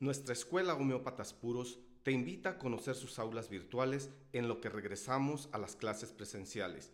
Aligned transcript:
Nuestra 0.00 0.32
escuela 0.32 0.74
Homeópatas 0.74 1.32
Puros 1.32 1.80
te 2.04 2.12
invita 2.12 2.50
a 2.50 2.58
conocer 2.58 2.94
sus 2.94 3.18
aulas 3.18 3.48
virtuales 3.48 4.10
en 4.32 4.46
lo 4.46 4.60
que 4.60 4.68
regresamos 4.68 5.48
a 5.50 5.58
las 5.58 5.74
clases 5.74 6.12
presenciales. 6.12 6.92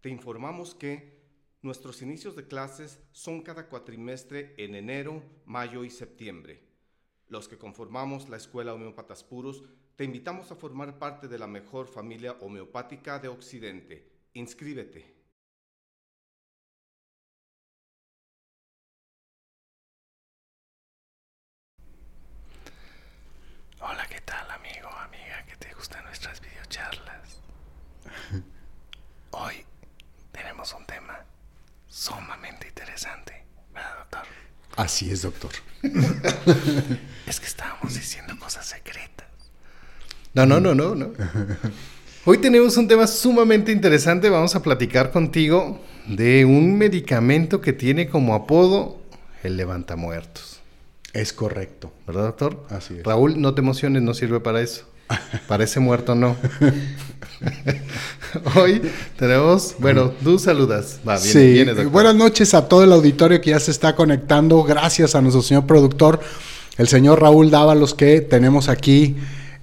Te 0.00 0.08
informamos 0.08 0.76
que 0.76 1.20
nuestros 1.62 2.00
inicios 2.00 2.36
de 2.36 2.46
clases 2.46 3.00
son 3.10 3.42
cada 3.42 3.68
cuatrimestre 3.68 4.54
en 4.56 4.76
enero, 4.76 5.20
mayo 5.46 5.82
y 5.82 5.90
septiembre. 5.90 6.62
Los 7.26 7.48
que 7.48 7.58
conformamos 7.58 8.28
la 8.28 8.36
escuela 8.36 8.72
Homeópatas 8.72 9.24
Puros 9.24 9.64
te 9.96 10.04
invitamos 10.04 10.52
a 10.52 10.56
formar 10.56 10.96
parte 11.00 11.26
de 11.26 11.38
la 11.38 11.48
mejor 11.48 11.88
familia 11.88 12.36
homeopática 12.40 13.18
de 13.18 13.28
Occidente. 13.28 14.12
Inscríbete. 14.34 15.14
Hola, 23.86 24.06
¿qué 24.08 24.18
tal 24.22 24.50
amigo 24.50 24.88
o 24.88 24.98
amiga 24.98 25.44
que 25.46 25.56
te 25.56 25.74
gustan 25.74 26.02
nuestras 26.04 26.40
videocharlas? 26.40 27.42
Hoy 29.32 29.66
tenemos 30.32 30.72
un 30.72 30.86
tema 30.86 31.22
sumamente 32.04 32.68
interesante, 32.68 33.32
¿verdad, 33.72 33.96
doctor? 34.00 34.22
Así 34.76 35.10
es, 35.10 35.22
doctor. 35.22 35.50
Es 37.26 37.40
que 37.40 37.46
estábamos 37.46 37.94
diciendo 37.94 38.38
cosas 38.38 38.66
secretas. 38.66 39.26
No, 40.34 40.44
no, 40.44 40.60
no, 40.60 40.74
no, 40.74 40.94
no. 40.94 41.12
Hoy 42.26 42.38
tenemos 42.38 42.76
un 42.76 42.86
tema 42.86 43.06
sumamente 43.06 43.72
interesante. 43.72 44.28
Vamos 44.28 44.54
a 44.54 44.62
platicar 44.62 45.10
contigo 45.10 45.80
de 46.06 46.44
un 46.44 46.76
medicamento 46.76 47.62
que 47.62 47.72
tiene 47.72 48.08
como 48.10 48.34
apodo 48.34 49.00
el 49.42 49.56
levantamuertos. 49.56 50.60
Es 51.14 51.32
correcto. 51.32 51.94
¿Verdad, 52.06 52.24
doctor? 52.24 52.66
Así 52.68 52.98
es. 52.98 53.04
Raúl, 53.04 53.40
no 53.40 53.54
te 53.54 53.62
emociones, 53.62 54.02
no 54.02 54.12
sirve 54.12 54.40
para 54.40 54.60
eso. 54.60 54.86
Para 55.48 55.64
ese 55.64 55.80
muerto 55.80 56.14
no. 56.14 56.36
Hoy 58.56 58.80
tenemos, 59.18 59.74
bueno, 59.78 60.12
tú 60.22 60.38
saludas. 60.38 61.00
Va, 61.06 61.18
viene, 61.18 61.74
sí, 61.74 61.84
buenas 61.84 62.14
noches 62.14 62.54
a 62.54 62.68
todo 62.68 62.84
el 62.84 62.92
auditorio 62.92 63.40
que 63.40 63.50
ya 63.50 63.60
se 63.60 63.70
está 63.70 63.94
conectando. 63.94 64.62
Gracias 64.62 65.14
a 65.14 65.20
nuestro 65.20 65.42
señor 65.42 65.66
productor, 65.66 66.20
el 66.78 66.88
señor 66.88 67.20
Raúl 67.20 67.50
Dávalos, 67.50 67.94
que 67.94 68.20
tenemos 68.22 68.68
aquí 68.68 69.16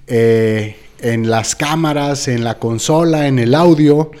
eh, 0.06 0.76
en 1.00 1.30
las 1.30 1.54
cámaras, 1.54 2.28
en 2.28 2.44
la 2.44 2.58
consola, 2.58 3.26
en 3.26 3.38
el 3.38 3.54
audio. 3.54 4.12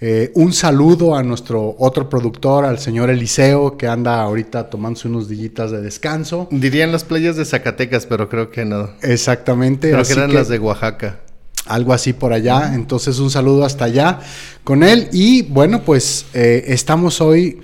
Eh, 0.00 0.30
un 0.34 0.52
saludo 0.52 1.16
a 1.16 1.22
nuestro 1.24 1.74
otro 1.78 2.08
productor, 2.08 2.64
al 2.64 2.78
señor 2.78 3.10
Eliseo, 3.10 3.76
que 3.76 3.88
anda 3.88 4.20
ahorita 4.22 4.70
tomándose 4.70 5.08
unos 5.08 5.28
dillitas 5.28 5.72
de 5.72 5.80
descanso. 5.80 6.46
Dirían 6.52 6.92
las 6.92 7.02
playas 7.02 7.36
de 7.36 7.44
Zacatecas, 7.44 8.06
pero 8.06 8.28
creo 8.28 8.50
que 8.50 8.64
no. 8.64 8.90
Exactamente. 9.02 9.88
Creo 9.90 10.00
así 10.02 10.14
que 10.14 10.20
eran 10.20 10.30
que- 10.30 10.36
las 10.36 10.48
de 10.48 10.58
Oaxaca. 10.60 11.20
algo 11.66 11.92
así 11.92 12.12
por 12.12 12.32
allá. 12.32 12.74
Entonces 12.74 13.18
un 13.18 13.30
saludo 13.30 13.64
hasta 13.64 13.86
allá 13.86 14.20
con 14.64 14.82
él. 14.84 15.08
Y 15.12 15.42
bueno, 15.42 15.82
pues 15.82 16.26
eh, 16.32 16.64
estamos 16.68 17.20
hoy 17.20 17.60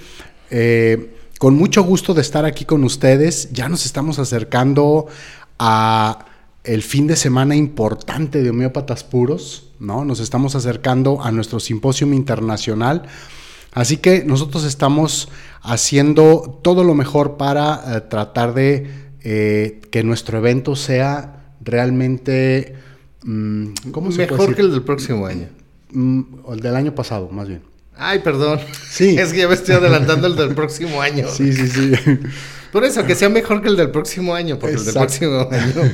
eh, 0.51 1.15
con 1.39 1.55
mucho 1.55 1.83
gusto 1.85 2.15
de 2.15 2.21
estar 2.21 2.45
aquí 2.45 2.65
con 2.65 2.83
ustedes. 2.85 3.51
Ya 3.53 3.69
nos 3.69 3.87
estamos 3.87 4.19
acercando 4.19 5.07
a 5.59 6.27
el 6.65 6.83
fin 6.83 7.07
de 7.07 7.15
semana 7.17 7.55
importante 7.57 8.43
de 8.43 8.51
homeópatas 8.51 9.05
puros, 9.05 9.71
¿no? 9.79 10.05
Nos 10.05 10.21
estamos 10.21 10.55
acercando 10.55 11.23
a 11.23 11.31
nuestro 11.31 11.61
simposio 11.61 12.07
internacional. 12.13 13.03
Así 13.73 13.97
que 13.97 14.25
nosotros 14.25 14.65
estamos 14.65 15.29
haciendo 15.63 16.61
todo 16.63 16.85
lo 16.85 16.95
mejor 16.95 17.37
para 17.37 17.97
eh, 17.97 18.01
tratar 18.03 18.55
de 18.55 18.91
eh, 19.23 19.81
que 19.91 20.05
nuestro 20.05 20.39
evento 20.39 20.77
sea 20.77 21.55
realmente... 21.61 22.77
mm, 23.25 23.91
¿Cómo 23.91 24.11
se 24.13 24.17
puede 24.19 24.31
Mejor 24.31 24.41
decir? 24.41 24.57
que 24.57 24.63
el 24.63 24.71
del 24.71 24.83
próximo 24.83 25.27
año. 25.27 25.49
Mm, 25.91 26.23
o 26.45 26.55
el 26.55 26.61
del 26.61 26.77
año 26.77 26.95
pasado, 26.95 27.29
más 27.31 27.49
bien. 27.49 27.63
Ay, 27.97 28.21
perdón. 28.21 28.61
Sí. 28.89 29.17
Es 29.19 29.33
que 29.33 29.41
ya 29.41 29.49
me 29.49 29.55
estoy 29.55 29.75
adelantando 29.75 30.27
el 30.27 30.37
del 30.37 30.55
próximo 30.55 31.01
año. 31.01 31.27
Sí, 31.29 31.53
sí, 31.53 31.69
sí. 31.69 31.93
Por 32.75 32.83
eso, 32.85 33.07
que 33.07 33.15
sea 33.15 33.29
mejor 33.29 33.63
que 33.63 33.69
el 33.69 33.77
del 33.77 33.93
próximo 33.93 34.35
año, 34.35 34.59
porque 34.59 34.75
el 34.75 34.85
del 34.85 34.95
próximo 34.95 35.49
año 35.53 35.93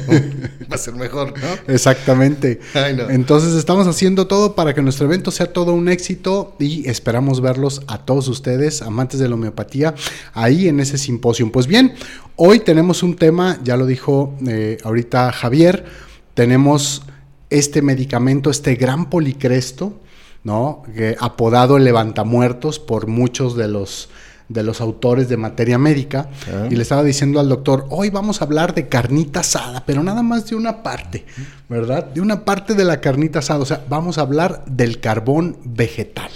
va 0.63 0.77
a 0.77 0.79
ser 0.79 0.95
mejor, 0.95 1.35
¿no? 1.39 1.75
Exactamente. 1.75 2.59
Ay, 2.73 2.97
no. 2.97 3.11
Entonces 3.11 3.53
estamos 3.53 3.87
haciendo 3.87 4.27
todo 4.27 4.55
para 4.55 4.73
que 4.73 4.81
nuestro 4.81 5.05
evento 5.05 5.31
sea 5.31 5.53
todo 5.53 5.75
un 5.75 5.91
éxito 5.91 6.57
y 6.59 6.89
esperamos 6.89 7.43
verlos 7.43 7.83
a 7.87 7.99
todos 7.99 8.29
ustedes, 8.29 8.81
amantes 8.81 9.21
de 9.21 9.29
la 9.29 9.35
homeopatía, 9.35 9.95
ahí 10.33 10.69
en 10.69 10.81
ese 10.81 10.97
simposio. 10.97 11.53
Pues 11.53 11.67
bien, 11.67 11.93
hoy 12.37 12.61
tenemos 12.61 13.03
un 13.03 13.15
tema, 13.15 13.59
ya 13.63 13.77
lo 13.77 13.85
dijo 13.85 14.35
eh, 14.49 14.79
ahorita 14.83 15.33
Javier, 15.33 15.85
tenemos 16.33 17.03
este 17.51 17.83
medicamento, 17.83 18.49
este 18.49 18.77
gran 18.77 19.11
policresto, 19.11 20.01
¿no? 20.45 20.83
Que, 20.97 21.15
apodado 21.21 21.77
el 21.77 21.85
levantamuertos 21.85 22.79
por 22.79 23.07
muchos 23.07 23.55
de 23.55 23.69
los 23.69 24.09
de 24.51 24.65
los 24.65 24.81
autores 24.81 25.29
de 25.29 25.37
materia 25.37 25.79
médica 25.79 26.29
y 26.69 26.75
le 26.75 26.83
estaba 26.83 27.05
diciendo 27.05 27.39
al 27.39 27.49
doctor, 27.49 27.87
hoy 27.89 28.11
vamos 28.11 28.43
a 28.43 28.45
hablar 28.45 28.75
de 28.75 28.89
carnita 28.89 29.41
asada, 29.41 29.85
pero 29.87 30.03
nada 30.03 30.23
más 30.25 30.51
de 30.51 30.57
una 30.57 30.83
parte, 30.83 31.25
¿verdad? 31.69 32.07
De 32.07 32.21
una 32.21 32.45
parte 32.45 32.75
de 32.75 32.85
la 32.85 33.01
carnita 33.01 33.39
asada, 33.39 33.61
o 33.61 33.65
sea, 33.65 33.85
vamos 33.89 34.19
a 34.19 34.23
hablar 34.23 34.65
del 34.67 35.01
carbón 35.01 35.57
vegetal. 35.65 36.31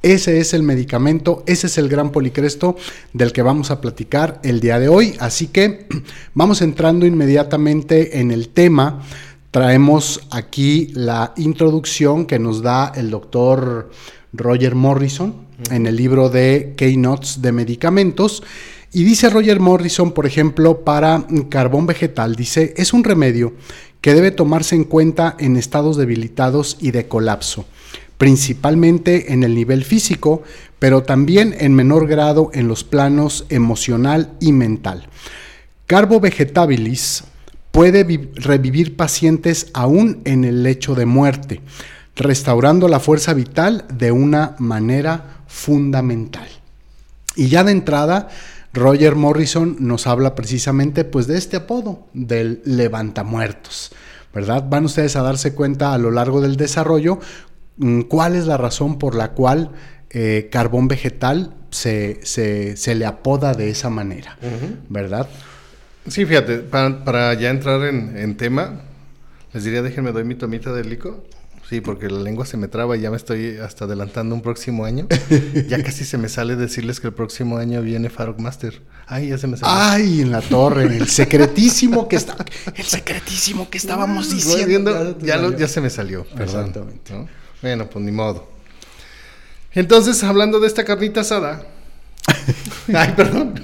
Ese 0.00 0.40
es 0.40 0.54
el 0.54 0.62
medicamento, 0.62 1.44
ese 1.46 1.66
es 1.66 1.76
el 1.76 1.90
gran 1.90 2.10
policresto 2.12 2.76
del 3.12 3.34
que 3.34 3.42
vamos 3.42 3.70
a 3.70 3.82
platicar 3.82 4.40
el 4.42 4.60
día 4.60 4.78
de 4.78 4.88
hoy, 4.88 5.14
así 5.20 5.48
que 5.48 5.86
vamos 6.34 6.62
entrando 6.62 7.04
inmediatamente 7.04 8.20
en 8.20 8.30
el 8.30 8.48
tema. 8.48 9.02
Traemos 9.50 10.26
aquí 10.30 10.92
la 10.94 11.34
introducción 11.36 12.24
que 12.24 12.38
nos 12.38 12.62
da 12.62 12.90
el 12.96 13.10
doctor 13.10 13.90
Roger 14.32 14.74
Morrison 14.74 15.49
en 15.70 15.86
el 15.86 15.96
libro 15.96 16.28
de 16.28 16.74
Keynotes 16.76 17.42
de 17.42 17.52
medicamentos. 17.52 18.42
Y 18.92 19.04
dice 19.04 19.30
Roger 19.30 19.60
Morrison, 19.60 20.12
por 20.12 20.26
ejemplo, 20.26 20.80
para 20.84 21.24
carbón 21.48 21.86
vegetal, 21.86 22.34
dice, 22.34 22.74
es 22.76 22.92
un 22.92 23.04
remedio 23.04 23.54
que 24.00 24.14
debe 24.14 24.30
tomarse 24.30 24.74
en 24.74 24.84
cuenta 24.84 25.36
en 25.38 25.56
estados 25.56 25.96
debilitados 25.96 26.76
y 26.80 26.90
de 26.90 27.06
colapso, 27.06 27.66
principalmente 28.18 29.32
en 29.32 29.42
el 29.44 29.54
nivel 29.54 29.84
físico, 29.84 30.42
pero 30.78 31.02
también 31.02 31.54
en 31.58 31.74
menor 31.74 32.08
grado 32.08 32.50
en 32.54 32.66
los 32.66 32.82
planos 32.82 33.44
emocional 33.48 34.32
y 34.40 34.52
mental. 34.52 35.08
Carbo 35.86 36.18
vegetabilis 36.18 37.24
puede 37.70 38.04
vi- 38.04 38.30
revivir 38.34 38.96
pacientes 38.96 39.68
aún 39.74 40.22
en 40.24 40.44
el 40.44 40.62
lecho 40.62 40.94
de 40.94 41.06
muerte, 41.06 41.60
restaurando 42.16 42.88
la 42.88 43.00
fuerza 43.00 43.34
vital 43.34 43.84
de 43.92 44.10
una 44.12 44.56
manera 44.58 45.39
fundamental. 45.50 46.46
Y 47.36 47.48
ya 47.48 47.64
de 47.64 47.72
entrada, 47.72 48.28
Roger 48.72 49.16
Morrison 49.16 49.76
nos 49.80 50.06
habla 50.06 50.34
precisamente 50.36 51.04
pues 51.04 51.26
de 51.26 51.36
este 51.36 51.56
apodo, 51.56 52.06
del 52.14 52.62
levantamuertos, 52.64 53.90
¿verdad? 54.32 54.64
Van 54.70 54.84
ustedes 54.84 55.16
a 55.16 55.22
darse 55.22 55.54
cuenta 55.54 55.92
a 55.92 55.98
lo 55.98 56.12
largo 56.12 56.40
del 56.40 56.56
desarrollo 56.56 57.18
mm, 57.78 58.02
cuál 58.02 58.36
es 58.36 58.46
la 58.46 58.56
razón 58.56 58.98
por 58.98 59.14
la 59.16 59.32
cual 59.32 59.72
eh, 60.10 60.48
carbón 60.52 60.86
vegetal 60.88 61.54
se, 61.70 62.20
se- 62.22 62.76
se 62.76 62.94
le 62.94 63.06
apoda 63.06 63.54
de 63.54 63.70
esa 63.70 63.90
manera, 63.90 64.38
¿verdad? 64.88 65.28
Sí, 66.08 66.24
fíjate, 66.24 66.58
para, 66.58 67.04
para 67.04 67.34
ya 67.34 67.50
entrar 67.50 67.82
en, 67.84 68.16
en 68.16 68.36
tema, 68.36 68.80
les 69.52 69.64
diría, 69.64 69.82
déjenme 69.82 70.12
doy 70.12 70.24
mi 70.24 70.34
tomita 70.36 70.72
de 70.72 70.84
lico. 70.84 71.24
Sí, 71.70 71.80
porque 71.80 72.08
la 72.08 72.18
lengua 72.18 72.44
se 72.46 72.56
me 72.56 72.66
traba 72.66 72.96
y 72.96 73.00
ya 73.00 73.12
me 73.12 73.16
estoy 73.16 73.58
hasta 73.58 73.84
adelantando 73.84 74.34
un 74.34 74.42
próximo 74.42 74.84
año. 74.84 75.06
ya 75.68 75.80
casi 75.84 76.04
se 76.04 76.18
me 76.18 76.28
sale 76.28 76.56
decirles 76.56 76.98
que 76.98 77.06
el 77.06 77.12
próximo 77.14 77.58
año 77.58 77.80
viene 77.80 78.10
Farok 78.10 78.40
Master. 78.40 78.82
Ay, 79.06 79.28
ya 79.28 79.38
se 79.38 79.46
me 79.46 79.56
salió. 79.56 79.72
Ay, 79.80 80.20
en 80.22 80.32
la 80.32 80.40
torre, 80.40 80.84
el 80.96 81.06
secretísimo 81.08 82.08
que 82.08 82.16
está, 82.16 82.36
el 82.74 82.84
secretísimo 82.84 83.70
que 83.70 83.78
estábamos 83.78 84.30
diciendo. 84.34 84.66
viendo, 84.66 85.18
ya, 85.20 85.36
lo- 85.36 85.56
ya 85.56 85.68
se 85.68 85.80
me 85.80 85.90
salió. 85.90 86.24
perdón, 86.24 86.42
Exactamente. 86.66 87.12
¿no? 87.14 87.28
Bueno, 87.62 87.88
pues 87.88 88.04
ni 88.04 88.10
modo. 88.10 88.50
Entonces, 89.72 90.24
hablando 90.24 90.58
de 90.58 90.66
esta 90.66 90.84
carnita 90.84 91.20
asada. 91.20 91.64
Ay, 92.92 93.12
perdón. 93.16 93.54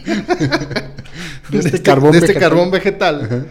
De 1.51 1.59
este 1.59 1.83
carbón 1.83 2.13
de 2.13 2.19
este 2.19 2.29
vegetal. 2.29 2.51
carbón 2.51 2.71
vegetal. 2.71 3.47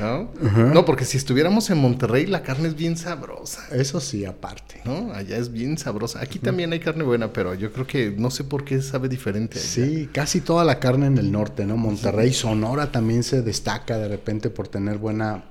¿no? 0.00 0.30
No, 0.72 0.84
porque 0.84 1.04
si 1.04 1.16
estuviéramos 1.16 1.68
en 1.70 1.78
Monterrey, 1.78 2.26
la 2.26 2.42
carne 2.42 2.68
es 2.68 2.74
bien 2.76 2.96
sabrosa. 2.96 3.66
Eso 3.72 4.00
sí, 4.00 4.24
aparte. 4.24 4.80
¿no? 4.84 5.12
Allá 5.12 5.36
es 5.36 5.52
bien 5.52 5.76
sabrosa. 5.78 6.20
Aquí 6.20 6.38
también 6.38 6.72
hay 6.72 6.80
carne 6.80 7.04
buena, 7.04 7.32
pero 7.32 7.54
yo 7.54 7.72
creo 7.72 7.86
que 7.86 8.14
no 8.16 8.30
sé 8.30 8.44
por 8.44 8.64
qué 8.64 8.80
sabe 8.82 9.08
diferente. 9.08 9.58
allá. 9.58 9.66
Sí, 9.68 10.08
casi 10.12 10.40
toda 10.40 10.64
la 10.64 10.78
carne 10.78 11.06
en 11.06 11.18
el 11.18 11.30
norte, 11.30 11.64
¿no? 11.64 11.76
Monterrey, 11.76 12.32
Sonora 12.32 12.90
también 12.92 13.22
se 13.22 13.42
destaca 13.42 13.98
de 13.98 14.08
repente 14.08 14.50
por 14.50 14.68
tener 14.68 14.98
buena. 14.98 15.44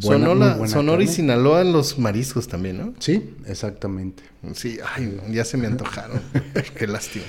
Sonora, 0.00 0.54
buena 0.54 0.68
Sonora 0.68 1.02
y. 1.02 1.08
Sinaloa 1.08 1.64
los 1.64 1.98
mariscos 1.98 2.46
también, 2.46 2.78
¿no? 2.78 2.94
Sí, 2.98 3.34
exactamente. 3.46 4.22
Sí, 4.54 4.78
ay, 4.94 5.20
ya 5.30 5.44
se 5.44 5.56
me 5.56 5.66
antojaron. 5.66 6.20
Qué 6.78 6.86
lástima. 6.86 7.24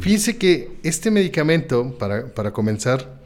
Fíjense 0.00 0.38
que 0.38 0.78
este 0.82 1.10
medicamento, 1.10 1.96
para, 1.98 2.26
para 2.34 2.52
comenzar, 2.52 3.18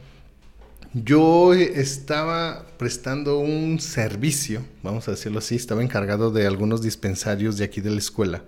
Yo 0.95 1.55
estaba 1.55 2.67
prestando 2.77 3.39
un 3.39 3.79
servicio, 3.79 4.63
vamos 4.83 5.07
a 5.07 5.11
decirlo 5.11 5.39
así, 5.39 5.55
estaba 5.55 5.81
encargado 5.81 6.29
de 6.29 6.45
algunos 6.45 6.83
dispensarios 6.83 7.57
de 7.57 7.65
aquí 7.65 7.81
de 7.81 7.89
la 7.89 7.97
escuela. 7.97 8.43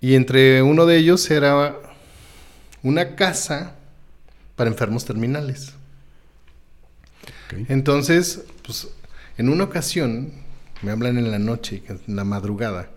Y 0.00 0.14
entre 0.14 0.62
uno 0.62 0.86
de 0.86 0.96
ellos 0.96 1.30
era 1.30 1.76
una 2.82 3.14
casa 3.14 3.74
para 4.56 4.70
enfermos 4.70 5.04
terminales. 5.04 5.74
Entonces, 7.68 8.44
pues, 8.64 8.88
en 9.36 9.50
una 9.50 9.64
ocasión, 9.64 10.32
me 10.80 10.92
hablan 10.92 11.18
en 11.18 11.30
la 11.30 11.38
noche, 11.38 11.82
en 11.88 12.16
la 12.16 12.24
madrugada, 12.24 12.88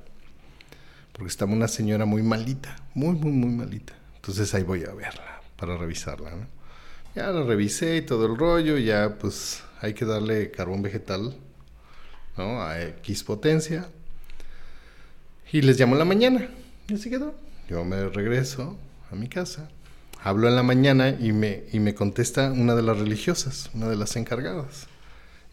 porque 1.11 1.29
estaba 1.29 1.51
una 1.51 1.67
señora 1.67 2.05
muy 2.05 2.23
malita, 2.23 2.77
muy, 2.97 3.13
muy, 3.13 3.31
muy 3.31 3.51
malita. 3.51 3.93
Entonces 4.15 4.51
ahí 4.55 4.63
voy 4.63 4.83
a 4.83 4.91
verla, 4.91 5.41
para 5.55 5.77
revisarla, 5.77 6.31
¿no? 6.31 6.47
Ya 7.13 7.27
la 7.27 7.43
revisé 7.43 7.97
y 7.97 8.01
todo 8.01 8.25
el 8.25 8.35
rollo, 8.35 8.79
ya 8.79 9.19
pues 9.19 9.61
hay 9.81 9.93
que 9.93 10.03
darle 10.03 10.49
carbón 10.49 10.81
vegetal, 10.81 11.37
¿no? 12.37 12.63
A 12.63 12.81
X 12.81 13.23
potencia. 13.23 13.87
Y 15.51 15.61
les 15.61 15.79
llamo 15.79 15.93
en 15.93 15.99
la 15.99 16.05
mañana. 16.05 16.49
Y 16.87 16.95
así 16.95 17.11
quedó. 17.11 17.35
Yo 17.69 17.85
me 17.85 18.09
regreso 18.09 18.79
a 19.11 19.15
mi 19.15 19.29
casa. 19.29 19.69
Hablo 20.23 20.47
en 20.47 20.55
la 20.55 20.63
mañana 20.63 21.09
y 21.09 21.33
me, 21.33 21.65
y 21.71 21.79
me 21.79 21.93
contesta 21.93 22.51
una 22.51 22.73
de 22.73 22.81
las 22.81 22.97
religiosas, 22.97 23.69
una 23.75 23.87
de 23.89 23.95
las 23.95 24.15
encargadas. 24.15 24.87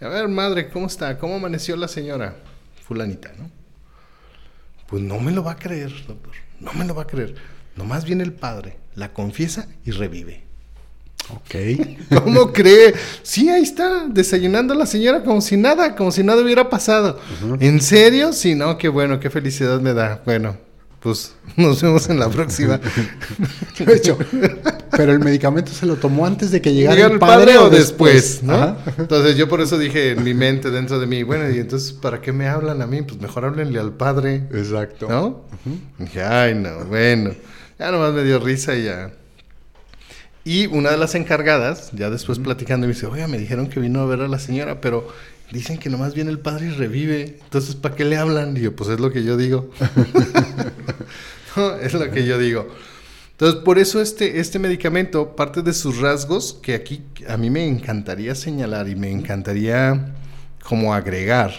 A 0.01 0.09
ver, 0.09 0.29
madre, 0.29 0.71
¿cómo 0.71 0.87
está? 0.87 1.19
¿Cómo 1.19 1.37
amaneció 1.37 1.77
la 1.77 1.89
señora? 1.89 2.37
Fulanita, 2.87 3.35
¿no? 3.37 3.51
Pues 4.87 5.03
no 5.03 5.21
me 5.21 5.31
lo 5.31 5.45
va 5.45 5.53
a 5.53 5.57
creer, 5.57 5.93
doctor. 6.07 6.44
No 6.65 6.73
me 6.73 6.85
lo 6.85 6.95
va 6.95 7.03
a 7.03 7.07
creer. 7.07 7.35
Nomás 7.77 8.05
viene 8.05 8.25
el 8.25 8.33
padre, 8.33 8.79
la 8.95 9.13
confiesa 9.13 9.67
y 9.85 9.91
revive. 9.91 10.43
Ok. 11.31 11.55
¿Cómo 12.23 12.53
cree? 12.53 12.95
Sí, 13.23 13.49
ahí 13.49 13.63
está, 13.63 14.07
desayunando 14.09 14.75
la 14.75 14.87
señora 14.87 15.23
como 15.23 15.41
si 15.41 15.57
nada, 15.57 15.95
como 15.97 16.13
si 16.13 16.23
nada 16.23 16.43
hubiera 16.43 16.69
pasado. 16.69 17.19
¿En 17.61 17.81
serio? 17.81 18.33
Sí, 18.33 18.55
no, 18.55 18.79
qué 18.79 18.89
bueno, 18.89 19.21
qué 19.21 19.31
felicidad 19.31 19.81
me 19.81 19.95
da. 19.95 20.23
Bueno, 20.25 20.57
pues 21.05 21.35
nos 21.57 21.83
vemos 21.83 22.09
en 22.09 22.19
la 22.19 22.31
próxima. 22.31 22.81
De 23.79 23.95
hecho, 23.95 24.19
pero 24.91 25.13
el 25.13 25.21
medicamento 25.21 25.71
se 25.71 25.85
lo 25.85 25.97
tomó 25.97 26.27
antes 26.27 26.51
de 26.51 26.63
que 26.63 26.73
llegara 26.73 26.97
¿Llega 26.97 27.09
el 27.13 27.19
padre, 27.19 27.59
o 27.59 27.69
después, 27.69 28.43
¿no? 28.43 28.79
Entonces 28.97 29.37
yo 29.37 29.47
por 29.47 29.61
eso 29.61 29.77
dije 29.77 30.13
en 30.13 30.25
mi 30.25 30.33
mente, 30.33 30.71
dentro 30.71 30.99
de 30.99 31.07
mí, 31.07 31.23
bueno, 31.23 31.51
y 31.51 31.59
entonces, 31.59 31.93
¿para 31.93 32.23
qué 32.23 32.33
me 32.33 32.49
hablan 32.49 32.81
a 32.81 32.87
mí? 32.87 33.03
Pues 33.03 33.21
mejor 33.21 33.45
háblenle 33.45 33.79
al 33.79 33.93
padre, 33.93 34.49
Exacto. 34.51 35.07
¿no? 35.07 35.45
Dije, 35.99 36.23
ay, 36.23 36.55
no, 36.55 36.87
bueno. 36.87 37.33
Ya 37.79 37.91
nomás 37.91 38.15
me 38.15 38.25
dio 38.25 38.39
risa 38.39 38.75
y 38.75 38.85
ya. 38.85 39.13
Y 40.43 40.67
una 40.67 40.91
de 40.91 40.97
las 40.97 41.15
encargadas, 41.15 41.91
ya 41.93 42.09
después 42.09 42.39
platicando, 42.39 42.87
me 42.87 42.95
dice, 42.95 43.07
oiga, 43.07 43.29
me 43.29 43.39
dijeron 43.39 43.69
que 43.69 43.79
vino 43.79 44.01
a 44.01 44.07
ver 44.07 44.21
a 44.21 44.29
la 44.29 44.39
señora, 44.39 44.81
pero 44.81 45.09
dicen 45.51 45.79
que 45.79 45.91
nomás 45.91 46.15
viene 46.15 46.31
el 46.31 46.39
padre 46.39 46.67
y 46.67 46.71
revive. 46.71 47.39
Entonces, 47.43 47.75
¿para 47.75 47.95
qué 47.95 48.05
le 48.05 48.17
hablan? 48.17 48.57
Y 48.57 48.61
yo, 48.61 48.77
pues 48.77 48.91
es 48.91 49.01
lo 49.01 49.13
que 49.13 49.25
yo 49.25 49.37
digo. 49.37 49.71
No, 51.57 51.77
es 51.77 51.93
lo 51.95 52.11
que 52.11 52.27
yo 52.27 52.39
digo. 52.39 52.69
Entonces, 53.33 53.61
por 53.63 53.79
eso 53.79 54.01
este, 54.01 54.41
este 54.41 54.59
medicamento, 54.59 55.35
parte 55.37 55.63
de 55.63 55.73
sus 55.73 55.99
rasgos, 55.99 56.59
que 56.63 56.75
aquí 56.75 57.03
a 57.29 57.37
mí 57.37 57.51
me 57.51 57.67
encantaría 57.67 58.35
señalar 58.35 58.89
y 58.89 58.97
me 58.97 59.11
encantaría 59.11 60.15
como 60.63 60.95
agregar. 60.95 61.53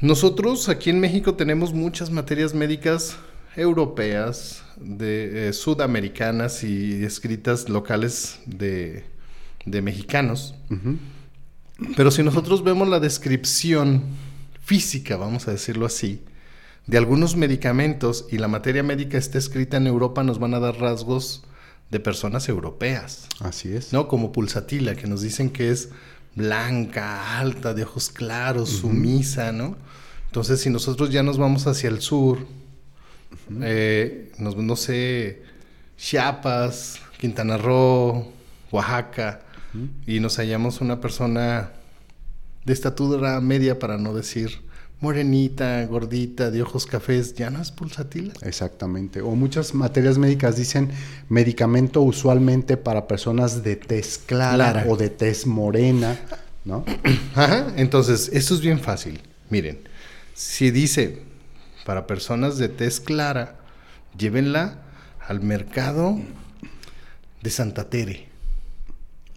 Nosotros 0.00 0.68
aquí 0.68 0.90
en 0.90 1.00
México 1.00 1.34
tenemos 1.34 1.72
muchas 1.72 2.10
materias 2.10 2.54
médicas 2.54 3.16
europeas, 3.56 4.62
de, 4.76 5.48
eh, 5.48 5.52
sudamericanas 5.52 6.64
y 6.64 7.04
escritas 7.04 7.68
locales 7.68 8.40
de, 8.46 9.04
de 9.66 9.82
mexicanos. 9.82 10.54
Ujú. 10.70 10.96
Pero 11.96 12.10
si 12.10 12.22
nosotros 12.22 12.62
vemos 12.64 12.88
la 12.88 13.00
descripción 13.00 14.02
física, 14.64 15.16
vamos 15.16 15.48
a 15.48 15.52
decirlo 15.52 15.86
así, 15.86 16.22
de 16.86 16.98
algunos 16.98 17.36
medicamentos 17.36 18.26
y 18.30 18.38
la 18.38 18.48
materia 18.48 18.82
médica 18.82 19.18
está 19.18 19.38
escrita 19.38 19.76
en 19.76 19.86
Europa, 19.86 20.22
nos 20.22 20.38
van 20.38 20.54
a 20.54 20.60
dar 20.60 20.76
rasgos 20.78 21.44
de 21.90 22.00
personas 22.00 22.48
europeas, 22.48 23.28
Así 23.40 23.72
es. 23.72 23.92
¿no? 23.92 24.08
Como 24.08 24.32
pulsatila, 24.32 24.94
que 24.94 25.06
nos 25.06 25.20
dicen 25.22 25.50
que 25.50 25.70
es 25.70 25.90
blanca, 26.34 27.38
alta, 27.38 27.74
de 27.74 27.84
ojos 27.84 28.08
claros, 28.08 28.70
sumisa, 28.70 29.52
¿no? 29.52 29.76
Entonces, 30.26 30.60
si 30.62 30.70
nosotros 30.70 31.10
ya 31.10 31.22
nos 31.22 31.36
vamos 31.36 31.66
hacia 31.66 31.90
el 31.90 32.00
sur, 32.00 32.46
eh, 33.60 34.32
nos- 34.38 34.56
no 34.56 34.76
sé, 34.76 35.42
Chiapas, 35.98 37.00
Quintana 37.18 37.58
Roo, 37.58 38.32
Oaxaca, 38.70 39.42
y 40.06 40.20
nos 40.20 40.36
hallamos 40.36 40.80
una 40.80 41.00
persona 41.00 41.70
de 42.64 42.72
estatura 42.72 43.40
media, 43.40 43.78
para 43.78 43.98
no 43.98 44.14
decir 44.14 44.60
morenita, 45.02 45.84
gordita, 45.86 46.52
de 46.52 46.62
ojos 46.62 46.86
cafés, 46.86 47.34
ya 47.34 47.50
no 47.50 47.60
es 47.60 47.72
pulsatila. 47.72 48.32
Exactamente. 48.42 49.20
O 49.20 49.34
muchas 49.34 49.74
materias 49.74 50.16
médicas 50.16 50.56
dicen 50.56 50.90
medicamento 51.28 52.02
usualmente 52.02 52.76
para 52.76 53.08
personas 53.08 53.64
de 53.64 53.74
tez 53.74 54.18
clara, 54.18 54.72
Clara. 54.72 54.84
o 54.88 54.96
de 54.96 55.10
tez 55.10 55.44
morena, 55.44 56.18
¿no? 56.64 56.84
Ajá, 57.34 57.72
entonces, 57.76 58.30
esto 58.32 58.54
es 58.54 58.60
bien 58.60 58.78
fácil. 58.78 59.20
Miren, 59.50 59.80
si 60.34 60.70
dice 60.70 61.22
para 61.84 62.06
personas 62.06 62.56
de 62.58 62.68
tez 62.68 63.00
clara, 63.00 63.56
llévenla 64.16 64.82
al 65.26 65.40
mercado 65.40 66.16
de 67.42 67.50
Santa 67.50 67.90
Tere. 67.90 68.31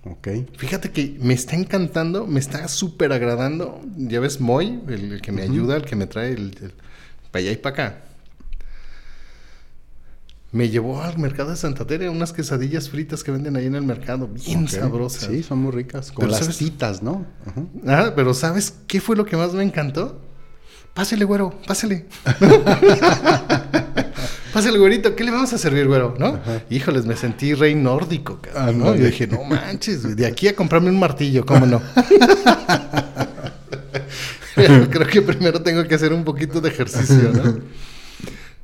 Ok. 0.05 0.27
Fíjate 0.57 0.91
que 0.91 1.17
me 1.19 1.33
está 1.33 1.55
encantando, 1.55 2.27
me 2.27 2.39
está 2.39 2.67
súper 2.67 3.11
agradando. 3.11 3.81
Ya 3.97 4.19
ves, 4.19 4.39
Moy, 4.39 4.81
el, 4.87 5.13
el 5.13 5.21
que 5.21 5.31
me 5.31 5.41
ayuda, 5.41 5.75
el 5.75 5.83
que 5.83 5.95
me 5.95 6.05
trae 6.05 6.31
el, 6.31 6.73
para 7.31 7.41
allá 7.41 7.51
y 7.51 7.57
para 7.57 7.73
acá. 7.73 8.01
Me 10.51 10.69
llevó 10.69 11.01
al 11.01 11.17
mercado 11.17 11.49
de 11.49 11.57
Santa 11.57 11.85
Tere 11.85 12.07
unas 12.07 12.31
quesadillas 12.31 12.89
fritas 12.89 13.23
que 13.23 13.31
venden 13.31 13.57
ahí 13.57 13.65
en 13.65 13.75
el 13.75 13.81
mercado, 13.83 14.27
bien 14.27 14.69
sabrosas. 14.69 15.29
Sí, 15.29 15.43
son 15.43 15.57
muy 15.59 15.71
ricas. 15.71 16.11
Con 16.11 16.23
Pero 16.23 16.31
las 16.31 16.39
¿sabes? 16.41 16.57
titas, 16.59 17.03
¿no? 17.03 17.25
Ah, 17.85 18.13
pero 18.15 18.33
¿sabes 18.33 18.73
qué 18.87 19.01
fue 19.01 19.17
lo 19.17 19.25
que 19.25 19.35
más 19.35 19.53
me 19.53 19.63
encantó? 19.63 20.21
Pásele, 20.93 21.25
güero, 21.25 21.59
pásele. 21.67 22.05
pásele, 24.55 24.77
güerito, 24.79 25.17
¿qué 25.17 25.25
le 25.25 25.31
vamos 25.31 25.51
a 25.51 25.57
servir, 25.57 25.85
güero? 25.85 26.15
¿No? 26.17 26.39
Híjoles, 26.69 27.05
me 27.05 27.17
sentí 27.17 27.53
rey 27.53 27.75
nórdico, 27.75 28.39
cabrón, 28.39 28.63
Ah, 28.67 28.71
¿no? 28.71 28.95
Yo 28.95 29.05
dije, 29.05 29.27
no 29.27 29.43
manches, 29.43 30.03
güey, 30.03 30.15
de 30.15 30.25
aquí 30.25 30.47
a 30.47 30.55
comprarme 30.55 30.89
un 30.89 30.97
martillo, 30.97 31.45
¿cómo 31.45 31.65
no? 31.65 31.81
Creo 34.55 35.07
que 35.07 35.21
primero 35.21 35.61
tengo 35.61 35.85
que 35.85 35.95
hacer 35.95 36.13
un 36.13 36.23
poquito 36.23 36.61
de 36.61 36.69
ejercicio, 36.69 37.33
¿no? 37.33 37.59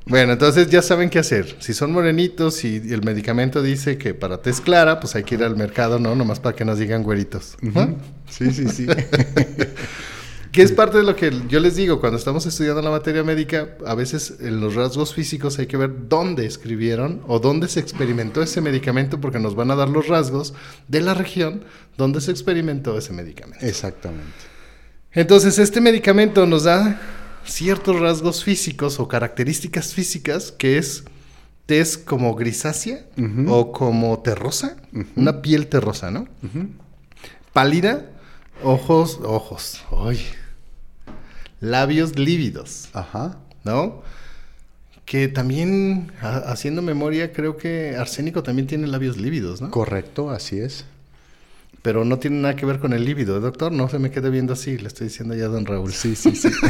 Bueno, 0.06 0.32
entonces 0.32 0.70
ya 0.70 0.80
saben 0.80 1.10
qué 1.10 1.18
hacer. 1.18 1.56
Si 1.60 1.74
son 1.74 1.92
morenitos 1.92 2.64
y 2.64 2.76
el 2.76 3.02
medicamento 3.02 3.62
dice 3.62 3.98
que 3.98 4.14
para 4.14 4.40
tez 4.40 4.62
clara, 4.62 4.98
pues 4.98 5.14
hay 5.14 5.24
que 5.24 5.34
ir 5.34 5.44
al 5.44 5.56
mercado, 5.56 5.98
¿no? 5.98 6.14
Nomás 6.14 6.40
para 6.40 6.56
que 6.56 6.64
nos 6.64 6.78
digan 6.78 7.02
güeritos. 7.02 7.58
¿no? 7.60 7.96
Sí, 8.30 8.50
sí, 8.50 8.66
sí. 8.68 8.86
Que 10.52 10.60
es 10.60 10.70
parte 10.70 10.98
de 10.98 11.02
lo 11.02 11.16
que 11.16 11.32
yo 11.48 11.60
les 11.60 11.76
digo, 11.76 11.98
cuando 11.98 12.18
estamos 12.18 12.44
estudiando 12.44 12.82
la 12.82 12.90
materia 12.90 13.24
médica, 13.24 13.70
a 13.86 13.94
veces 13.94 14.34
en 14.40 14.60
los 14.60 14.74
rasgos 14.74 15.14
físicos 15.14 15.58
hay 15.58 15.66
que 15.66 15.78
ver 15.78 16.08
dónde 16.10 16.44
escribieron 16.44 17.22
o 17.26 17.38
dónde 17.38 17.68
se 17.68 17.80
experimentó 17.80 18.42
ese 18.42 18.60
medicamento, 18.60 19.18
porque 19.18 19.38
nos 19.38 19.54
van 19.54 19.70
a 19.70 19.76
dar 19.76 19.88
los 19.88 20.08
rasgos 20.08 20.52
de 20.88 21.00
la 21.00 21.14
región 21.14 21.64
donde 21.96 22.20
se 22.20 22.32
experimentó 22.32 22.98
ese 22.98 23.14
medicamento. 23.14 23.64
Exactamente. 23.64 24.30
Entonces, 25.12 25.58
este 25.58 25.80
medicamento 25.80 26.44
nos 26.44 26.64
da 26.64 27.00
ciertos 27.46 27.98
rasgos 27.98 28.44
físicos 28.44 29.00
o 29.00 29.08
características 29.08 29.94
físicas 29.94 30.52
que 30.52 30.76
es 30.76 31.04
tez 31.64 31.96
como 31.96 32.34
grisácea 32.34 33.06
o 33.48 33.72
como 33.72 34.18
terrosa, 34.20 34.76
una 35.16 35.40
piel 35.40 35.68
terrosa, 35.68 36.10
¿no? 36.10 36.28
Pálida, 37.54 38.10
ojos, 38.62 39.18
ojos, 39.22 39.82
ay, 39.90 40.20
labios 41.62 42.18
lívidos, 42.18 42.88
Ajá. 42.92 43.38
¿no? 43.64 44.02
Que 45.06 45.28
también, 45.28 46.12
ha- 46.20 46.38
haciendo 46.52 46.82
memoria, 46.82 47.32
creo 47.32 47.56
que 47.56 47.96
Arsénico 47.96 48.42
también 48.42 48.66
tiene 48.66 48.86
labios 48.86 49.16
lívidos, 49.16 49.62
¿no? 49.62 49.70
Correcto, 49.70 50.30
así 50.30 50.58
es. 50.58 50.84
Pero 51.82 52.04
no 52.04 52.18
tiene 52.18 52.40
nada 52.40 52.54
que 52.54 52.64
ver 52.66 52.78
con 52.78 52.92
el 52.92 53.04
lívido, 53.04 53.40
doctor. 53.40 53.72
No 53.72 53.88
se 53.88 53.98
me 53.98 54.10
quede 54.12 54.30
viendo 54.30 54.52
así, 54.52 54.78
le 54.78 54.86
estoy 54.86 55.08
diciendo 55.08 55.34
ya 55.34 55.46
a 55.46 55.48
don 55.48 55.66
Raúl. 55.66 55.92
Sí, 55.92 56.14
sí, 56.14 56.36
sí. 56.36 56.48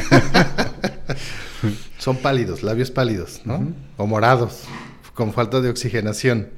Son 1.98 2.16
pálidos, 2.16 2.62
labios 2.62 2.90
pálidos, 2.90 3.40
¿no? 3.44 3.72
O 3.96 4.06
morados, 4.06 4.62
con 5.14 5.32
falta 5.32 5.60
de 5.60 5.70
oxigenación. 5.70 6.48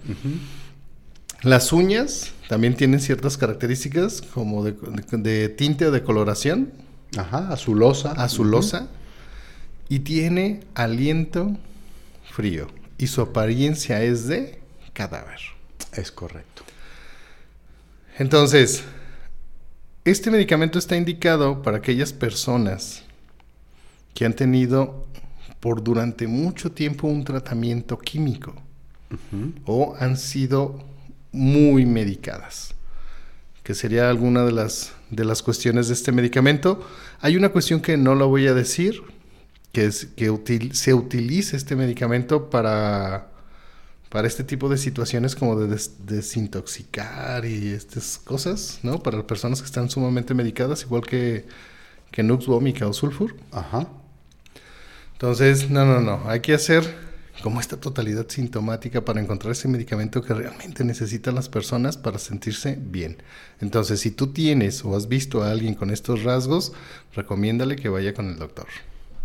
Las 1.43 1.73
uñas 1.73 2.33
también 2.49 2.75
tienen 2.75 3.01
ciertas 3.01 3.37
características 3.37 4.23
como 4.23 4.65
de, 4.65 4.73
de- 4.73 5.19
de 5.19 5.49
tinte 5.51 5.87
o 5.87 5.91
de 5.91 6.03
coloración, 6.03 6.71
Ajá, 7.19 7.53
azulosa. 7.53 8.13
azulosa, 8.13 8.89
y 9.89 10.01
tiene 10.01 10.61
aliento 10.75 11.57
frío. 12.31 12.69
Y 12.99 13.07
su 13.07 13.21
apariencia 13.21 14.03
es 14.03 14.27
de 14.29 14.61
cadáver. 14.93 15.41
Es 15.93 16.11
correcto. 16.11 16.63
Entonces, 18.19 18.85
este 20.05 20.31
medicamento 20.31 20.79
está 20.79 20.97
indicado 20.97 21.63
para 21.63 21.79
aquellas 21.79 22.13
personas 22.13 23.03
que 24.15 24.25
han 24.25 24.35
tenido 24.35 25.07
por 25.61 25.83
durante 25.83 26.27
mucho 26.27 26.71
tiempo 26.73 27.09
un 27.09 27.25
tratamiento 27.25 27.99
químico 27.99 28.55
o 29.65 29.97
han 29.99 30.17
sido 30.17 30.85
muy 31.33 31.87
medicadas, 31.87 32.74
que 33.65 33.75
sería 33.75 34.09
alguna 34.11 34.45
de 34.45 34.53
las, 34.53 34.93
de 35.11 35.25
las 35.25 35.43
cuestiones 35.43 35.89
de 35.89 35.95
este 35.95 36.13
medicamento. 36.13 36.87
Hay 37.21 37.37
una 37.37 37.49
cuestión 37.49 37.81
que 37.81 37.97
no 37.97 38.15
la 38.15 38.27
voy 38.27 38.47
a 38.47 38.55
decir, 38.55 39.03
que 39.73 39.87
es 39.87 40.07
que 40.17 40.31
util- 40.31 40.73
se 40.75 40.95
utiliza 40.95 41.57
este 41.57 41.75
medicamento 41.75 42.51
para, 42.51 43.29
para 44.11 44.29
este 44.29 44.45
tipo 44.45 44.69
de 44.69 44.77
situaciones 44.79 45.35
como 45.35 45.59
de 45.59 45.67
des- 45.67 46.07
desintoxicar 46.07 47.45
y 47.47 47.71
estas 47.71 48.19
cosas, 48.23 48.79
¿no? 48.85 49.03
Para 49.03 49.27
personas 49.27 49.61
que 49.61 49.67
están 49.67 49.91
sumamente 49.91 50.35
medicadas, 50.35 50.83
igual 50.83 51.03
que, 51.03 51.47
que 52.13 52.23
Nux 52.23 52.47
vomica 52.47 52.87
o 52.87 52.93
sulfur. 52.93 53.35
Ajá. 53.51 53.89
Entonces, 55.15 55.71
no, 55.71 55.85
no, 55.87 56.01
no. 56.01 56.29
Hay 56.29 56.41
que 56.41 56.55
hacer 56.55 56.85
como 57.43 57.61
esta 57.61 57.77
totalidad 57.79 58.27
sintomática 58.29 59.05
para 59.05 59.21
encontrar 59.21 59.53
ese 59.53 59.69
medicamento 59.69 60.23
que 60.23 60.35
realmente 60.35 60.85
necesitan 60.85 61.35
las 61.35 61.49
personas 61.49 61.97
para 61.97 62.19
sentirse 62.19 62.79
bien. 62.81 63.19
Entonces, 63.61 64.01
si 64.01 64.11
tú 64.11 64.29
tienes 64.29 64.85
o 64.85 64.97
has 64.97 65.09
visto 65.09 65.43
a 65.43 65.51
alguien 65.51 65.75
con 65.75 65.91
estos 65.91 66.23
rasgos, 66.23 66.73
recomiéndale 67.15 67.77
que 67.77 67.89
vaya 67.89 68.15
con 68.15 68.29
el 68.29 68.39
doctor. 68.39 68.67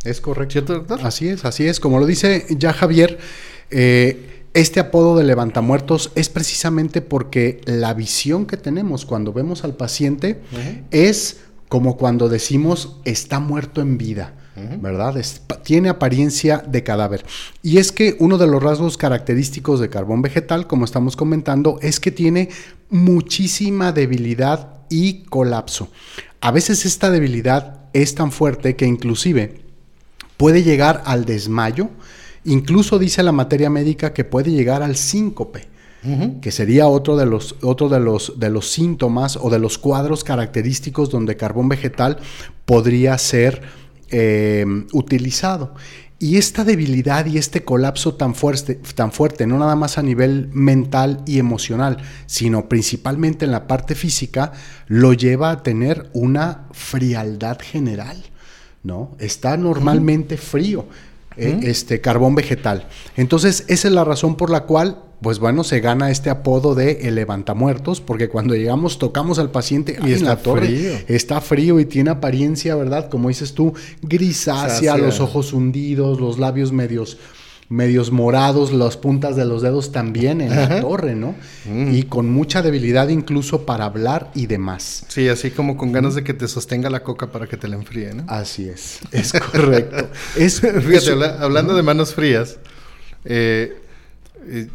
Es 0.03 0.21
correcto. 0.21 0.53
¿Cierto, 0.53 0.73
doctor? 0.73 0.99
Así 1.03 1.27
es, 1.27 1.45
así 1.45 1.67
es. 1.67 1.79
Como 1.79 1.99
lo 1.99 2.05
dice 2.05 2.45
ya 2.49 2.73
Javier, 2.73 3.19
eh, 3.69 4.45
este 4.53 4.79
apodo 4.79 5.17
de 5.17 5.23
levantamuertos 5.23 6.11
es 6.15 6.29
precisamente 6.29 7.01
porque 7.01 7.61
la 7.65 7.93
visión 7.93 8.45
que 8.45 8.57
tenemos 8.57 9.05
cuando 9.05 9.33
vemos 9.33 9.63
al 9.63 9.75
paciente 9.75 10.41
es 10.91 11.41
como 11.67 11.97
cuando 11.97 12.29
decimos 12.29 12.97
está 13.05 13.39
muerto 13.39 13.81
en 13.81 13.97
vida. 13.97 14.33
¿Verdad? 14.81 15.17
Es- 15.17 15.41
tiene 15.63 15.89
apariencia 15.89 16.57
de 16.65 16.83
cadáver. 16.83 17.25
Y 17.61 17.77
es 17.77 17.91
que 17.91 18.15
uno 18.19 18.37
de 18.37 18.47
los 18.47 18.61
rasgos 18.61 18.97
característicos 18.97 19.79
de 19.79 19.89
carbón 19.89 20.21
vegetal, 20.21 20.67
como 20.67 20.85
estamos 20.85 21.15
comentando, 21.15 21.79
es 21.81 21.99
que 21.99 22.11
tiene 22.11 22.49
muchísima 22.89 23.91
debilidad 23.91 24.69
y 24.89 25.23
colapso. 25.23 25.89
A 26.41 26.51
veces 26.51 26.85
esta 26.85 27.09
debilidad 27.09 27.81
es 27.93 28.15
tan 28.15 28.31
fuerte 28.31 28.75
que 28.75 28.85
inclusive 28.85 29.61
puede 30.37 30.63
llegar 30.63 31.03
al 31.05 31.25
desmayo, 31.25 31.89
incluso 32.45 32.97
dice 32.99 33.23
la 33.23 33.31
materia 33.31 33.69
médica 33.69 34.13
que 34.13 34.23
puede 34.23 34.51
llegar 34.51 34.81
al 34.83 34.95
síncope, 34.95 35.67
que 36.41 36.51
sería 36.51 36.87
otro 36.87 37.17
de 37.17 37.25
los, 37.25 37.57
otro 37.61 37.89
de 37.89 37.99
los, 37.99 38.39
de 38.39 38.49
los 38.49 38.69
síntomas 38.69 39.35
o 39.35 39.49
de 39.49 39.59
los 39.59 39.77
cuadros 39.77 40.23
característicos 40.23 41.09
donde 41.09 41.35
carbón 41.35 41.67
vegetal 41.67 42.19
podría 42.65 43.17
ser 43.17 43.61
eh, 44.11 44.65
utilizado. 44.93 45.75
Y 46.21 46.35
esta 46.35 46.65
debilidad 46.65 47.25
y 47.27 47.37
este 47.37 47.63
colapso 47.63 48.15
tan 48.15 48.35
fuerte, 48.35 48.75
tan 48.75 49.13
fuerte, 49.13 49.47
no 49.47 49.57
nada 49.57 49.77
más 49.77 49.97
a 49.97 50.03
nivel 50.03 50.49
mental 50.51 51.23
y 51.25 51.39
emocional, 51.39 51.97
sino 52.25 52.67
principalmente 52.67 53.45
en 53.45 53.51
la 53.51 53.67
parte 53.67 53.95
física, 53.95 54.51
lo 54.87 55.13
lleva 55.13 55.51
a 55.51 55.63
tener 55.63 56.09
una 56.13 56.67
frialdad 56.71 57.57
general. 57.61 58.21
¿no? 58.83 59.15
Está 59.19 59.55
normalmente 59.55 60.35
frío 60.35 60.87
eh, 61.37 61.59
este 61.63 62.01
carbón 62.01 62.35
vegetal. 62.35 62.87
Entonces, 63.15 63.63
esa 63.67 63.87
es 63.87 63.93
la 63.93 64.03
razón 64.03 64.35
por 64.35 64.49
la 64.49 64.65
cual, 64.65 65.01
pues 65.21 65.39
bueno, 65.39 65.63
se 65.63 65.79
gana 65.81 66.11
este 66.11 66.29
apodo 66.29 66.75
de 66.75 66.99
el 67.07 67.15
levantamuertos, 67.15 67.99
porque 68.01 68.29
cuando 68.29 68.55
llegamos, 68.55 68.99
tocamos 68.99 69.37
al 69.39 69.51
paciente 69.51 69.97
Y 70.01 70.05
¡ay, 70.05 70.11
en 70.11 70.17
está 70.17 70.25
la 70.29 70.35
torre, 70.37 70.65
frío. 70.67 70.91
está 71.07 71.41
frío 71.41 71.79
y 71.79 71.85
tiene 71.85 72.09
apariencia, 72.11 72.75
¿verdad? 72.75 73.09
Como 73.09 73.27
dices 73.29 73.53
tú, 73.53 73.73
grisácea, 74.01 74.97
los 74.97 75.19
ojos 75.19 75.53
hundidos, 75.53 76.19
los 76.19 76.39
labios 76.39 76.71
medios 76.71 77.17
medios 77.71 78.11
morados, 78.11 78.73
las 78.73 78.97
puntas 78.97 79.35
de 79.35 79.45
los 79.45 79.61
dedos 79.61 79.91
también 79.91 80.41
en 80.41 80.55
la 80.55 80.81
torre, 80.81 81.13
¿no? 81.13 81.35
Y 81.91 82.01
con 82.03 82.27
mucha 82.27 82.63
debilidad 82.63 83.09
incluso 83.09 83.63
para 83.67 83.85
hablar 83.85 84.31
y 84.33 84.47
demás. 84.47 85.05
Sí, 85.07 85.27
así 85.27 85.51
como 85.51 85.77
con 85.77 85.91
ganas 85.91 86.15
de 86.15 86.23
que 86.23 86.33
te 86.33 86.47
sostenga 86.47 86.89
la 86.89 87.03
coca 87.03 87.27
para 87.31 87.45
que 87.45 87.57
te 87.57 87.67
la 87.67 87.75
enfríe, 87.75 88.11
¿no? 88.15 88.23
Así 88.27 88.67
es, 88.67 88.97
es 89.11 89.33
correcto. 89.33 90.09
Es, 90.35 90.61
Fíjate, 90.61 90.95
es- 90.95 91.09
habla- 91.09 91.37
hablando 91.41 91.75
de 91.75 91.83
manos 91.83 92.15
frías, 92.15 92.57
eh, 93.25 93.77
eh, 94.47 94.67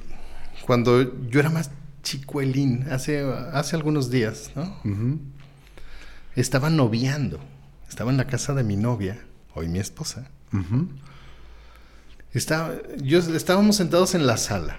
cuando 0.66 1.28
yo 1.28 1.40
era 1.40 1.50
más 1.50 1.70
chicuelín, 2.02 2.86
hace, 2.90 3.22
hace 3.52 3.76
algunos 3.76 4.10
días, 4.10 4.50
¿no? 4.54 4.62
Ujú. 4.84 5.18
Estaba 6.36 6.70
noviando, 6.70 7.38
estaba 7.88 8.10
en 8.10 8.16
la 8.16 8.26
casa 8.26 8.54
de 8.54 8.64
mi 8.64 8.76
novia, 8.76 9.18
hoy 9.54 9.68
mi 9.68 9.78
esposa. 9.78 10.28
Ujú. 10.52 10.88
Estaba, 12.32 12.72
yo, 13.02 13.18
estábamos 13.18 13.76
sentados 13.76 14.14
en 14.14 14.26
la 14.26 14.36
sala. 14.36 14.78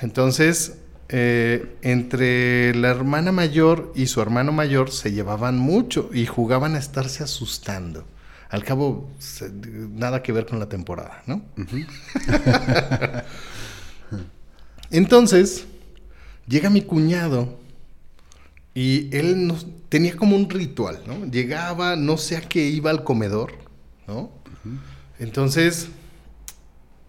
Entonces, 0.00 0.78
eh, 1.08 1.76
entre 1.82 2.74
la 2.74 2.88
hermana 2.90 3.32
mayor 3.32 3.92
y 3.94 4.06
su 4.06 4.20
hermano 4.20 4.52
mayor 4.52 4.90
se 4.90 5.12
llevaban 5.12 5.58
mucho 5.58 6.10
y 6.12 6.26
jugaban 6.26 6.74
a 6.74 6.78
estarse 6.78 7.22
asustando. 7.24 8.06
Al 8.50 8.62
cabo, 8.64 9.10
se- 9.18 9.50
nada 9.50 10.22
que 10.22 10.32
ver 10.32 10.46
con 10.46 10.58
la 10.58 10.68
temporada, 10.68 11.22
¿no? 11.26 11.42
Entonces, 14.90 15.66
llega 16.46 16.70
mi 16.70 16.82
cuñado 16.82 17.58
y 18.74 19.14
él 19.16 19.46
nos, 19.46 19.66
tenía 19.88 20.16
como 20.16 20.36
un 20.36 20.48
ritual, 20.50 21.00
¿no? 21.06 21.24
Llegaba, 21.26 21.96
no 21.96 22.16
sé 22.18 22.36
a 22.36 22.40
qué 22.42 22.66
iba 22.68 22.90
al 22.90 23.04
comedor, 23.04 23.52
¿no? 24.06 24.30
Entonces, 25.18 25.88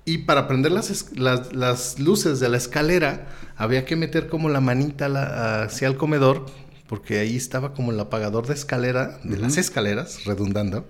y 0.05 0.19
para 0.19 0.47
prender 0.47 0.71
las, 0.71 1.11
las, 1.17 1.53
las 1.53 1.99
luces 1.99 2.39
de 2.39 2.49
la 2.49 2.57
escalera, 2.57 3.27
había 3.55 3.85
que 3.85 3.95
meter 3.95 4.27
como 4.27 4.49
la 4.49 4.61
manita 4.61 5.09
la- 5.09 5.63
hacia 5.63 5.87
el 5.87 5.97
comedor, 5.97 6.45
porque 6.87 7.17
ahí 7.19 7.35
estaba 7.35 7.73
como 7.73 7.91
el 7.91 7.99
apagador 7.99 8.45
de 8.45 8.53
escalera, 8.53 9.19
de 9.23 9.37
las 9.37 9.57
escaleras, 9.57 10.25
redundando. 10.25 10.85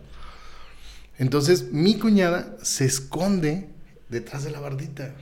Entonces, 1.17 1.71
mi 1.71 1.97
cuñada 1.97 2.57
se 2.61 2.83
esconde 2.85 3.69
detrás 4.09 4.43
de 4.43 4.51
la 4.51 4.59
bardita. 4.59 5.15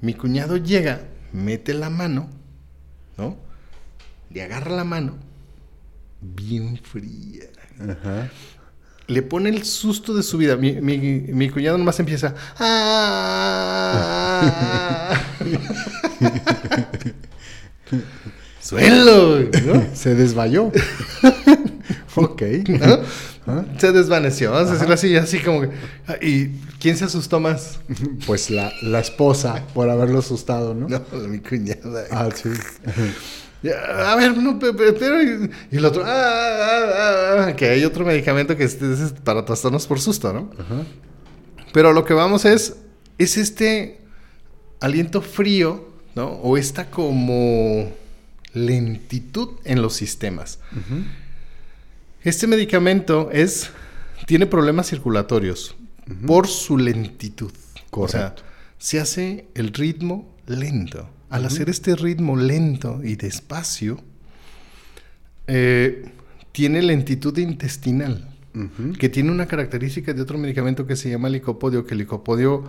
Mi 0.00 0.14
cuñado 0.14 0.56
llega, 0.56 1.00
mete 1.32 1.74
la 1.74 1.90
mano, 1.90 2.28
¿no? 3.16 3.36
Le 4.30 4.42
agarra 4.42 4.70
la 4.76 4.84
mano, 4.84 5.16
bien 6.20 6.78
fría. 6.78 7.44
Le 9.06 9.22
pone 9.22 9.48
el 9.50 9.64
susto 9.64 10.14
de 10.14 10.22
su 10.22 10.36
vida. 10.38 10.56
Mi, 10.56 10.80
mi, 10.80 10.98
mi 10.98 11.48
cuñado 11.50 11.78
nomás 11.78 11.98
empieza. 11.98 12.34
"Ah". 13.90 15.18
Suelo, 18.60 19.38
¿no? 19.64 19.86
Se 19.94 20.14
desmayó. 20.14 20.70
ok. 22.16 22.42
¿No? 22.68 22.98
Se 23.78 23.92
desvaneció, 23.92 24.50
vamos 24.52 24.70
a 24.70 24.72
decirlo 24.74 24.94
así, 24.94 25.16
así 25.16 25.38
como 25.40 25.62
que. 25.62 25.70
ah, 26.06 26.16
¿Y 26.20 26.48
quién 26.80 26.96
se 26.96 27.04
asustó 27.04 27.40
más? 27.40 27.80
Pues 28.26 28.50
la, 28.50 28.72
la 28.82 29.00
esposa, 29.00 29.64
por 29.74 29.88
haberlo 29.90 30.18
asustado, 30.18 30.74
¿no? 30.74 30.88
No, 30.88 31.00
mi 31.28 31.38
cuñada. 31.38 32.04
Ah, 32.10 32.28
sí. 32.34 32.50
A 34.06 34.14
ver, 34.16 34.36
no, 34.36 34.58
pe- 34.58 34.72
pe- 34.72 34.92
pero. 34.92 35.22
Y, 35.22 35.50
y 35.72 35.76
el 35.78 35.84
otro. 35.84 36.02
"Ah, 36.04 36.10
ah, 36.10 36.92
ah, 36.94 37.46
ah", 37.48 37.56
que 37.56 37.68
hay 37.70 37.84
otro 37.84 38.04
medicamento 38.04 38.56
que 38.56 38.64
es, 38.64 38.80
es 38.80 39.12
para 39.24 39.44
trastornos 39.44 39.86
por 39.86 40.00
susto, 40.00 40.32
¿no? 40.32 40.50
Pero 41.72 41.92
lo 41.92 42.04
que 42.04 42.14
vamos 42.14 42.44
es. 42.44 42.76
Es 43.18 43.36
este 43.36 44.00
aliento 44.80 45.22
frío, 45.22 45.88
¿no? 46.14 46.28
O 46.28 46.56
esta 46.56 46.88
como 46.88 47.90
lentitud 48.52 49.48
en 49.64 49.82
los 49.82 49.94
sistemas. 49.94 50.60
Este 52.28 52.46
medicamento 52.46 53.30
es. 53.32 53.70
Tiene 54.26 54.44
problemas 54.44 54.90
circulatorios 54.90 55.74
por 56.26 56.46
su 56.46 56.76
lentitud. 56.76 57.50
O 57.90 58.06
sea, 58.06 58.34
Correcto. 58.34 58.42
se 58.76 59.00
hace 59.00 59.48
el 59.54 59.72
ritmo 59.72 60.36
lento. 60.46 61.08
Al 61.30 61.46
hacer 61.46 61.70
este 61.70 61.96
ritmo 61.96 62.36
lento 62.36 63.00
y 63.02 63.16
despacio, 63.16 63.98
eh, 65.46 66.10
tiene 66.52 66.82
lentitud 66.82 67.36
intestinal, 67.38 68.28
que 68.98 69.08
tiene 69.08 69.30
una 69.30 69.46
característica 69.46 70.12
de 70.12 70.20
otro 70.20 70.36
medicamento 70.36 70.86
que 70.86 70.96
se 70.96 71.08
llama 71.08 71.30
licopodio, 71.30 71.86
que 71.86 71.94
el 71.94 71.98
licopodio 72.00 72.64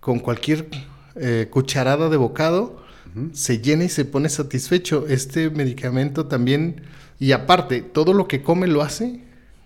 con 0.00 0.18
cualquier 0.18 0.68
eh, 1.16 1.48
cucharada 1.50 2.10
de 2.10 2.18
bocado 2.18 2.84
se 3.32 3.60
llena 3.60 3.84
y 3.84 3.88
se 3.88 4.04
pone 4.04 4.28
satisfecho. 4.28 5.06
Este 5.08 5.48
medicamento 5.50 6.26
también, 6.26 6.82
y 7.20 7.32
aparte, 7.32 7.82
todo 7.82 8.14
lo 8.14 8.26
que 8.26 8.42
come 8.42 8.66
lo 8.66 8.80
hace 8.80 9.20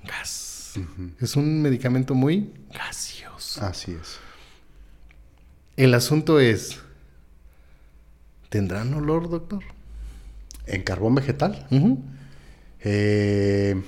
gas. 0.04 0.75
Es 1.20 1.37
un 1.37 1.62
medicamento 1.62 2.16
muy 2.16 2.52
gaseoso. 2.73 3.64
Así 3.64 3.92
es. 3.92 4.18
El 5.76 5.94
asunto 5.94 6.40
es, 6.40 6.80
¿tendrán 8.49 8.92
olor, 8.92 9.30
doctor? 9.30 9.62
¿En 10.66 10.82
carbón 10.82 11.14
vegetal? 11.14 11.68
Eh, 12.80 13.80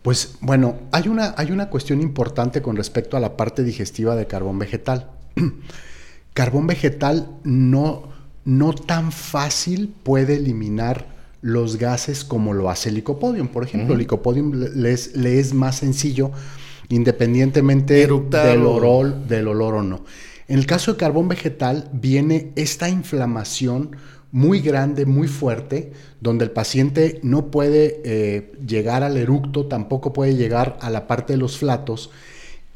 pues 0.00 0.36
bueno, 0.40 0.78
hay 0.90 1.08
una, 1.08 1.34
hay 1.36 1.52
una 1.52 1.68
cuestión 1.68 2.00
importante 2.00 2.62
con 2.62 2.74
respecto 2.74 3.18
a 3.18 3.20
la 3.20 3.36
parte 3.36 3.64
digestiva 3.64 4.16
de 4.16 4.26
carbón 4.26 4.58
vegetal. 4.58 5.10
carbón 6.32 6.66
vegetal 6.66 7.28
no, 7.44 8.08
no 8.46 8.72
tan 8.74 9.12
fácil 9.12 9.94
puede 10.02 10.36
eliminar 10.36 11.13
los 11.44 11.76
gases 11.76 12.24
como 12.24 12.54
lo 12.54 12.70
hace 12.70 12.88
el 12.88 12.94
licopodium. 12.94 13.48
Por 13.48 13.64
ejemplo, 13.64 13.92
el 13.92 13.98
licopodium 13.98 14.50
le, 14.54 14.92
es, 14.92 15.14
le 15.14 15.38
es 15.38 15.52
más 15.52 15.76
sencillo 15.76 16.30
independientemente 16.88 17.92
del 17.92 18.12
olor, 18.12 19.26
del 19.26 19.48
olor 19.48 19.74
o 19.74 19.82
no. 19.82 20.04
En 20.48 20.58
el 20.58 20.64
caso 20.64 20.92
de 20.92 20.98
carbón 20.98 21.28
vegetal 21.28 21.90
viene 21.92 22.52
esta 22.56 22.88
inflamación 22.88 23.94
muy 24.32 24.60
grande, 24.60 25.04
muy 25.04 25.28
fuerte, 25.28 25.92
donde 26.18 26.46
el 26.46 26.50
paciente 26.50 27.20
no 27.22 27.50
puede 27.50 28.00
eh, 28.04 28.52
llegar 28.66 29.02
al 29.02 29.18
eructo, 29.18 29.66
tampoco 29.66 30.14
puede 30.14 30.36
llegar 30.36 30.78
a 30.80 30.88
la 30.88 31.06
parte 31.06 31.34
de 31.34 31.38
los 31.38 31.58
flatos, 31.58 32.10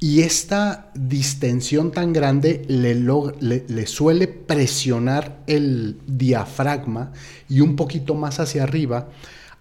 y 0.00 0.20
esta 0.20 0.90
distensión 0.94 1.90
tan 1.90 2.12
grande 2.12 2.62
le, 2.68 2.94
log- 2.96 3.34
le- 3.40 3.64
le 3.68 3.86
suele 3.86 4.28
presionar 4.28 5.38
el 5.46 5.98
diafragma 6.06 7.12
y 7.48 7.60
un 7.60 7.74
poquito 7.76 8.14
más 8.14 8.38
hacia 8.38 8.62
arriba, 8.62 9.08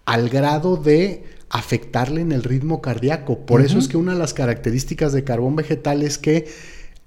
al 0.06 0.30
grado 0.30 0.78
de 0.78 1.24
afectarle 1.50 2.22
en 2.22 2.32
el 2.32 2.44
ritmo 2.44 2.82
cardíaco. 2.82 3.46
Por 3.46 3.62
eso 3.62 3.80
es 3.80 3.88
que 3.88 3.98
una 3.98 4.14
de 4.14 4.20
las 4.20 4.34
características 4.34 5.12
de 5.14 5.24
carbón 5.24 5.56
vegetal 5.56 6.04
es 6.04 6.18
que 6.18 6.48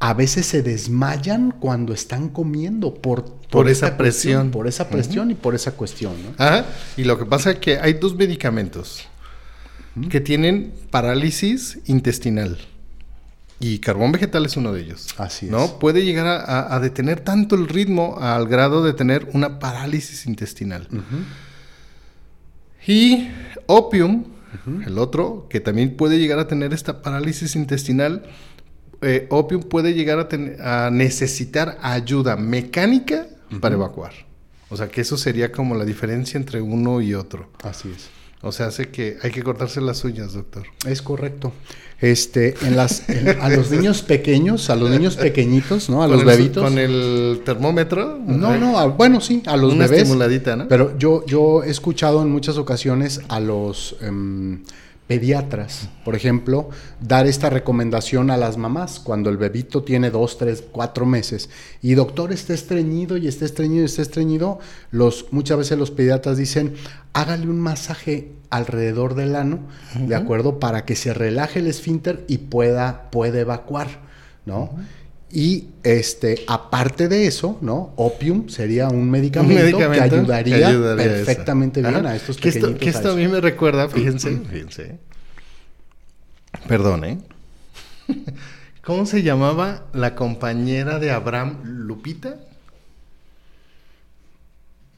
a 0.02 0.14
veces 0.14 0.46
se 0.46 0.62
desmayan 0.62 1.50
cuando 1.50 1.92
están 1.92 2.30
comiendo 2.30 2.94
por, 2.94 3.36
Por 3.50 3.68
esa 3.68 3.96
presión. 3.98 4.50
Por 4.50 4.66
esa 4.66 4.88
presión 4.88 5.30
y 5.30 5.34
por 5.34 5.54
esa 5.54 5.72
cuestión. 5.72 6.14
¿no? 6.22 6.30
Ajá. 6.44 6.64
Y 6.96 7.04
lo 7.04 7.18
que 7.18 7.26
pasa 7.26 7.50
es 7.52 7.58
que 7.58 7.78
hay 7.78 7.92
dos 7.94 8.16
medicamentos 8.16 9.02
que 10.08 10.20
tienen 10.20 10.72
parálisis 10.90 11.80
intestinal. 11.86 12.56
Y 13.62 13.78
carbón 13.78 14.10
vegetal 14.10 14.46
es 14.46 14.56
uno 14.56 14.72
de 14.72 14.80
ellos. 14.80 15.08
Así 15.18 15.46
es. 15.46 15.52
¿no? 15.52 15.78
Puede 15.78 16.02
llegar 16.04 16.26
a, 16.26 16.40
a- 16.40 16.74
a 16.76 16.80
detener 16.80 17.20
tanto 17.20 17.54
el 17.56 17.68
ritmo 17.68 18.16
al 18.18 18.48
grado 18.48 18.82
de 18.82 18.94
tener 18.94 19.28
una 19.34 19.58
parálisis 19.58 20.24
intestinal. 20.26 20.88
Y 22.86 23.28
opium, 23.66 24.24
el 24.86 24.98
otro, 24.98 25.46
que 25.50 25.60
también 25.60 25.96
puede 25.96 26.18
llegar 26.18 26.38
a 26.38 26.48
tener 26.48 26.72
esta 26.72 27.02
parálisis 27.02 27.54
intestinal, 27.54 28.24
eh, 29.02 29.26
opium 29.30 29.62
puede 29.62 29.94
llegar 29.94 30.18
a, 30.18 30.28
ten- 30.28 30.56
a 30.60 30.90
necesitar 30.90 31.78
ayuda 31.82 32.36
mecánica 32.36 33.26
para 33.60 33.74
evacuar. 33.74 34.12
O 34.70 34.76
sea 34.76 34.88
que 34.88 35.00
eso 35.02 35.16
sería 35.16 35.50
como 35.52 35.74
la 35.74 35.84
diferencia 35.84 36.38
entre 36.38 36.60
uno 36.60 37.00
y 37.00 37.14
otro. 37.14 37.50
Así 37.62 37.90
es. 37.94 38.08
O 38.42 38.52
sea, 38.52 38.66
hace 38.66 38.88
que 38.88 39.18
hay 39.22 39.30
que 39.32 39.42
cortarse 39.42 39.80
las 39.82 40.02
uñas, 40.04 40.32
doctor. 40.32 40.64
Es 40.86 41.02
correcto. 41.02 41.52
Este, 42.00 42.54
en 42.62 42.76
las, 42.76 43.08
en- 43.10 43.28
a 43.40 43.48
los 43.50 43.70
niños 43.70 44.02
pequeños, 44.02 44.70
a 44.70 44.76
los 44.76 44.88
niños 44.90 45.16
pequeñitos, 45.16 45.90
¿no? 45.90 46.02
A 46.02 46.08
los 46.08 46.20
el- 46.20 46.26
bebitos. 46.26 46.62
Con 46.64 46.78
el 46.78 47.42
termómetro. 47.44 48.18
No, 48.26 48.56
no, 48.56 48.78
a- 48.78 48.86
bueno, 48.86 49.20
sí, 49.20 49.42
a 49.46 49.56
los 49.56 49.74
Una 49.74 49.84
bebés. 49.84 50.02
estimuladita, 50.02 50.56
¿no? 50.56 50.66
Pero 50.68 50.96
yo, 50.98 51.24
yo 51.26 51.62
he 51.62 51.70
escuchado 51.70 52.22
en 52.22 52.30
muchas 52.30 52.56
ocasiones 52.56 53.20
a 53.28 53.38
los 53.38 53.96
em, 54.00 54.60
pediatras, 55.10 55.88
por 56.04 56.14
ejemplo, 56.14 56.70
dar 57.00 57.26
esta 57.26 57.50
recomendación 57.50 58.30
a 58.30 58.36
las 58.36 58.56
mamás 58.56 59.00
cuando 59.00 59.28
el 59.28 59.38
bebito 59.38 59.82
tiene 59.82 60.08
dos, 60.08 60.38
tres, 60.38 60.62
cuatro 60.70 61.04
meses. 61.04 61.50
Y 61.82 61.94
doctor 61.94 62.30
está 62.30 62.54
estreñido 62.54 63.16
y 63.16 63.26
está 63.26 63.44
estreñido 63.44 63.82
y 63.82 63.86
está 63.86 64.02
estreñido, 64.02 64.60
los, 64.92 65.26
muchas 65.32 65.58
veces 65.58 65.78
los 65.78 65.90
pediatras 65.90 66.36
dicen, 66.36 66.74
hágale 67.12 67.48
un 67.48 67.58
masaje 67.58 68.30
alrededor 68.50 69.16
del 69.16 69.34
ano, 69.34 69.58
¿de 69.98 70.14
acuerdo? 70.14 70.60
Para 70.60 70.84
que 70.84 70.94
se 70.94 71.12
relaje 71.12 71.58
el 71.58 71.66
esfínter 71.66 72.24
y 72.28 72.38
pueda, 72.38 73.10
pueda 73.10 73.40
evacuar, 73.40 73.88
¿no? 74.46 74.70
Y 75.32 75.68
este, 75.84 76.42
aparte 76.48 77.06
de 77.08 77.26
eso, 77.26 77.56
¿no? 77.60 77.92
Opium 77.96 78.48
sería 78.48 78.88
un 78.88 79.08
medicamento, 79.10 79.62
medicamento 79.62 80.16
que 80.16 80.26
que 80.44 80.54
ayudaría, 80.64 80.96
perfectamente 80.96 81.82
bien 81.82 82.04
a 82.04 82.16
estos 82.16 82.36
que 82.36 82.48
esto, 82.48 82.76
que 82.76 82.86
a 82.88 82.90
esto 82.90 83.08
a 83.08 83.10
eso. 83.12 83.16
mí 83.16 83.28
me 83.28 83.40
recuerda, 83.40 83.88
fíjense, 83.88 84.36
fíjense. 84.50 84.98
Perdón, 86.66 87.04
¿eh? 87.04 87.18
¿Cómo 88.84 89.06
se 89.06 89.22
llamaba 89.22 89.86
la 89.92 90.16
compañera 90.16 90.98
de 90.98 91.12
Abraham 91.12 91.60
Lupita? 91.64 92.36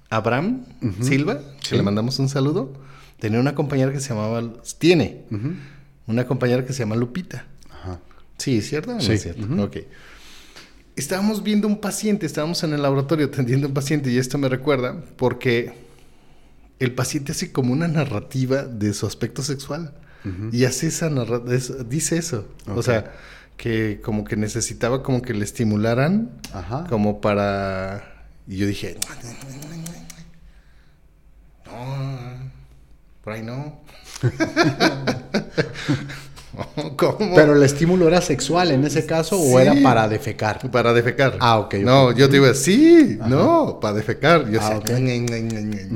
Abraham 0.09 0.65
Silva, 1.01 1.41
que 1.61 1.69
Sí. 1.69 1.77
le 1.77 1.83
mandamos 1.83 2.19
un 2.19 2.29
saludo. 2.29 2.73
Tenía 3.19 3.41
una 3.41 3.55
compañera 3.55 3.93
que 3.93 4.01
se 4.01 4.11
llamaba, 4.11 4.43
tiene 4.79 5.23
una 6.07 6.27
compañera 6.27 6.65
que 6.67 6.73
se 6.73 6.81
llama 6.81 6.97
Lupita. 6.97 7.47
Ajá. 7.71 7.99
Sí, 8.39 8.61
¿cierto 8.63 8.93
o 8.93 8.95
no 8.95 9.01
Sí. 9.01 9.13
es 9.13 9.23
cierto? 9.23 9.63
Ok. 9.63 9.77
Estábamos 10.95 11.43
viendo 11.43 11.67
un 11.67 11.81
paciente, 11.81 12.27
estábamos 12.27 12.63
en 12.65 12.75
el 12.75 12.83
laboratorio 12.83 13.27
atendiendo 13.27 13.67
a 13.67 13.69
un 13.69 13.75
paciente 13.75 14.11
y 14.11 14.19
esto 14.19 14.37
me 14.37 14.49
recuerda 14.49 15.03
porque 15.17 15.73
el 16.79 16.93
paciente 16.93 17.33
hace 17.33 17.51
como 17.51 17.73
una 17.73 17.89
narrativa 17.89 18.65
de 18.65 18.93
su 18.93 19.07
aspecto 19.07 19.43
sexual 19.43 19.95
y 20.53 20.67
hace 20.67 20.87
esa 20.87 21.11
narrativa, 21.11 21.49
dice 21.89 22.17
eso. 22.17 22.47
O 22.69 22.83
sea, 22.83 23.13
que 23.57 24.01
como 24.05 24.25
que 24.25 24.37
necesitaba 24.37 25.03
como 25.03 25.23
que 25.23 25.35
le 25.35 25.45
estimularan 25.45 26.31
Ajá. 26.53 26.85
como 26.89 27.21
para... 27.21 28.25
Y 28.47 28.57
yo 28.57 28.67
dije, 28.67 28.99
no, 31.65 32.53
por 33.23 33.33
ahí 33.33 33.43
no. 33.43 33.81
¿Cómo? 36.97 37.35
Pero 37.35 37.57
el 37.57 37.63
estímulo 37.63 38.09
era 38.09 38.21
sexual 38.21 38.71
en 38.73 38.85
ese 38.85 39.07
caso 39.07 39.41
o 39.41 39.59
era 39.59 39.75
para 39.83 40.09
defecar. 40.09 40.71
Para 40.71 40.93
defecar. 40.93 41.37
Ah, 41.41 41.59
ok. 41.59 41.75
No, 41.77 42.13
yo 42.13 42.29
te 42.29 42.37
iba, 42.37 42.53
sí, 42.55 43.19
no, 43.27 43.79
para 43.81 43.95
defecar. 43.95 44.51
Yo 44.51 44.61
Ah, 44.61 44.81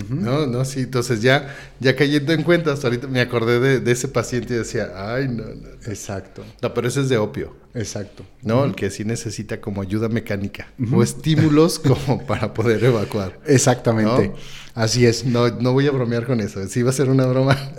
no, 0.09 0.47
no, 0.47 0.65
sí. 0.65 0.81
Entonces 0.81 1.21
ya, 1.23 1.55
ya 1.81 1.95
cayendo 1.95 2.33
en 2.33 2.43
cuenta, 2.43 2.73
hasta 2.73 2.87
ahorita 2.87 3.07
me 3.07 3.21
acordé 3.21 3.61
de, 3.61 3.81
de 3.81 3.93
ese 3.93 4.09
paciente 4.09 4.55
y 4.55 4.59
decía, 4.59 4.93
ay, 4.97 5.29
no, 5.29 5.45
no, 5.45 5.55
no. 5.55 5.69
Exacto, 5.87 6.43
No, 6.63 6.73
pero 6.75 6.89
ese 6.89 7.01
es 7.03 7.09
de 7.09 7.19
opio, 7.19 7.55
exacto. 7.77 8.25
¿no? 8.43 8.65
El 8.65 8.75
que 8.75 8.91
sí 8.91 9.05
necesita 9.05 9.61
como 9.61 9.83
ayuda 9.83 10.09
mecánica 10.09 10.69
o 10.93 11.03
estímulos 11.03 11.79
como 11.79 12.25
para 12.27 12.55
poder 12.55 12.83
evacuar. 12.85 13.39
Exactamente. 13.47 14.29
¿No? 14.29 14.35
Así 14.75 15.07
es. 15.07 15.25
No, 15.25 15.49
no 15.49 15.73
voy 15.73 15.87
a 15.87 15.91
bromear 15.91 16.27
con 16.27 16.41
eso. 16.41 16.67
Sí 16.69 16.83
va 16.83 16.91
a 16.91 16.93
ser 16.93 17.09
una 17.09 17.27
broma. 17.27 17.57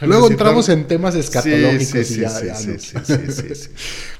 Luego 0.00 0.28
entramos 0.28 0.68
en 0.68 0.86
temas 0.86 1.14
escatológicos 1.14 2.06
Sí, 2.06 3.54
sí. 3.54 3.68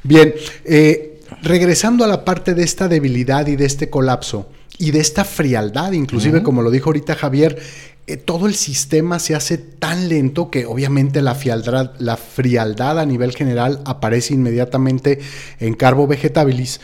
Bien, 0.03 0.35
eh, 0.65 1.21
regresando 1.43 2.05
a 2.05 2.07
la 2.07 2.25
parte 2.25 2.55
de 2.55 2.63
esta 2.63 2.89
debilidad 2.89 3.47
y 3.47 3.57
de 3.57 3.67
este 3.67 3.91
colapso 3.91 4.49
y 4.79 4.91
de 4.91 5.01
esta 5.01 5.25
frialdad, 5.25 5.93
inclusive 5.93 6.43
como 6.43 6.63
lo 6.63 6.71
dijo 6.71 6.91
ahorita 6.91 7.15
Javier, 7.15 7.59
eh, 8.09 8.17
todo 8.17 8.47
el 8.47 8.55
sistema 8.55 9.19
se 9.19 9.35
hace 9.35 9.59
tan 9.59 10.09
lento 10.09 10.49
que 10.49 10.65
obviamente 10.65 11.23
la 11.23 11.35
frialdad, 11.35 11.93
la 11.99 12.17
frialdad 12.17 13.01
a 13.01 13.07
nivel 13.07 13.35
general 13.35 13.83
aparece 13.85 14.35
inmediatamente 14.35 15.19
en 15.59 15.75
Carbo 15.75 16.07
Vegetabilis. 16.07 16.81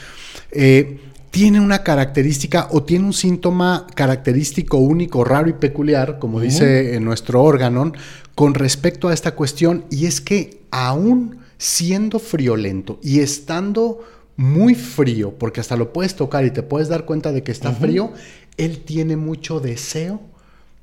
Eh, 0.51 0.99
tiene 1.31 1.61
una 1.61 1.85
característica 1.85 2.69
o 2.73 2.83
tiene 2.83 3.07
un 3.07 3.13
síntoma 3.13 3.87
característico 3.95 4.79
único, 4.79 5.23
raro 5.25 5.49
y 5.49 5.55
peculiar, 5.55 6.19
como 6.19 6.41
dice 6.41 6.95
en 6.95 7.05
nuestro 7.05 7.43
órgano, 7.43 7.93
con 8.35 8.55
respecto 8.55 9.09
a 9.09 9.15
esta 9.15 9.35
cuestión, 9.35 9.85
y 9.91 10.07
es 10.07 10.21
que 10.21 10.63
aún 10.71 11.39
siendo 11.57 12.19
friolento 12.19 12.99
y 13.01 13.21
estando 13.21 14.01
muy 14.37 14.75
frío, 14.75 15.39
porque 15.39 15.61
hasta 15.61 15.77
lo 15.77 15.93
puedes 15.93 16.17
tocar 16.17 16.45
y 16.45 16.51
te 16.51 16.63
puedes 16.63 16.89
dar 16.89 17.07
cuenta 17.07 17.33
de 17.33 17.43
que 17.43 17.53
está 17.53 17.73
frío, 17.73 18.13
él 18.57 18.81
tiene 18.81 19.17
mucho 19.17 19.61
deseo 19.61 20.32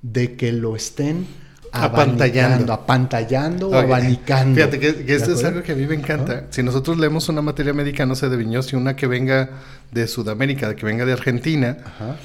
de 0.02 0.36
que 0.36 0.52
lo 0.52 0.76
estén 0.76 1.26
Apantallando. 1.72 2.74
apantallando 2.74 3.70
o 3.70 3.76
abanicando. 3.76 4.56
Fíjate 4.56 4.80
que, 4.80 4.96
que 4.96 5.04
¿De 5.04 5.16
esto 5.16 5.34
es 5.34 5.44
algo 5.44 5.62
que 5.62 5.74
a 5.74 5.76
mí 5.76 5.86
me 5.86 5.96
encanta. 5.96 6.48
Si 6.50 6.64
nosotros 6.64 6.98
leemos 6.98 7.30
una 7.30 7.42
materia 7.42 7.74
médica, 7.74 8.06
no 8.08 8.16
sé, 8.16 8.28
de 8.30 8.38
Viñoz 8.38 8.74
y 8.74 8.76
una 8.76 8.96
que 8.96 9.06
venga 9.08 9.50
de 9.92 10.08
Sudamérica, 10.08 10.68
de 10.70 10.76
que 10.76 10.86
venga 10.86 11.06
de 11.06 11.14
Argentina, 11.14 11.78
Ajá. 11.86 12.18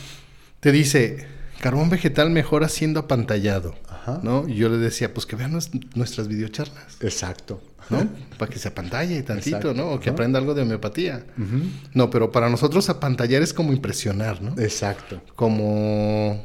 te 0.60 0.72
dice, 0.72 1.26
carbón 1.60 1.90
vegetal 1.90 2.30
mejora 2.30 2.68
siendo 2.68 3.00
apantallado. 3.00 3.74
Ajá. 3.88 4.20
¿no? 4.22 4.48
Y 4.48 4.54
yo 4.54 4.68
le 4.70 4.78
decía, 4.78 5.12
pues 5.12 5.26
que 5.26 5.36
vean 5.36 5.52
nues- 5.52 5.70
nuestras 5.94 6.26
videocharlas, 6.28 6.96
Exacto. 7.00 7.62
¿no? 7.90 8.08
Para 8.38 8.50
que 8.50 8.58
se 8.58 8.68
apantalle 8.68 9.22
tantito, 9.24 9.56
Exacto. 9.58 9.74
¿no? 9.74 9.90
O 9.90 10.00
que 10.00 10.08
aprenda 10.08 10.38
algo 10.38 10.54
de 10.54 10.62
homeopatía. 10.62 11.22
No, 11.92 12.08
pero 12.08 12.32
para 12.32 12.48
nosotros 12.48 12.88
apantallar 12.88 13.42
es 13.42 13.52
como 13.52 13.72
impresionar, 13.74 14.40
¿no? 14.40 14.54
Exacto. 14.58 15.20
Como 15.36 16.42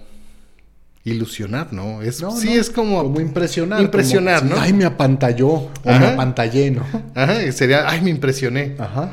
ilusionar, 1.10 1.74
¿no? 1.74 2.02
Es, 2.02 2.22
No, 2.22 2.32
sí, 2.32 2.48
no, 2.48 2.62
es 2.62 2.70
como... 2.70 3.04
Como 3.04 3.20
impresionar. 3.20 3.82
Impresionar, 3.82 4.40
como, 4.40 4.56
¿no? 4.56 4.62
Ay, 4.62 4.74
me 4.74 4.86
apantalló 4.86 5.50
o 5.50 5.72
me 5.86 6.08
apantallé, 6.08 6.72
¿no? 6.72 6.86
Ajá, 7.16 7.52
sería, 7.52 7.90
ay, 7.90 8.02
me 8.02 8.10
impresioné. 8.10 8.76
Ajá. 8.80 9.12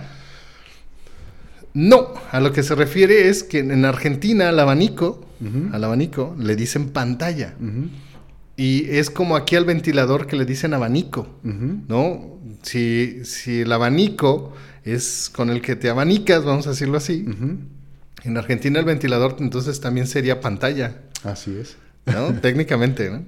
No, 1.75 2.15
a 2.31 2.41
lo 2.41 2.53
que 2.53 2.63
se 2.63 2.75
refiere 2.75 3.29
es 3.29 3.43
que 3.43 3.59
en 3.59 3.85
Argentina 3.85 4.49
el 4.49 4.59
abanico 4.59 5.27
al 5.73 5.85
abanico, 5.85 6.35
le 6.39 6.57
dicen 6.57 6.91
pantalla. 6.91 7.55
Y 8.57 8.89
es 8.89 9.11
como 9.11 9.37
aquí 9.37 9.57
al 9.57 9.65
ventilador 9.65 10.27
que 10.27 10.37
le 10.37 10.45
dicen 10.45 10.75
abanico, 10.75 11.29
¿no? 11.43 12.39
Si, 12.63 13.25
si 13.25 13.61
el 13.61 13.73
abanico 13.73 14.55
es 14.85 15.31
con 15.35 15.51
el 15.51 15.61
que 15.61 15.77
te 15.77 15.91
abanicas, 15.91 16.45
vamos 16.45 16.67
a 16.67 16.71
decirlo 16.71 16.97
así. 16.97 17.27
En 18.25 18.37
Argentina 18.37 18.79
el 18.79 18.85
ventilador 18.85 19.37
entonces 19.41 19.81
también 19.81 20.07
sería 20.07 20.41
pantalla, 20.41 21.03
Así 21.23 21.57
es. 21.59 21.77
¿No? 22.07 22.35
Técnicamente, 22.41 23.11
¿no? 23.11 23.25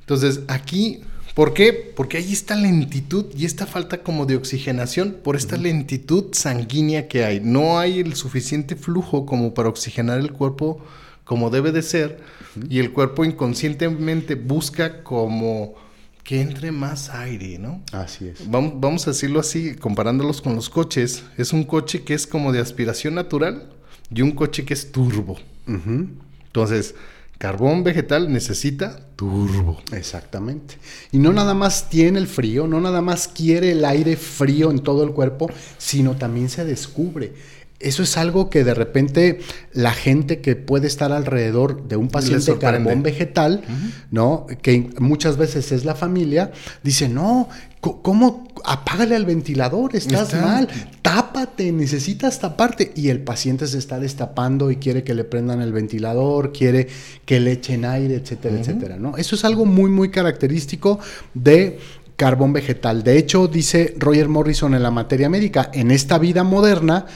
Entonces 0.00 0.40
aquí, 0.48 1.02
¿por 1.34 1.54
qué? 1.54 1.72
Porque 1.72 2.18
hay 2.18 2.32
esta 2.32 2.54
lentitud 2.54 3.26
y 3.36 3.44
esta 3.44 3.66
falta 3.66 4.02
como 4.02 4.26
de 4.26 4.36
oxigenación 4.36 5.16
por 5.22 5.36
esta 5.36 5.56
lentitud 5.56 6.26
sanguínea 6.32 7.08
que 7.08 7.24
hay. 7.24 7.40
No 7.40 7.78
hay 7.78 8.00
el 8.00 8.14
suficiente 8.14 8.76
flujo 8.76 9.26
como 9.26 9.54
para 9.54 9.68
oxigenar 9.68 10.20
el 10.20 10.32
cuerpo 10.32 10.84
como 11.24 11.48
debe 11.48 11.72
de 11.72 11.82
ser 11.82 12.20
y 12.68 12.78
el 12.78 12.92
cuerpo 12.92 13.24
inconscientemente 13.24 14.34
busca 14.34 15.02
como 15.02 15.74
que 16.22 16.40
entre 16.40 16.72
más 16.72 17.10
aire, 17.10 17.58
¿no? 17.58 17.82
Así 17.92 18.28
es. 18.28 18.50
Vamos, 18.50 18.74
vamos 18.76 19.06
a 19.06 19.10
decirlo 19.10 19.40
así, 19.40 19.74
comparándolos 19.74 20.40
con 20.40 20.54
los 20.54 20.70
coches. 20.70 21.24
Es 21.36 21.52
un 21.52 21.64
coche 21.64 22.02
que 22.02 22.14
es 22.14 22.26
como 22.26 22.52
de 22.52 22.60
aspiración 22.60 23.14
natural 23.14 23.70
y 24.12 24.22
un 24.22 24.32
coche 24.32 24.64
que 24.64 24.74
es 24.74 24.90
turbo. 24.90 25.38
Entonces, 25.66 26.94
carbón 27.38 27.84
vegetal 27.84 28.32
necesita 28.32 29.00
turbo. 29.16 29.80
Exactamente. 29.92 30.76
Y 31.12 31.18
no 31.18 31.32
nada 31.32 31.54
más 31.54 31.88
tiene 31.88 32.18
el 32.18 32.26
frío, 32.26 32.66
no 32.66 32.80
nada 32.80 33.00
más 33.00 33.28
quiere 33.28 33.72
el 33.72 33.84
aire 33.84 34.16
frío 34.16 34.70
en 34.70 34.80
todo 34.80 35.04
el 35.04 35.10
cuerpo, 35.10 35.50
sino 35.78 36.16
también 36.16 36.48
se 36.48 36.64
descubre. 36.64 37.34
Eso 37.80 38.02
es 38.02 38.16
algo 38.16 38.48
que 38.50 38.64
de 38.64 38.72
repente 38.72 39.40
la 39.72 39.92
gente 39.92 40.40
que 40.40 40.56
puede 40.56 40.86
estar 40.86 41.12
alrededor 41.12 41.86
de 41.88 41.96
un 41.96 42.08
paciente 42.08 42.56
carbón 42.58 43.02
vegetal, 43.02 43.62
¿no? 44.10 44.46
Que 44.62 44.90
muchas 44.98 45.36
veces 45.36 45.70
es 45.72 45.84
la 45.84 45.94
familia, 45.94 46.52
dice, 46.82 47.08
no, 47.08 47.48
¿cómo? 47.80 48.48
Apágale 48.64 49.16
al 49.16 49.26
ventilador, 49.26 49.94
estás 49.96 50.32
Está- 50.32 50.40
mal, 50.46 50.68
tápate, 51.02 51.72
necesitas 51.72 52.38
taparte. 52.38 52.92
Y 52.96 53.08
el 53.08 53.20
paciente 53.20 53.66
se 53.66 53.76
está 53.76 53.98
destapando 54.00 54.70
y 54.70 54.76
quiere 54.76 55.02
que 55.04 55.12
le 55.12 55.24
prendan 55.24 55.60
el 55.60 55.72
ventilador, 55.72 56.52
quiere 56.52 56.86
que 57.26 57.40
le 57.40 57.52
echen 57.52 57.84
aire, 57.84 58.14
etcétera, 58.14 58.58
etcétera, 58.58 58.96
¿no? 58.96 59.16
Eso 59.18 59.34
es 59.34 59.44
algo 59.44 59.66
muy, 59.66 59.90
muy 59.90 60.10
característico 60.10 61.00
de 61.34 61.78
carbón 62.16 62.52
vegetal. 62.52 63.02
De 63.02 63.18
hecho, 63.18 63.48
dice 63.48 63.94
Roger 63.98 64.28
Morrison 64.28 64.74
en 64.74 64.82
la 64.82 64.90
materia 64.92 65.28
médica, 65.28 65.70
en 65.74 65.90
esta 65.90 66.16
vida 66.18 66.44
moderna, 66.44 67.06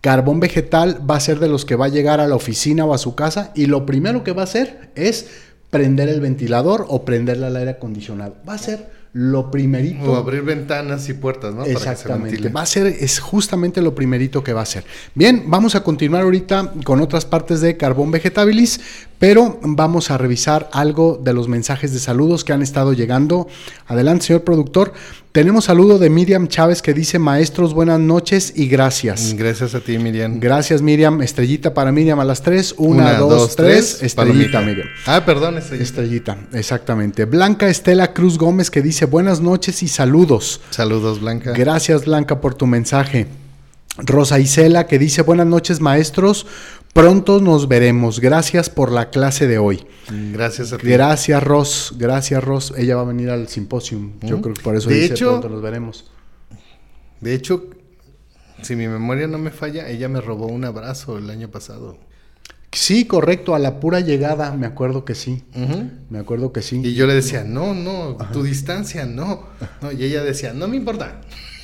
carbón 0.00 0.40
vegetal 0.40 1.00
va 1.08 1.16
a 1.16 1.20
ser 1.20 1.38
de 1.40 1.48
los 1.48 1.64
que 1.64 1.76
va 1.76 1.86
a 1.86 1.88
llegar 1.88 2.20
a 2.20 2.26
la 2.26 2.36
oficina 2.36 2.84
o 2.84 2.94
a 2.94 2.98
su 2.98 3.14
casa 3.14 3.52
y 3.54 3.66
lo 3.66 3.86
primero 3.86 4.22
que 4.24 4.32
va 4.32 4.42
a 4.42 4.44
hacer 4.44 4.90
es 4.94 5.26
prender 5.70 6.08
el 6.08 6.20
ventilador 6.20 6.86
o 6.88 7.04
prenderle 7.04 7.46
al 7.46 7.56
aire 7.56 7.72
acondicionado. 7.72 8.36
Va 8.48 8.54
a 8.54 8.58
ser 8.58 8.96
lo 9.18 9.50
primerito. 9.50 10.12
O 10.12 10.16
abrir 10.16 10.42
ventanas 10.42 11.08
y 11.08 11.14
puertas, 11.14 11.54
¿no? 11.54 11.62
Para 11.62 11.72
que 11.72 11.80
se 11.80 11.90
Exactamente. 11.90 12.48
Va 12.50 12.60
a 12.60 12.66
ser, 12.66 12.86
es 12.86 13.18
justamente 13.18 13.80
lo 13.80 13.94
primerito 13.94 14.44
que 14.44 14.52
va 14.52 14.60
a 14.60 14.64
hacer. 14.64 14.84
Bien, 15.14 15.44
vamos 15.46 15.74
a 15.74 15.82
continuar 15.82 16.24
ahorita 16.24 16.74
con 16.84 17.00
otras 17.00 17.24
partes 17.24 17.62
de 17.62 17.78
Carbón 17.78 18.10
Vegetabilis, 18.10 18.78
pero 19.18 19.58
vamos 19.62 20.10
a 20.10 20.18
revisar 20.18 20.68
algo 20.70 21.18
de 21.22 21.32
los 21.32 21.48
mensajes 21.48 21.94
de 21.94 21.98
saludos 21.98 22.44
que 22.44 22.52
han 22.52 22.60
estado 22.60 22.92
llegando. 22.92 23.48
Adelante, 23.86 24.26
señor 24.26 24.44
productor. 24.44 24.92
Tenemos 25.36 25.66
saludo 25.66 25.98
de 25.98 26.08
Miriam 26.08 26.48
Chávez 26.48 26.80
que 26.80 26.94
dice, 26.94 27.18
maestros, 27.18 27.74
buenas 27.74 28.00
noches 28.00 28.54
y 28.56 28.68
gracias. 28.68 29.34
Gracias 29.36 29.74
a 29.74 29.80
ti, 29.80 29.98
Miriam. 29.98 30.40
Gracias, 30.40 30.80
Miriam. 30.80 31.20
Estrellita 31.20 31.74
para 31.74 31.92
Miriam 31.92 32.18
a 32.20 32.24
las 32.24 32.40
tres. 32.40 32.74
Una, 32.78 33.18
dos, 33.18 33.54
tres. 33.54 34.02
Estrellita. 34.02 34.62
Miriam. 34.62 34.88
Ah, 35.04 35.26
perdón, 35.26 35.58
estrellita. 35.58 35.84
Estrellita, 35.84 36.38
exactamente. 36.54 37.26
Blanca 37.26 37.68
Estela 37.68 38.14
Cruz 38.14 38.38
Gómez 38.38 38.70
que 38.70 38.80
dice, 38.80 39.04
buenas 39.04 39.42
noches 39.42 39.82
y 39.82 39.88
saludos. 39.88 40.62
Saludos, 40.70 41.20
Blanca. 41.20 41.52
Gracias, 41.52 42.06
Blanca, 42.06 42.40
por 42.40 42.54
tu 42.54 42.66
mensaje. 42.66 43.26
Rosa 43.98 44.40
Isela, 44.40 44.86
que 44.86 44.98
dice, 44.98 45.20
buenas 45.20 45.46
noches, 45.46 45.82
maestros. 45.82 46.46
Pronto 46.96 47.42
nos 47.42 47.68
veremos. 47.68 48.20
Gracias 48.20 48.70
por 48.70 48.90
la 48.90 49.10
clase 49.10 49.46
de 49.46 49.58
hoy. 49.58 49.84
Gracias 50.32 50.72
a 50.72 50.78
ti. 50.78 50.86
Gracias, 50.86 51.42
Ros. 51.42 51.92
Gracias, 51.98 52.42
Ros. 52.42 52.72
Ella 52.74 52.96
va 52.96 53.02
a 53.02 53.04
venir 53.04 53.28
al 53.28 53.48
simposium. 53.48 54.12
Yo 54.22 54.40
creo 54.40 54.54
que 54.54 54.62
por 54.62 54.74
eso 54.76 54.88
De 54.88 54.94
dice, 54.94 55.12
hecho- 55.12 55.28
pronto 55.32 55.50
nos 55.50 55.60
veremos. 55.60 56.10
De 57.20 57.34
hecho, 57.34 57.66
si 58.62 58.76
mi 58.76 58.88
memoria 58.88 59.26
no 59.26 59.36
me 59.36 59.50
falla, 59.50 59.90
ella 59.90 60.08
me 60.08 60.22
robó 60.22 60.46
un 60.46 60.64
abrazo 60.64 61.18
el 61.18 61.28
año 61.28 61.50
pasado. 61.50 61.98
Sí, 62.72 63.04
correcto, 63.04 63.54
a 63.54 63.58
la 63.58 63.78
pura 63.78 64.00
llegada, 64.00 64.52
me 64.54 64.66
acuerdo 64.66 65.04
que 65.04 65.14
sí. 65.14 65.44
Me 66.08 66.18
acuerdo 66.18 66.50
que 66.54 66.62
sí. 66.62 66.80
Y 66.82 66.94
yo 66.94 67.06
le 67.06 67.12
decía, 67.12 67.44
no, 67.44 67.74
no, 67.74 68.16
tu 68.32 68.42
distancia, 68.42 69.04
no. 69.04 69.44
no. 69.82 69.92
Y 69.92 70.02
ella 70.04 70.22
decía, 70.24 70.54
no 70.54 70.66
me 70.66 70.76
importa. 70.78 71.20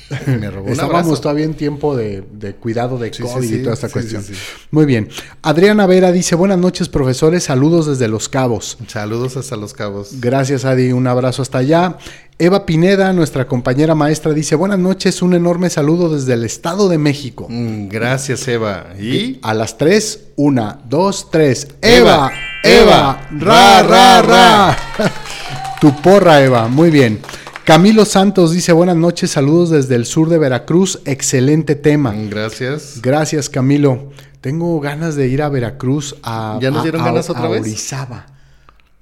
Me 0.27 0.49
robó 0.49 0.69
Estábamos 0.69 1.21
todavía 1.21 1.45
en 1.45 1.53
tiempo 1.53 1.95
de, 1.95 2.23
de 2.31 2.55
cuidado 2.55 2.97
de 2.97 3.13
Sí, 3.13 3.23
sí, 3.23 3.29
COVID 3.33 3.53
y 3.53 3.63
toda 3.63 3.73
esta 3.73 3.89
cuestión. 3.89 4.23
Muy 4.71 4.85
bien. 4.85 5.09
Adriana 5.41 5.85
Vera 5.87 6.11
dice, 6.11 6.35
buenas 6.35 6.57
noches, 6.57 6.89
profesores. 6.89 7.43
Saludos 7.43 7.87
desde 7.87 8.07
Los 8.07 8.29
Cabos. 8.29 8.77
Saludos 8.87 9.37
hasta 9.37 9.55
Los 9.55 9.73
Cabos. 9.73 10.19
Gracias, 10.19 10.65
Adi. 10.65 10.91
Un 10.91 11.07
abrazo 11.07 11.41
hasta 11.41 11.59
allá. 11.59 11.97
Eva 12.39 12.65
Pineda, 12.65 13.13
nuestra 13.13 13.47
compañera 13.47 13.93
maestra, 13.93 14.33
dice, 14.33 14.55
buenas 14.55 14.79
noches, 14.79 15.21
un 15.21 15.35
enorme 15.35 15.69
saludo 15.69 16.13
desde 16.13 16.33
el 16.33 16.43
Estado 16.43 16.89
de 16.89 16.97
México. 16.97 17.45
Mm, 17.49 17.89
Gracias, 17.89 18.47
Eva. 18.47 18.87
Y 18.99 19.39
A 19.43 19.53
las 19.53 19.77
tres, 19.77 20.25
una, 20.35 20.79
dos, 20.89 21.29
tres. 21.31 21.67
Eva, 21.81 22.31
Eva, 22.63 23.27
Eva, 23.29 23.29
ra, 23.39 23.83
ra, 23.83 24.21
ra. 24.23 24.77
tu 25.79 25.95
porra, 26.01 26.41
Eva. 26.43 26.67
Muy 26.67 26.89
bien. 26.89 27.19
Camilo 27.65 28.03
Santos 28.03 28.51
dice, 28.51 28.73
buenas 28.73 28.97
noches, 28.97 29.31
saludos 29.31 29.69
desde 29.69 29.95
el 29.95 30.05
sur 30.05 30.27
de 30.29 30.37
Veracruz. 30.37 30.99
Excelente 31.05 31.75
tema. 31.75 32.13
gracias. 32.29 32.99
Gracias, 33.01 33.49
Camilo. 33.49 34.11
Tengo 34.41 34.79
ganas 34.81 35.15
de 35.15 35.27
ir 35.29 35.41
a 35.41 35.47
Veracruz 35.49 36.17
a, 36.23 36.59
¿Ya 36.61 36.69
nos 36.71 36.81
a- 36.81 36.83
dieron 36.83 37.01
a- 37.01 37.05
ganas 37.05 37.29
otra 37.29 37.45
a 37.45 37.49
vez? 37.49 37.61
Orizaba. 37.61 38.25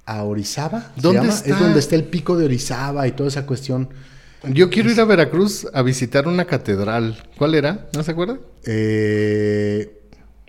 ¿A 0.06 0.22
Orizaba? 0.22 0.92
¿Se 0.94 1.00
¿Dónde 1.00 1.28
está? 1.28 1.50
Es 1.50 1.58
donde 1.58 1.80
está 1.80 1.96
el 1.96 2.04
pico 2.04 2.36
de 2.36 2.44
Orizaba 2.44 3.06
y 3.08 3.12
toda 3.12 3.28
esa 3.28 3.46
cuestión. 3.46 3.88
Yo 4.48 4.70
quiero 4.70 4.90
ir 4.90 5.00
a 5.00 5.04
Veracruz 5.04 5.66
a 5.72 5.82
visitar 5.82 6.28
una 6.28 6.44
catedral. 6.44 7.20
¿Cuál 7.38 7.54
era? 7.56 7.88
¿No 7.96 8.02
se 8.04 8.10
acuerda? 8.12 8.38
Eh, 8.64 10.00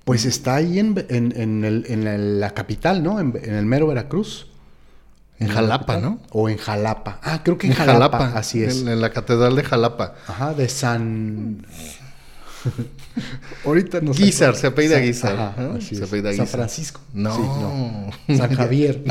pues 0.06 0.26
está 0.26 0.56
ahí 0.56 0.78
en, 0.80 1.04
en- 1.10 1.34
en 1.36 1.66
el- 1.66 1.86
en 1.88 2.04
la, 2.06 2.18
la 2.18 2.52
capital, 2.52 3.02
¿no? 3.04 3.20
En, 3.20 3.34
en 3.42 3.56
el 3.56 3.66
mero 3.66 3.88
Veracruz. 3.88 4.48
En 5.44 5.50
la 5.50 5.54
Jalapa. 5.56 5.98
¿no? 5.98 6.20
O 6.32 6.50
en 6.50 6.58
Jalapa. 6.58 7.20
Ah, 7.24 7.42
creo 7.44 7.58
que 7.58 7.68
en, 7.68 7.74
Jalapa, 7.74 8.34
Así 8.36 8.64
es. 8.64 8.82
En, 8.82 8.88
en 8.88 9.02
la 9.02 9.12
catedral 9.12 9.56
de 9.56 9.64
Jalapa. 9.64 10.16
Ajá, 10.28 10.54
de 10.54 10.70
San... 10.70 11.66
Ahorita 13.66 14.00
no 14.02 14.12
Guizar, 14.14 14.56
se 14.56 14.68
apellida 14.68 15.00
Guizar, 15.00 15.38
Ajá, 15.40 15.62
¿no? 15.62 15.74
así 15.76 15.96
Se 15.96 16.04
es. 16.04 16.08
apellida 16.10 16.34
San. 16.34 16.48
Francisco. 16.48 17.02
No. 17.14 17.36
Sí, 17.36 17.42
no. 17.42 18.12
San 18.38 18.56
Javier. 18.56 19.04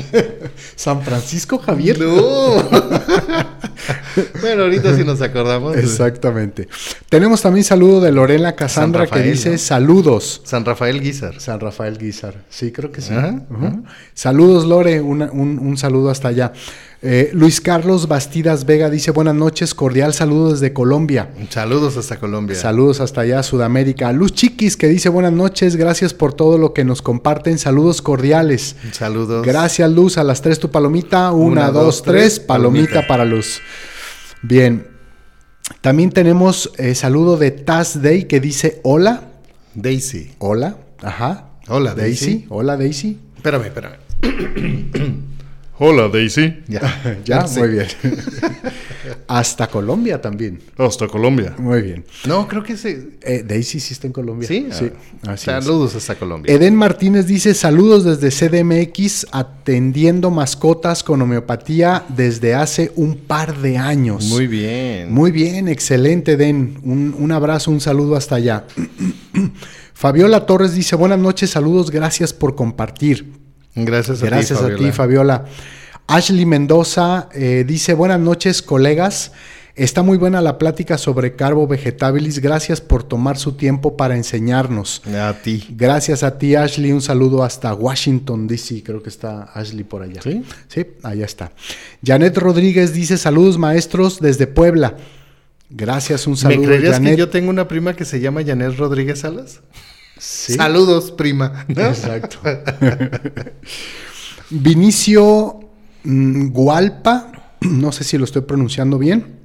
San 0.76 1.02
Francisco 1.02 1.58
Javier. 1.58 1.98
No. 2.00 2.62
bueno, 4.40 4.62
ahorita 4.64 4.94
sí 4.96 5.04
nos 5.04 5.20
acordamos. 5.22 5.76
Exactamente. 5.76 6.68
Tenemos 7.08 7.42
también 7.42 7.64
saludo 7.64 8.00
de 8.00 8.12
Lorena 8.12 8.54
Casandra 8.54 9.04
Rafael, 9.04 9.22
que 9.24 9.30
dice 9.30 9.50
¿no? 9.52 9.58
saludos. 9.58 10.42
San 10.44 10.64
Rafael 10.64 11.00
Guizar. 11.00 11.40
San 11.40 11.60
Rafael 11.60 11.98
Guizar. 11.98 12.34
Sí, 12.48 12.72
creo 12.72 12.90
que 12.92 13.00
sí. 13.00 13.12
Ajá, 13.14 13.34
Ujú. 13.50 13.66
ajá. 13.66 13.80
Saludos, 14.14 14.64
Lore. 14.66 15.00
una- 15.00 15.30
un, 15.30 15.58
un 15.58 15.76
saludo 15.76 16.10
hasta 16.10 16.28
allá. 16.28 16.52
Eh, 17.02 17.30
Luis 17.32 17.62
Carlos 17.62 18.08
Bastidas 18.08 18.66
Vega 18.66 18.90
dice 18.90 19.10
buenas 19.10 19.34
noches, 19.34 19.74
cordial 19.74 20.12
saludo 20.12 20.52
desde 20.52 20.74
Colombia. 20.74 21.30
Saludos 21.48 21.96
hasta 21.96 22.20
Colombia. 22.20 22.54
Saludos 22.56 23.00
hasta 23.00 23.22
allá, 23.22 23.42
Sudamérica. 23.42 24.12
Luz 24.12 24.32
Chiquis 24.34 24.76
que 24.76 24.86
dice 24.86 25.08
buenas 25.08 25.32
noches, 25.32 25.76
gracias 25.76 26.12
por 26.12 26.34
todo 26.34 26.58
lo 26.58 26.74
que 26.74 26.84
nos 26.84 27.00
comparten. 27.00 27.58
Saludos 27.58 28.02
cordiales. 28.02 28.76
Saludos. 28.92 29.46
Gracias, 29.46 29.90
Luz. 29.90 30.18
A 30.18 30.24
las 30.24 30.42
tres 30.42 30.60
tu 30.60 30.70
palomita. 30.70 31.30
Una, 31.32 31.62
Una, 31.62 31.66
dos, 31.70 31.84
dos, 31.84 32.02
tres. 32.02 32.38
Palomita, 32.38 32.86
palomita. 32.88 33.08
para 33.08 33.24
Luz. 33.24 33.60
Bien. 34.42 34.86
También 35.80 36.10
tenemos 36.10 36.70
eh, 36.76 36.94
saludo 36.94 37.38
de 37.38 37.50
Taz 37.50 38.02
Day 38.02 38.24
que 38.24 38.40
dice 38.40 38.80
hola. 38.82 39.22
Daisy. 39.74 40.32
Hola. 40.38 40.76
Ajá. 41.00 41.46
Hola, 41.68 41.94
Daisy. 41.94 42.44
Hola, 42.50 42.76
Daisy. 42.76 43.18
Espérame, 43.36 43.66
espérame. 43.66 43.96
Hola 45.82 46.08
Daisy, 46.08 46.58
Ya. 46.68 47.18
Ya, 47.24 47.46
Sí. 47.48 47.58
muy 47.58 47.68
bien. 47.70 47.86
Hasta 49.26 49.66
Colombia 49.68 50.20
también. 50.20 50.58
hasta 50.76 51.06
Colombia. 51.08 51.54
Muy 51.56 51.80
bien. 51.82 52.04
No, 52.26 52.46
creo 52.46 52.62
que 52.62 52.76
sí. 52.76 53.16
Eh, 53.22 53.42
Daisy 53.46 53.80
sí 53.80 53.94
está 53.94 54.06
en 54.06 54.12
Colombia. 54.12 54.46
Sí. 54.46 54.66
Sí. 54.72 54.90
Ah, 55.26 55.32
Así 55.32 55.50
es. 55.50 55.64
Saludos 55.64 55.94
hasta 55.96 56.16
Colombia. 56.16 56.52
Eden 56.54 56.74
Martínez 56.76 57.26
dice 57.26 57.54
saludos 57.54 58.04
desde 58.04 58.30
CDMX 58.30 59.26
atendiendo 59.32 60.30
mascotas 60.30 61.02
con 61.02 61.22
homeopatía 61.22 62.04
desde 62.08 62.54
hace 62.54 62.92
un 62.96 63.16
par 63.16 63.56
de 63.58 63.78
años. 63.78 64.26
Muy 64.26 64.46
bien. 64.46 65.10
Muy 65.12 65.30
bien, 65.30 65.66
excelente, 65.68 66.36
Den. 66.36 66.78
Un, 66.82 67.14
un 67.18 67.32
abrazo, 67.32 67.70
un 67.70 67.80
saludo 67.80 68.16
hasta 68.16 68.34
allá. 68.34 68.66
Fabiola 69.94 70.44
Torres 70.46 70.74
dice, 70.74 70.94
buenas 70.96 71.18
noches, 71.18 71.50
saludos, 71.50 71.90
gracias 71.90 72.32
por 72.32 72.54
compartir. 72.54 73.39
Gracias 73.74 74.22
a 74.22 74.26
Gracias 74.26 74.58
ti, 74.58 74.72
a 74.72 74.76
ti, 74.76 74.92
Fabiola. 74.92 75.44
Ashley 76.06 76.44
Mendoza 76.44 77.28
eh, 77.32 77.64
dice, 77.66 77.94
buenas 77.94 78.18
noches, 78.18 78.62
colegas. 78.62 79.32
Está 79.76 80.02
muy 80.02 80.18
buena 80.18 80.42
la 80.42 80.58
plática 80.58 80.98
sobre 80.98 81.36
Carbo 81.36 81.66
Vegetabilis. 81.66 82.40
Gracias 82.40 82.80
por 82.80 83.04
tomar 83.04 83.38
su 83.38 83.52
tiempo 83.52 83.96
para 83.96 84.16
enseñarnos. 84.16 85.00
A 85.14 85.34
ti. 85.42 85.64
Gracias 85.70 86.22
a 86.22 86.36
ti, 86.36 86.56
Ashley. 86.56 86.92
Un 86.92 87.00
saludo 87.00 87.44
hasta 87.44 87.72
Washington, 87.72 88.48
D.C. 88.48 88.82
Creo 88.82 89.02
que 89.02 89.08
está 89.08 89.44
Ashley 89.54 89.84
por 89.84 90.02
allá. 90.02 90.20
¿Sí? 90.20 90.42
Sí, 90.68 90.84
allá 91.02 91.24
está. 91.24 91.52
Janet 92.04 92.36
Rodríguez 92.36 92.92
dice, 92.92 93.16
saludos 93.16 93.56
maestros 93.56 94.20
desde 94.20 94.46
Puebla. 94.48 94.96
Gracias, 95.70 96.26
un 96.26 96.36
saludo, 96.36 96.62
¿Me 96.62 96.66
creerías 96.66 96.94
Janet. 96.94 97.12
que 97.12 97.18
yo 97.18 97.28
tengo 97.28 97.48
una 97.50 97.68
prima 97.68 97.94
que 97.94 98.04
se 98.04 98.18
llama 98.20 98.42
Janet 98.44 98.76
Rodríguez 98.76 99.20
Salas? 99.20 99.60
Sí. 100.20 100.52
Saludos, 100.52 101.10
prima. 101.12 101.64
¿no? 101.68 101.86
Exacto. 101.86 102.38
Vinicio 104.50 105.60
mm, 106.04 106.48
Gualpa, 106.50 107.54
no 107.62 107.90
sé 107.90 108.04
si 108.04 108.18
lo 108.18 108.24
estoy 108.24 108.42
pronunciando 108.42 108.98
bien. 108.98 109.40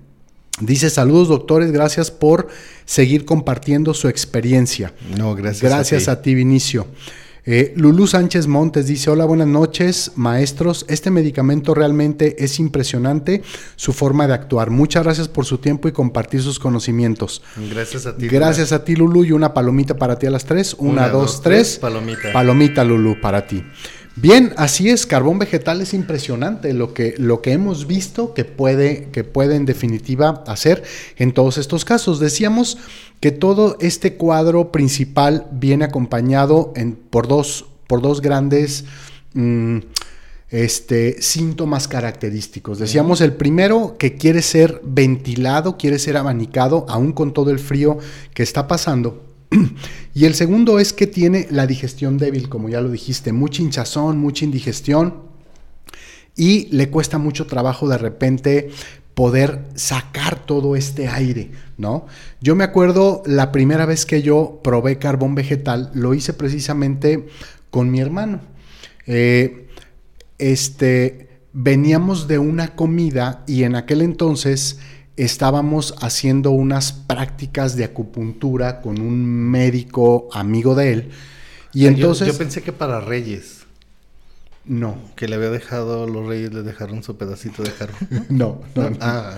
Dice 0.59 0.89
saludos 0.89 1.29
doctores, 1.29 1.71
gracias 1.71 2.11
por 2.11 2.49
seguir 2.85 3.23
compartiendo 3.25 3.93
su 3.93 4.09
experiencia. 4.09 4.93
No, 5.17 5.33
gracias. 5.33 5.61
Gracias 5.63 6.07
a 6.09 6.21
ti, 6.21 6.35
Vinicio. 6.35 6.87
Eh, 7.47 7.73
Lulú 7.75 8.07
Sánchez 8.07 8.47
Montes 8.47 8.87
dice, 8.87 9.11
hola, 9.11 9.23
buenas 9.25 9.47
noches, 9.47 10.13
maestros. 10.15 10.83
Este 10.89 11.11
medicamento 11.11 11.75
realmente 11.75 12.43
es 12.43 12.59
impresionante, 12.59 13.43
su 13.75 13.93
forma 13.93 14.25
de 14.25 14.33
actuar. 14.33 14.71
Muchas 14.71 15.03
gracias 15.03 15.27
por 15.27 15.45
su 15.45 15.59
tiempo 15.59 15.87
y 15.87 15.91
compartir 15.91 16.41
sus 16.41 16.57
conocimientos. 16.57 17.43
Gracias 17.69 18.07
a 18.07 18.17
ti. 18.17 18.27
Gracias 18.27 18.71
a 18.71 18.83
ti, 18.83 18.95
Lulú, 18.95 19.23
y 19.25 19.31
una 19.31 19.53
palomita 19.53 19.95
para 19.95 20.17
ti 20.17 20.25
a 20.25 20.31
las 20.31 20.45
tres. 20.45 20.75
Una, 20.79 20.91
Una, 21.03 21.09
dos, 21.09 21.33
dos, 21.33 21.41
tres. 21.43 21.67
tres, 21.67 21.79
palomita. 21.79 22.33
Palomita, 22.33 22.83
Lulú, 22.83 23.21
para 23.21 23.45
ti. 23.45 23.63
Bien, 24.17 24.53
así 24.55 24.89
es, 24.89 25.05
carbón 25.05 25.39
vegetal 25.39 25.81
es 25.81 25.93
impresionante 25.93 26.73
lo 26.73 26.93
que, 26.93 27.15
lo 27.17 27.41
que 27.41 27.51
hemos 27.51 27.85
visto 27.85 28.33
que 28.33 28.45
puede, 28.45 29.09
que 29.11 29.29
en 29.35 29.65
definitiva 29.65 30.41
hacer 30.47 30.83
en 31.17 31.33
todos 31.33 31.57
estos 31.57 31.83
casos. 31.83 32.21
Decíamos 32.21 32.77
que 33.19 33.31
todo 33.31 33.75
este 33.81 34.13
cuadro 34.13 34.71
principal 34.71 35.47
viene 35.51 35.83
acompañado 35.83 36.73
por, 37.09 37.27
dos, 37.27 37.65
por 37.87 38.01
dos 38.01 38.21
grandes 38.21 38.85
mm, 39.33 39.79
este, 40.49 41.21
síntomas 41.21 41.89
característicos. 41.89 42.79
Decíamos 42.79 43.19
el 43.19 43.33
primero 43.33 43.97
que 43.99 44.15
quiere 44.15 44.41
ser 44.41 44.79
ventilado, 44.85 45.75
quiere 45.77 45.99
ser 45.99 46.15
abanicado, 46.15 46.85
aún 46.87 47.11
con 47.11 47.33
todo 47.33 47.51
el 47.51 47.59
frío 47.59 47.97
que 48.33 48.43
está 48.43 48.65
pasando. 48.65 49.34
Y 50.13 50.23
el 50.23 50.33
segundo 50.33 50.79
es 50.79 50.93
que 50.93 51.07
tiene 51.07 51.45
la 51.51 51.67
digestión 51.67 52.17
débil, 52.17 52.47
como 52.47 52.69
ya 52.69 52.79
lo 52.79 52.89
dijiste, 52.89 53.33
mucha 53.33 53.61
hinchazón, 53.61 54.17
mucha 54.17 54.45
indigestión 54.45 55.25
y 56.37 56.67
le 56.67 56.89
cuesta 56.89 57.17
mucho 57.17 57.45
trabajo 57.45 57.87
de 57.89 57.97
repente 57.97 58.69
poder 59.13 59.63
sacar 59.75 60.45
todo 60.45 60.75
este 60.75 61.07
aire, 61.07 61.51
¿no? 61.77 62.05
Yo 62.41 62.55
me 62.55 62.65
acuerdo 62.65 63.23
la 63.25 63.51
primera 63.51 63.85
vez 63.85 64.05
que 64.05 64.21
yo 64.21 64.59
probé 64.63 64.99
carbón 64.99 65.35
vegetal, 65.35 65.89
lo 65.93 66.13
hice 66.13 66.33
precisamente 66.33 67.27
con 67.69 67.89
mi 67.89 68.01
hermano. 68.01 68.41
Eh, 69.07 69.67
este, 70.37 71.29
veníamos 71.53 72.27
de 72.27 72.39
una 72.39 72.75
comida 72.75 73.43
y 73.47 73.63
en 73.63 73.75
aquel 73.75 74.01
entonces 74.01 74.79
estábamos 75.17 75.95
haciendo 76.01 76.51
unas 76.51 76.91
prácticas 76.91 77.75
de 77.75 77.83
acupuntura 77.85 78.81
con 78.81 78.99
un 78.99 79.25
médico 79.25 80.27
amigo 80.33 80.75
de 80.75 80.91
él. 80.93 81.09
Y 81.73 81.81
Yo- 81.81 81.87
entonces... 81.89 82.27
Yo, 82.27 82.37
pensé 82.37 82.61
que 82.61 82.71
para 82.73 82.99
Reyes, 83.01 83.61
No, 84.65 84.97
que 85.15 85.27
le 85.27 85.35
había 85.35 85.49
dejado, 85.51 86.07
los 86.07 86.25
Reyes 86.27 86.53
le 86.53 86.63
dejaron 86.63 87.03
su 87.03 87.17
pedacito 87.17 87.63
de 87.63 87.71
carbón. 87.71 87.97
no, 88.29 88.61
no. 88.75 88.89
no. 88.89 88.97
Ah, 89.01 89.35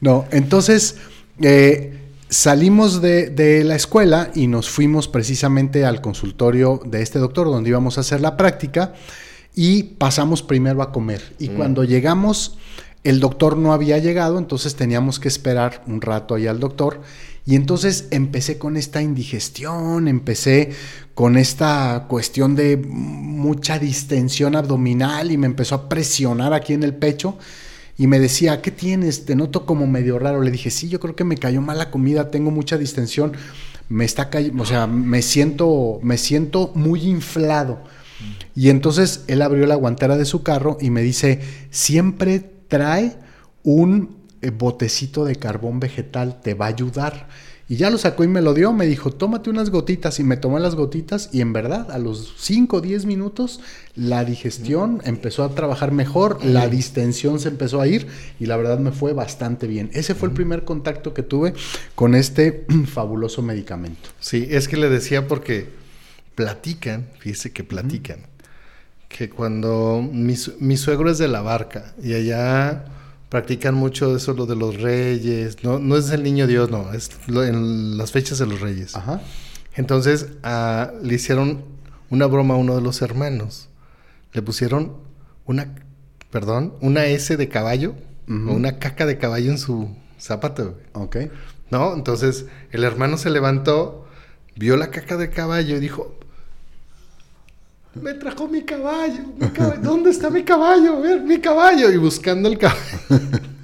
No, 0.00 0.26
entonces 0.30 0.96
eh, 1.40 1.98
salimos 2.28 3.00
de, 3.00 3.30
de 3.30 3.64
la 3.64 3.74
escuela 3.76 4.30
y 4.34 4.46
nos 4.48 4.68
fuimos 4.68 5.08
precisamente 5.08 5.84
al 5.84 6.00
consultorio 6.00 6.80
de 6.84 7.02
este 7.02 7.18
doctor 7.18 7.46
donde 7.46 7.70
íbamos 7.70 7.98
a 7.98 8.02
hacer 8.02 8.20
la 8.20 8.36
práctica 8.36 8.94
y 9.54 9.82
pasamos 9.84 10.42
primero 10.42 10.82
a 10.82 10.92
comer. 10.92 11.34
Y 11.38 11.48
cuando 11.48 11.82
llegamos, 11.82 12.58
el 13.06 13.20
doctor 13.20 13.56
no 13.56 13.72
había 13.72 13.98
llegado, 13.98 14.36
entonces 14.36 14.74
teníamos 14.74 15.20
que 15.20 15.28
esperar 15.28 15.84
un 15.86 16.00
rato 16.00 16.34
ahí 16.34 16.48
al 16.48 16.58
doctor. 16.58 17.00
Y 17.44 17.54
entonces 17.54 18.08
empecé 18.10 18.58
con 18.58 18.76
esta 18.76 19.00
indigestión, 19.00 20.08
empecé 20.08 20.72
con 21.14 21.36
esta 21.36 22.06
cuestión 22.08 22.56
de 22.56 22.76
mucha 22.76 23.78
distensión 23.78 24.56
abdominal 24.56 25.30
y 25.30 25.36
me 25.36 25.46
empezó 25.46 25.76
a 25.76 25.88
presionar 25.88 26.52
aquí 26.52 26.72
en 26.72 26.82
el 26.82 26.96
pecho 26.96 27.38
y 27.96 28.08
me 28.08 28.18
decía, 28.18 28.60
¿qué 28.60 28.72
tienes? 28.72 29.24
Te 29.24 29.36
noto 29.36 29.66
como 29.66 29.86
medio 29.86 30.18
raro. 30.18 30.42
Le 30.42 30.50
dije, 30.50 30.72
sí, 30.72 30.88
yo 30.88 30.98
creo 30.98 31.14
que 31.14 31.22
me 31.22 31.36
cayó 31.36 31.62
mal 31.62 31.78
la 31.78 31.92
comida, 31.92 32.32
tengo 32.32 32.50
mucha 32.50 32.76
distensión, 32.76 33.34
me 33.88 34.04
está 34.04 34.30
cayendo, 34.30 34.64
o 34.64 34.66
sea, 34.66 34.88
me 34.88 35.22
siento, 35.22 36.00
me 36.02 36.18
siento 36.18 36.72
muy 36.74 37.02
inflado. 37.02 37.78
Y 38.56 38.70
entonces 38.70 39.22
él 39.28 39.42
abrió 39.42 39.64
la 39.66 39.76
guantera 39.76 40.16
de 40.16 40.24
su 40.24 40.42
carro 40.42 40.76
y 40.80 40.90
me 40.90 41.02
dice, 41.02 41.40
siempre 41.70 42.55
trae 42.68 43.16
un 43.62 44.16
eh, 44.42 44.50
botecito 44.50 45.24
de 45.24 45.36
carbón 45.36 45.80
vegetal, 45.80 46.40
te 46.40 46.54
va 46.54 46.66
a 46.66 46.68
ayudar. 46.68 47.28
Y 47.68 47.76
ya 47.76 47.90
lo 47.90 47.98
sacó 47.98 48.22
y 48.22 48.28
me 48.28 48.42
lo 48.42 48.54
dio, 48.54 48.72
me 48.72 48.86
dijo, 48.86 49.10
tómate 49.10 49.50
unas 49.50 49.70
gotitas 49.70 50.20
y 50.20 50.22
me 50.22 50.36
tomé 50.36 50.60
las 50.60 50.76
gotitas 50.76 51.30
y 51.32 51.40
en 51.40 51.52
verdad 51.52 51.90
a 51.90 51.98
los 51.98 52.34
5 52.38 52.76
o 52.76 52.80
10 52.80 53.06
minutos 53.06 53.58
la 53.96 54.24
digestión 54.24 55.02
empezó 55.04 55.42
a 55.42 55.52
trabajar 55.52 55.90
mejor, 55.90 56.44
la 56.44 56.68
distensión 56.68 57.40
se 57.40 57.48
empezó 57.48 57.80
a 57.80 57.88
ir 57.88 58.06
y 58.38 58.46
la 58.46 58.56
verdad 58.56 58.78
me 58.78 58.92
fue 58.92 59.14
bastante 59.14 59.66
bien. 59.66 59.90
Ese 59.94 60.14
fue 60.14 60.28
el 60.28 60.34
primer 60.34 60.64
contacto 60.64 61.12
que 61.12 61.24
tuve 61.24 61.54
con 61.96 62.14
este 62.14 62.66
fabuloso 62.86 63.42
medicamento. 63.42 64.10
Sí, 64.20 64.46
es 64.48 64.68
que 64.68 64.76
le 64.76 64.88
decía 64.88 65.26
porque 65.26 65.66
platican, 66.36 67.08
fíjese 67.18 67.52
que 67.52 67.64
platican, 67.64 68.20
que 69.16 69.30
cuando 69.30 70.06
mi, 70.12 70.36
su- 70.36 70.54
mi 70.60 70.76
suegro 70.76 71.10
es 71.10 71.18
de 71.18 71.28
la 71.28 71.40
barca 71.42 71.94
y 72.02 72.14
allá 72.14 72.84
practican 73.28 73.74
mucho 73.74 74.14
eso, 74.16 74.34
lo 74.34 74.46
de 74.46 74.56
los 74.56 74.80
reyes, 74.80 75.62
no, 75.64 75.78
no 75.78 75.96
es 75.96 76.10
el 76.10 76.22
niño 76.22 76.46
Dios, 76.46 76.70
no, 76.70 76.92
es 76.92 77.10
lo- 77.26 77.44
en 77.44 77.96
las 77.98 78.12
fechas 78.12 78.38
de 78.38 78.46
los 78.46 78.60
reyes. 78.60 78.94
Ajá. 78.94 79.20
Entonces 79.74 80.26
le 81.02 81.14
hicieron 81.14 81.64
una 82.10 82.26
broma 82.26 82.54
a 82.54 82.56
uno 82.56 82.74
de 82.76 82.82
los 82.82 83.02
hermanos. 83.02 83.68
Le 84.32 84.42
pusieron 84.42 84.96
una, 85.44 85.74
perdón, 86.30 86.74
una 86.80 87.06
S 87.06 87.36
de 87.36 87.48
caballo 87.48 87.94
o 88.28 88.32
una 88.32 88.78
caca 88.78 89.06
de 89.06 89.18
caballo 89.18 89.50
en 89.52 89.58
su 89.58 89.88
zapato. 90.18 90.76
güey. 90.94 91.06
Ok. 91.06 91.16
¿No? 91.70 91.94
Entonces 91.94 92.46
el 92.70 92.84
hermano 92.84 93.18
se 93.18 93.30
levantó, 93.30 94.06
vio 94.56 94.76
la 94.76 94.90
caca 94.90 95.16
de 95.16 95.30
caballo 95.30 95.76
y 95.76 95.80
dijo, 95.80 96.15
me 98.00 98.14
trajo 98.14 98.48
mi 98.48 98.62
caballo, 98.62 99.22
mi 99.38 99.48
caballo, 99.48 99.80
¿dónde 99.82 100.10
está 100.10 100.30
mi 100.30 100.42
caballo? 100.42 100.96
A 100.96 101.00
ver, 101.00 101.20
mi 101.22 101.38
caballo. 101.38 101.90
Y 101.90 101.96
buscando 101.96 102.48
el 102.48 102.58
caballo. 102.58 102.80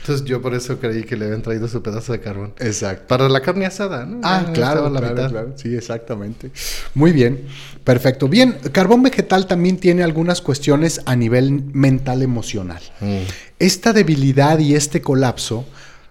Entonces 0.00 0.26
yo 0.26 0.42
por 0.42 0.52
eso 0.54 0.78
creí 0.80 1.04
que 1.04 1.16
le 1.16 1.26
habían 1.26 1.42
traído 1.42 1.68
su 1.68 1.80
pedazo 1.80 2.12
de 2.12 2.20
carbón. 2.20 2.54
Exacto. 2.58 3.06
Para 3.06 3.28
la 3.28 3.40
carne 3.40 3.66
asada, 3.66 4.04
¿no? 4.04 4.20
Ah, 4.24 4.46
claro, 4.52 4.90
la 4.90 4.98
claro, 4.98 5.14
mitad. 5.14 5.30
claro. 5.30 5.52
Sí, 5.54 5.74
exactamente. 5.76 6.50
Muy 6.94 7.12
bien, 7.12 7.46
perfecto. 7.84 8.26
Bien, 8.28 8.56
carbón 8.72 9.02
vegetal 9.04 9.46
también 9.46 9.76
tiene 9.76 10.02
algunas 10.02 10.40
cuestiones 10.40 11.00
a 11.04 11.14
nivel 11.14 11.64
mental 11.72 12.22
emocional. 12.22 12.82
Mm. 13.00 13.18
Esta 13.60 13.92
debilidad 13.92 14.58
y 14.58 14.74
este 14.74 15.00
colapso 15.00 15.66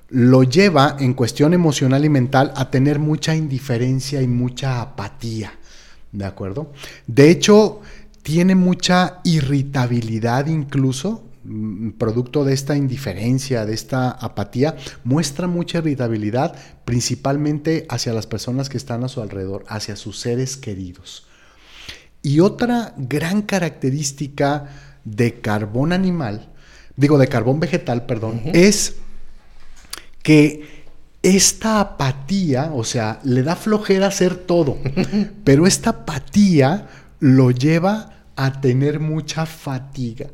lo 0.08 0.44
lleva 0.44 0.96
en 1.00 1.14
cuestión 1.14 1.54
emocional 1.54 2.06
y 2.06 2.10
mental 2.10 2.54
a 2.56 2.70
tener 2.70 3.00
mucha 3.00 3.36
indiferencia 3.36 4.22
y 4.22 4.28
mucha 4.28 4.82
apatía. 4.82 5.54
¿De 6.12 6.26
acuerdo? 6.26 6.72
De 7.08 7.30
hecho, 7.30 7.82
tiene 8.24 8.56
mucha 8.56 9.20
irritabilidad 9.24 10.48
incluso, 10.48 11.24
mm, 11.44 11.92
producto 11.92 12.44
de 12.44 12.54
esta 12.54 12.76
indiferencia, 12.76 13.66
de 13.66 13.74
esta 13.74 14.12
apatía, 14.12 14.76
muestra 15.04 15.48
mucha 15.48 15.80
irritabilidad 15.80 16.56
principalmente 16.86 17.86
hacia 17.90 18.14
las 18.14 18.28
personas 18.28 18.70
que 18.70 18.78
están 18.78 19.04
a 19.04 19.08
su 19.08 19.22
alrededor, 19.22 19.64
hacia 19.68 19.96
sus 19.96 20.20
seres 20.20 20.58
queridos. 20.58 21.28
Y 22.22 22.40
otra 22.40 22.94
gran 22.98 23.42
característica 23.42 24.70
de 25.06 25.42
carbón 25.42 25.94
animal, 25.94 26.52
digo 26.96 27.18
de 27.18 27.28
carbón 27.28 27.60
vegetal, 27.60 28.06
perdón, 28.06 28.42
es 28.54 28.96
que 30.22 30.71
esta 31.24 31.80
apatía, 31.80 32.72
o 32.74 32.84
sea, 32.84 33.20
le 33.24 33.44
da 33.44 33.56
flojera 33.56 34.08
hacer 34.08 34.36
todo, 34.36 34.78
pero 35.44 35.68
esta 35.68 35.92
apatía 35.92 36.88
lo 37.20 37.52
lleva 37.52 38.26
a 38.36 38.60
tener 38.60 39.00
mucha 39.00 39.46
fatiga. 39.46 40.28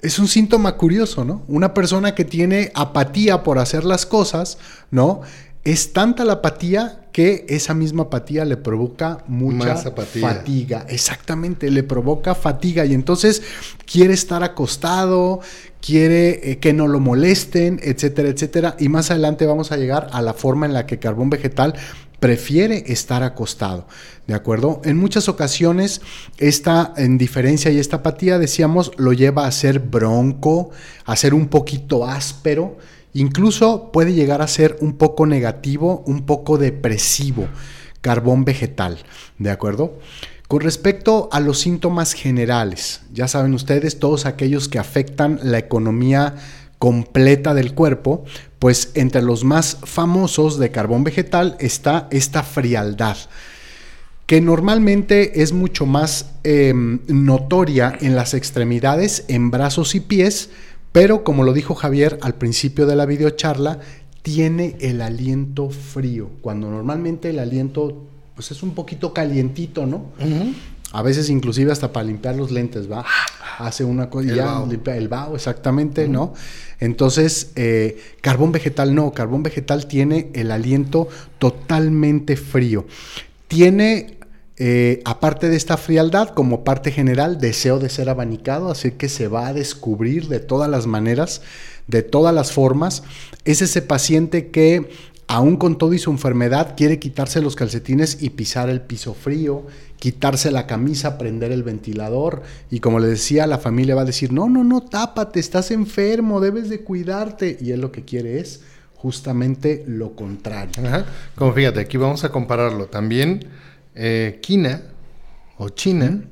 Es 0.00 0.18
un 0.18 0.28
síntoma 0.28 0.76
curioso, 0.76 1.24
¿no? 1.24 1.42
Una 1.48 1.74
persona 1.74 2.14
que 2.14 2.24
tiene 2.24 2.70
apatía 2.74 3.42
por 3.42 3.58
hacer 3.58 3.84
las 3.84 4.06
cosas, 4.06 4.58
¿no? 4.90 5.22
Es 5.64 5.92
tanta 5.92 6.24
la 6.24 6.34
apatía 6.34 7.08
que 7.10 7.46
esa 7.48 7.74
misma 7.74 8.04
apatía 8.04 8.44
le 8.44 8.56
provoca 8.56 9.24
mucha 9.26 9.74
fatiga. 9.74 10.86
Exactamente, 10.88 11.70
le 11.70 11.82
provoca 11.82 12.36
fatiga 12.36 12.84
y 12.84 12.94
entonces 12.94 13.42
quiere 13.90 14.14
estar 14.14 14.44
acostado, 14.44 15.40
quiere 15.86 16.50
eh, 16.50 16.58
que 16.58 16.72
no 16.72 16.88
lo 16.88 16.98
molesten, 16.98 17.78
etcétera, 17.80 18.28
etcétera. 18.28 18.76
Y 18.80 18.88
más 18.88 19.12
adelante 19.12 19.46
vamos 19.46 19.70
a 19.70 19.76
llegar 19.76 20.08
a 20.12 20.20
la 20.20 20.34
forma 20.34 20.66
en 20.66 20.72
la 20.72 20.84
que 20.84 20.98
carbón 20.98 21.30
vegetal 21.30 21.74
prefiere 22.18 22.84
estar 22.88 23.22
acostado, 23.22 23.86
¿de 24.26 24.34
acuerdo? 24.34 24.80
En 24.84 24.96
muchas 24.96 25.28
ocasiones 25.28 26.00
esta 26.38 26.94
indiferencia 26.96 27.70
y 27.70 27.78
esta 27.78 27.96
apatía, 27.96 28.38
decíamos, 28.38 28.90
lo 28.96 29.12
lleva 29.12 29.46
a 29.46 29.52
ser 29.52 29.78
bronco, 29.78 30.70
a 31.04 31.14
ser 31.14 31.34
un 31.34 31.48
poquito 31.48 32.06
áspero, 32.06 32.78
incluso 33.12 33.92
puede 33.92 34.14
llegar 34.14 34.42
a 34.42 34.48
ser 34.48 34.78
un 34.80 34.94
poco 34.94 35.26
negativo, 35.26 36.02
un 36.06 36.24
poco 36.24 36.58
depresivo, 36.58 37.48
carbón 38.00 38.44
vegetal, 38.44 38.98
¿de 39.38 39.50
acuerdo? 39.50 39.98
Con 40.48 40.60
respecto 40.60 41.28
a 41.32 41.40
los 41.40 41.58
síntomas 41.58 42.12
generales, 42.12 43.00
ya 43.12 43.26
saben 43.26 43.52
ustedes, 43.52 43.98
todos 43.98 44.26
aquellos 44.26 44.68
que 44.68 44.78
afectan 44.78 45.40
la 45.42 45.58
economía 45.58 46.36
completa 46.78 47.52
del 47.52 47.74
cuerpo, 47.74 48.24
pues 48.60 48.92
entre 48.94 49.22
los 49.22 49.42
más 49.42 49.78
famosos 49.82 50.58
de 50.58 50.70
carbón 50.70 51.02
vegetal 51.02 51.56
está 51.58 52.06
esta 52.12 52.44
frialdad, 52.44 53.16
que 54.26 54.40
normalmente 54.40 55.42
es 55.42 55.52
mucho 55.52 55.84
más 55.84 56.34
eh, 56.44 56.72
notoria 57.08 57.96
en 58.00 58.14
las 58.14 58.32
extremidades, 58.32 59.24
en 59.26 59.50
brazos 59.50 59.96
y 59.96 60.00
pies, 60.00 60.50
pero 60.92 61.24
como 61.24 61.42
lo 61.42 61.54
dijo 61.54 61.74
Javier 61.74 62.18
al 62.22 62.34
principio 62.34 62.86
de 62.86 62.94
la 62.94 63.06
videocharla, 63.06 63.80
tiene 64.22 64.76
el 64.80 65.00
aliento 65.00 65.70
frío, 65.70 66.30
cuando 66.40 66.70
normalmente 66.70 67.30
el 67.30 67.40
aliento 67.40 68.06
pues 68.36 68.50
es 68.50 68.62
un 68.62 68.74
poquito 68.74 69.12
calientito, 69.14 69.86
¿no? 69.86 70.12
A 70.92 71.02
veces 71.02 71.30
inclusive 71.30 71.72
hasta 71.72 71.92
para 71.92 72.06
limpiar 72.06 72.36
los 72.36 72.52
lentes, 72.52 72.90
¿va? 72.90 73.04
Hace 73.58 73.82
una 73.82 74.10
cosa, 74.10 74.34
ya 74.34 74.64
limpia 74.68 74.96
el 74.96 75.08
vaho, 75.08 75.34
exactamente, 75.34 76.06
¿no? 76.06 76.34
Entonces, 76.78 77.52
eh, 77.56 77.98
carbón 78.20 78.52
vegetal 78.52 78.94
no, 78.94 79.12
carbón 79.12 79.42
vegetal 79.42 79.86
tiene 79.86 80.30
el 80.34 80.52
aliento 80.52 81.08
totalmente 81.38 82.36
frío. 82.36 82.86
Tiene, 83.48 84.18
eh, 84.58 85.00
aparte 85.06 85.48
de 85.48 85.56
esta 85.56 85.78
frialdad, 85.78 86.28
como 86.28 86.62
parte 86.62 86.92
general, 86.92 87.40
deseo 87.40 87.78
de 87.78 87.88
ser 87.88 88.10
abanicado, 88.10 88.70
así 88.70 88.92
que 88.92 89.08
se 89.08 89.28
va 89.28 89.48
a 89.48 89.54
descubrir 89.54 90.28
de 90.28 90.40
todas 90.40 90.68
las 90.68 90.86
maneras, 90.86 91.40
de 91.86 92.02
todas 92.02 92.34
las 92.34 92.52
formas. 92.52 93.02
Es 93.46 93.62
ese 93.62 93.80
paciente 93.80 94.50
que 94.50 94.90
aún 95.28 95.56
con 95.56 95.78
todo 95.78 95.92
y 95.94 95.98
su 95.98 96.10
enfermedad, 96.10 96.74
quiere 96.76 96.98
quitarse 96.98 97.42
los 97.42 97.56
calcetines 97.56 98.22
y 98.22 98.30
pisar 98.30 98.68
el 98.68 98.80
piso 98.80 99.14
frío, 99.14 99.66
quitarse 99.98 100.50
la 100.50 100.66
camisa, 100.66 101.18
prender 101.18 101.52
el 101.52 101.62
ventilador. 101.62 102.42
Y 102.70 102.80
como 102.80 102.98
le 102.98 103.08
decía, 103.08 103.46
la 103.46 103.58
familia 103.58 103.94
va 103.94 104.02
a 104.02 104.06
decir, 104.06 104.32
no, 104.32 104.48
no, 104.48 104.62
no, 104.62 104.82
tápate, 104.82 105.40
estás 105.40 105.70
enfermo, 105.70 106.40
debes 106.40 106.68
de 106.68 106.80
cuidarte. 106.80 107.58
Y 107.60 107.72
él 107.72 107.80
lo 107.80 107.92
que 107.92 108.04
quiere 108.04 108.38
es 108.38 108.62
justamente 108.94 109.84
lo 109.86 110.14
contrario. 110.14 110.86
Ajá. 110.86 111.06
Como 111.34 111.52
fíjate, 111.52 111.80
aquí 111.80 111.96
vamos 111.96 112.24
a 112.24 112.30
compararlo. 112.30 112.86
También 112.86 113.46
eh, 113.94 114.40
o 115.58 115.68
china 115.70 116.22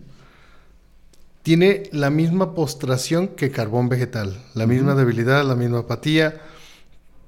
tiene 1.42 1.84
la 1.92 2.10
misma 2.10 2.54
postración 2.54 3.28
que 3.28 3.50
carbón 3.50 3.88
vegetal, 3.88 4.38
la 4.54 4.66
misma 4.66 4.94
debilidad, 4.94 5.44
la 5.44 5.54
misma 5.54 5.80
apatía, 5.80 6.40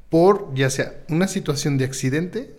por 0.09 0.53
ya 0.55 0.71
sea 0.71 1.05
una 1.09 1.29
situación 1.29 1.79
de 1.79 1.85
accidente, 1.85 2.57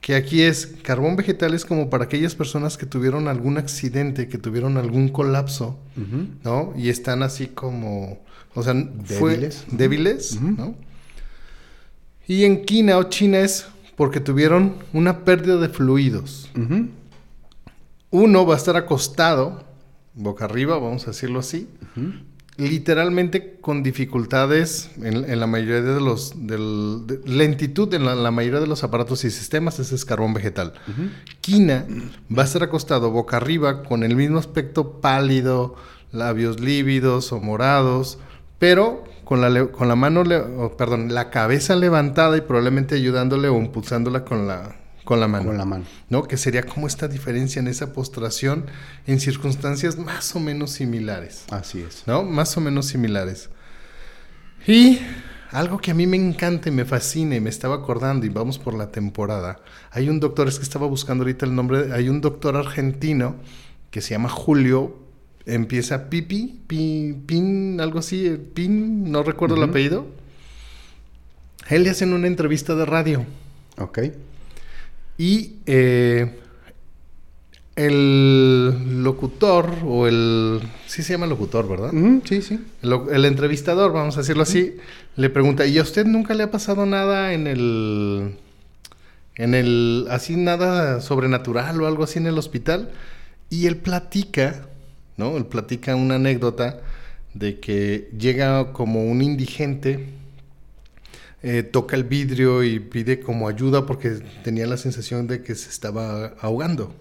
que 0.00 0.14
aquí 0.14 0.42
es 0.42 0.66
carbón 0.82 1.16
vegetal 1.16 1.52
es 1.54 1.64
como 1.64 1.90
para 1.90 2.04
aquellas 2.04 2.34
personas 2.34 2.78
que 2.78 2.86
tuvieron 2.86 3.28
algún 3.28 3.58
accidente, 3.58 4.28
que 4.28 4.38
tuvieron 4.38 4.76
algún 4.76 5.08
colapso, 5.08 5.78
¿no? 6.44 6.72
Y 6.76 6.88
están 6.88 7.22
así 7.22 7.48
como, 7.48 8.20
o 8.54 8.62
sea, 8.62 8.74
fue- 9.04 9.32
Débiles. 9.32 9.64
débiles. 9.70 10.40
¿no? 10.40 10.74
Y 12.26 12.44
en 12.44 12.64
quina 12.64 12.96
o 12.98 13.04
china 13.04 13.40
es 13.40 13.66
porque 13.96 14.20
tuvieron 14.20 14.76
una 14.92 15.24
pérdida 15.24 15.56
de 15.56 15.68
fluidos. 15.68 16.48
Uno 18.10 18.46
va 18.46 18.54
a 18.54 18.56
estar 18.56 18.76
acostado, 18.76 19.64
boca 20.14 20.44
arriba, 20.44 20.78
vamos 20.78 21.04
a 21.04 21.10
decirlo 21.10 21.40
así, 21.40 21.68
literalmente 22.60 23.58
con 23.60 23.82
dificultades 23.82 24.90
en, 25.02 25.28
en 25.30 25.40
la 25.40 25.46
mayoría 25.46 25.80
de 25.82 26.00
los, 26.00 26.46
del, 26.46 27.02
de- 27.06 27.20
lentitud 27.26 27.92
en 27.94 28.04
la, 28.04 28.14
la 28.14 28.30
mayoría 28.30 28.60
de 28.60 28.66
los 28.66 28.84
aparatos 28.84 29.24
y 29.24 29.30
sistemas, 29.30 29.78
ese 29.78 29.94
es 29.94 30.04
carbón 30.04 30.34
vegetal. 30.34 30.74
Quina 31.40 31.86
va 32.36 32.42
a 32.42 32.46
estar 32.46 32.62
acostado 32.62 33.10
boca 33.10 33.36
arriba 33.38 33.82
con 33.82 34.02
el 34.02 34.14
mismo 34.16 34.38
aspecto 34.38 35.00
pálido, 35.00 35.74
labios 36.12 36.60
lívidos 36.60 37.32
o 37.32 37.40
morados, 37.40 38.18
pero 38.58 39.04
con 39.24 39.40
la, 39.40 39.66
con 39.66 39.88
la 39.88 39.96
mano, 39.96 40.24
le- 40.24 40.36
o, 40.40 40.76
perdón, 40.76 41.14
la 41.14 41.30
cabeza 41.30 41.76
levantada 41.76 42.36
y 42.36 42.40
probablemente 42.40 42.96
ayudándole 42.96 43.48
o 43.48 43.58
impulsándola 43.58 44.24
con 44.24 44.46
la, 44.48 44.79
con 45.10 45.18
la 45.18 45.26
mano. 45.26 45.46
Con 45.46 45.58
la 45.58 45.64
mano. 45.64 45.84
¿no? 46.08 46.22
Que 46.22 46.36
sería 46.36 46.62
como 46.62 46.86
esta 46.86 47.08
diferencia 47.08 47.58
en 47.58 47.66
esa 47.66 47.92
postración 47.92 48.66
en 49.08 49.18
circunstancias 49.18 49.98
más 49.98 50.36
o 50.36 50.38
menos 50.40 50.70
similares, 50.70 51.46
Así 51.50 51.80
es. 51.80 52.04
¿no? 52.06 52.22
Más 52.22 52.56
o 52.56 52.60
menos 52.60 52.86
similares. 52.86 53.50
Y 54.68 55.00
algo 55.50 55.78
que 55.78 55.90
a 55.90 55.94
mí 55.94 56.06
me 56.06 56.16
encanta 56.16 56.68
y 56.68 56.72
me 56.72 56.84
fascina 56.84 57.34
y 57.34 57.40
me 57.40 57.50
estaba 57.50 57.74
acordando 57.74 58.24
y 58.24 58.28
vamos 58.28 58.60
por 58.60 58.74
la 58.74 58.92
temporada. 58.92 59.58
Hay 59.90 60.08
un 60.08 60.20
doctor, 60.20 60.46
es 60.46 60.58
que 60.58 60.62
estaba 60.62 60.86
buscando 60.86 61.22
ahorita 61.24 61.44
el 61.44 61.56
nombre, 61.56 61.92
hay 61.92 62.08
un 62.08 62.20
doctor 62.20 62.56
argentino 62.56 63.34
que 63.90 64.00
se 64.02 64.10
llama 64.10 64.28
Julio, 64.28 64.96
empieza 65.46 66.08
Pipi, 66.08 66.60
Pi- 66.68 67.16
Pin, 67.26 67.80
algo 67.80 67.98
así, 67.98 68.26
eh, 68.28 68.36
Pin, 68.38 69.10
no 69.10 69.24
recuerdo 69.24 69.56
el 69.56 69.64
apellido. 69.64 70.06
Él 71.68 71.82
le 71.82 71.90
hacen 71.90 72.12
una 72.12 72.28
entrevista 72.28 72.76
de 72.76 72.84
radio. 72.86 73.24
Ok. 73.78 73.98
Y 75.20 75.56
eh, 75.66 76.34
el 77.76 79.02
locutor, 79.04 79.70
o 79.84 80.06
el... 80.06 80.62
Sí 80.86 81.02
se 81.02 81.12
llama 81.12 81.26
locutor, 81.26 81.68
¿verdad? 81.68 81.92
Sí, 82.24 82.40
sí. 82.40 82.58
El, 82.80 82.94
el 83.12 83.26
entrevistador, 83.26 83.92
vamos 83.92 84.16
a 84.16 84.20
decirlo 84.20 84.44
así, 84.44 84.78
le 85.16 85.28
pregunta, 85.28 85.66
¿y 85.66 85.76
a 85.76 85.82
usted 85.82 86.06
nunca 86.06 86.32
le 86.32 86.44
ha 86.44 86.50
pasado 86.50 86.86
nada 86.86 87.34
en 87.34 87.46
el... 87.48 88.38
En 89.34 89.54
el... 89.54 90.06
Así 90.08 90.36
nada 90.36 91.02
sobrenatural 91.02 91.78
o 91.82 91.86
algo 91.86 92.04
así 92.04 92.18
en 92.18 92.26
el 92.26 92.38
hospital? 92.38 92.88
Y 93.50 93.66
él 93.66 93.76
platica, 93.76 94.68
¿no? 95.18 95.36
Él 95.36 95.44
platica 95.44 95.96
una 95.96 96.14
anécdota 96.14 96.80
de 97.34 97.60
que 97.60 98.08
llega 98.18 98.72
como 98.72 99.04
un 99.04 99.20
indigente 99.20 100.14
eh, 101.42 101.62
toca 101.62 101.96
el 101.96 102.04
vidrio 102.04 102.62
y 102.64 102.78
pide 102.80 103.20
como 103.20 103.48
ayuda 103.48 103.86
porque 103.86 104.10
tenía 104.44 104.66
la 104.66 104.76
sensación 104.76 105.26
de 105.26 105.42
que 105.42 105.54
se 105.54 105.68
estaba 105.70 106.34
ahogando. 106.40 106.94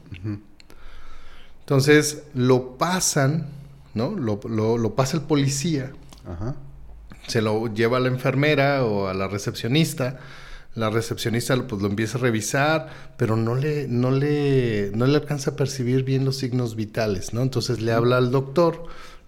Entonces 1.61 2.23
lo 2.33 2.77
pasan, 2.77 3.47
¿no? 3.93 4.11
Lo, 4.11 4.39
lo- 4.49 4.77
lo 4.77 4.95
pasa 4.95 5.17
el 5.17 5.23
policía, 5.23 5.91
Ajá. 6.25 6.55
se 7.27 7.41
lo 7.41 7.71
lleva 7.73 7.97
a 7.97 7.99
la 7.99 8.07
enfermera 8.07 8.85
o 8.85 9.07
a 9.07 9.13
la 9.13 9.27
recepcionista. 9.27 10.19
La 10.75 10.89
recepcionista 10.89 11.55
pues, 11.67 11.81
lo 11.81 11.87
empieza 11.89 12.17
a 12.17 12.21
revisar, 12.21 12.89
pero 13.17 13.35
no 13.35 13.55
le, 13.55 13.87
no, 13.87 14.11
le, 14.11 14.91
no 14.95 15.05
le 15.07 15.15
alcanza 15.17 15.51
a 15.51 15.55
percibir 15.55 16.03
bien 16.03 16.25
los 16.25 16.37
signos 16.37 16.75
vitales, 16.75 17.33
¿no? 17.33 17.41
Entonces 17.41 17.81
le 17.81 17.91
habla 17.91 18.17
al 18.17 18.31
doctor 18.31 18.83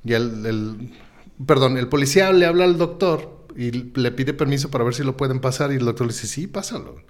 y 0.05 0.13
el, 0.13 0.45
el- 0.45 0.93
perdón, 1.45 1.77
el 1.77 1.89
policía 1.89 2.31
le 2.31 2.45
habla 2.45 2.63
al 2.65 2.77
doctor 2.77 3.40
y 3.55 3.71
le 3.71 4.11
pide 4.11 4.33
permiso 4.33 4.69
para 4.69 4.83
ver 4.83 4.93
si 4.93 5.03
lo 5.03 5.17
pueden 5.17 5.39
pasar 5.39 5.71
y 5.71 5.75
el 5.75 5.85
doctor 5.85 6.07
le 6.07 6.13
dice, 6.13 6.27
sí, 6.27 6.47
pásalo. 6.47 7.01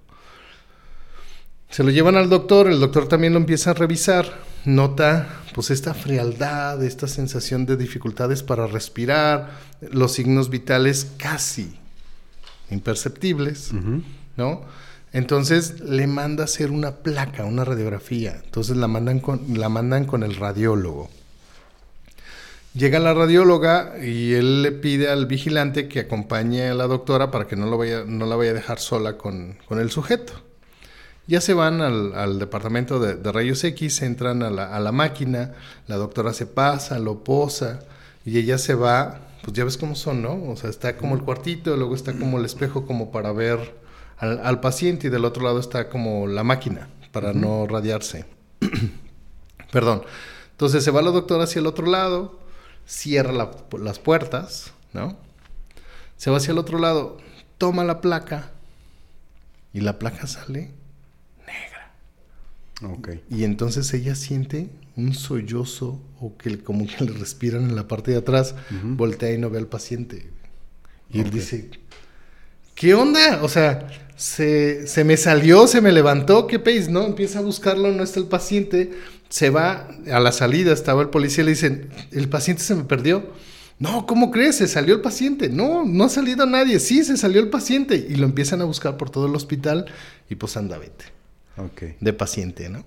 Se 1.70 1.84
lo 1.84 1.90
llevan 1.90 2.18
al 2.18 2.30
doctor, 2.30 2.68
el 2.68 2.80
doctor 2.80 3.08
también 3.08 3.34
lo 3.34 3.40
empieza 3.40 3.72
a 3.72 3.74
revisar, 3.74 4.26
nota 4.66 5.42
pues 5.54 5.72
esta 5.72 5.94
frialdad, 5.94 6.84
esta 6.84 7.08
sensación 7.08 7.66
de 7.66 7.78
dificultades 7.78 8.44
para 8.44 8.68
respirar, 8.68 9.52
los 9.80 10.14
signos 10.14 10.50
vitales 10.50 11.12
casi 11.18 11.78
imperceptibles. 12.70 13.72
¿no? 14.36 14.62
Entonces 15.14 15.80
le 15.82 16.08
manda 16.08 16.44
a 16.44 16.46
hacer 16.46 16.72
una 16.72 16.98
placa, 16.98 17.46
una 17.46 17.66
radiografía. 17.66 18.42
Entonces 18.44 18.78
la 18.78 18.88
mandan 18.88 19.20
con, 19.20 19.42
la 19.58 19.70
mandan 19.70 20.06
con 20.06 20.24
el 20.24 20.36
radiólogo. 20.36 21.10
Llega 22.74 23.00
la 23.00 23.14
radióloga 23.14 23.96
y 24.02 24.34
él 24.34 24.62
le 24.62 24.72
pide 24.72 25.10
al 25.10 25.26
vigilante 25.26 25.90
que 25.90 26.00
acompañe 26.00 26.70
a 26.70 26.74
la 26.74 26.88
doctora 26.88 27.30
para 27.30 27.46
que 27.46 27.58
no, 27.58 27.66
lo 27.66 27.78
vaya, 27.78 28.06
no 28.08 28.26
la 28.26 28.38
vaya 28.38 28.52
a 28.52 28.54
dejar 28.54 28.80
sola 28.80 29.18
con, 29.18 29.58
con 29.68 29.80
el 29.80 29.92
sujeto. 29.92 30.34
Ya 31.28 31.42
se 31.42 31.54
van 31.54 31.82
al, 31.82 32.16
al 32.16 32.40
departamento 32.40 33.00
de, 33.00 33.16
de 33.16 33.32
rayos 33.32 33.62
X, 33.66 34.02
entran 34.02 34.42
a 34.42 34.50
la, 34.50 34.74
a 34.74 34.80
la 34.80 34.94
máquina, 34.94 35.54
la 35.88 35.98
doctora 35.98 36.32
se 36.32 36.46
pasa, 36.46 36.98
lo 36.98 37.26
posa 37.26 37.82
y 38.24 38.38
ella 38.38 38.58
se 38.58 38.74
va, 38.74 39.20
pues 39.44 39.52
ya 39.52 39.66
ves 39.66 39.78
cómo 39.78 39.96
son, 39.96 40.22
¿no? 40.22 40.42
O 40.50 40.56
sea, 40.56 40.70
está 40.70 40.96
como 40.96 41.16
el 41.16 41.24
cuartito, 41.24 41.76
luego 41.76 41.94
está 41.94 42.14
como 42.14 42.38
el 42.38 42.46
espejo 42.46 42.86
como 42.86 43.12
para 43.12 43.34
ver 43.34 43.76
al, 44.18 44.40
al 44.46 44.62
paciente 44.62 45.08
y 45.08 45.10
del 45.10 45.26
otro 45.26 45.44
lado 45.44 45.60
está 45.60 45.90
como 45.90 46.26
la 46.26 46.46
máquina 46.46 46.88
para 47.12 47.34
no 47.34 47.68
radiarse. 47.68 48.26
Perdón. 49.72 50.04
Entonces 50.52 50.84
se 50.84 50.92
va 50.92 51.02
la 51.02 51.12
doctora 51.12 51.46
hacia 51.46 51.60
el 51.60 51.66
otro 51.66 51.88
lado, 51.88 52.40
cierra 52.86 53.32
la- 53.32 53.52
las 53.80 54.00
puertas, 54.00 54.72
¿no? 54.94 55.18
Se 56.18 56.30
va 56.30 56.38
hacia 56.38 56.52
el 56.52 56.58
otro 56.58 56.78
lado, 56.80 57.18
toma 57.58 57.84
la 57.84 58.02
placa 58.02 58.52
y 59.74 59.82
la 59.82 59.98
placa 60.00 60.28
sale 60.28 60.72
Ok. 62.84 63.10
y 63.30 63.44
entonces 63.44 63.94
ella 63.94 64.16
siente 64.16 64.70
un 64.96 65.14
sollozo 65.14 66.02
o 66.20 66.36
que 66.38 66.64
como 66.64 66.88
que 66.88 67.06
le 67.06 67.12
respiran 67.12 67.64
en 67.64 67.76
la 67.76 67.88
parte 67.88 68.12
de 68.12 68.18
atrás, 68.18 68.56
voltea 68.84 69.32
y 69.34 69.38
no 69.38 69.50
ve 69.52 69.60
al 69.60 69.68
paciente. 69.68 70.30
Y 71.12 71.20
él 71.22 71.30
dice, 71.30 71.70
¿qué 72.74 72.94
onda? 72.96 73.44
O 73.44 73.50
sea, 73.50 73.88
se, 74.16 74.88
se 74.88 75.04
me 75.04 75.16
salió, 75.18 75.68
se 75.68 75.80
me 75.82 75.92
levantó, 75.92 76.48
¿qué 76.48 76.58
peis? 76.58 76.90
¿No? 76.90 77.06
Empieza 77.06 77.40
a 77.40 77.44
buscarlo, 77.44 77.92
no 77.92 78.04
está 78.04 78.20
el 78.20 78.26
paciente, 78.28 78.92
se 79.32 79.50
va 79.50 79.88
a 80.12 80.20
la 80.20 80.32
salida, 80.32 80.72
estaba 80.74 81.02
el 81.02 81.10
policía, 81.10 81.44
le 81.44 81.52
dicen, 81.52 81.90
el 82.12 82.30
paciente 82.30 82.62
se 82.62 82.76
me 82.76 82.84
perdió. 82.84 83.32
No, 83.80 84.06
¿cómo 84.06 84.30
crees? 84.30 84.58
Se 84.58 84.68
salió 84.68 84.94
el 84.94 85.02
paciente. 85.02 85.50
No, 85.50 85.84
no 85.84 86.04
ha 86.04 86.10
salido 86.10 86.46
nadie. 86.46 86.80
Sí, 86.80 87.04
se 87.04 87.18
salió 87.18 87.42
el 87.42 87.50
paciente. 87.50 87.96
Y 87.96 88.16
lo 88.18 88.26
empiezan 88.26 88.62
a 88.62 88.66
buscar 88.66 88.98
por 88.98 89.10
todo 89.10 89.26
el 89.26 89.36
hospital 89.36 89.86
y 90.30 90.36
pues 90.36 90.56
anda, 90.58 90.78
vete 90.78 91.06
Ok. 91.58 91.96
de 92.00 92.14
paciente, 92.14 92.70
¿no? 92.70 92.84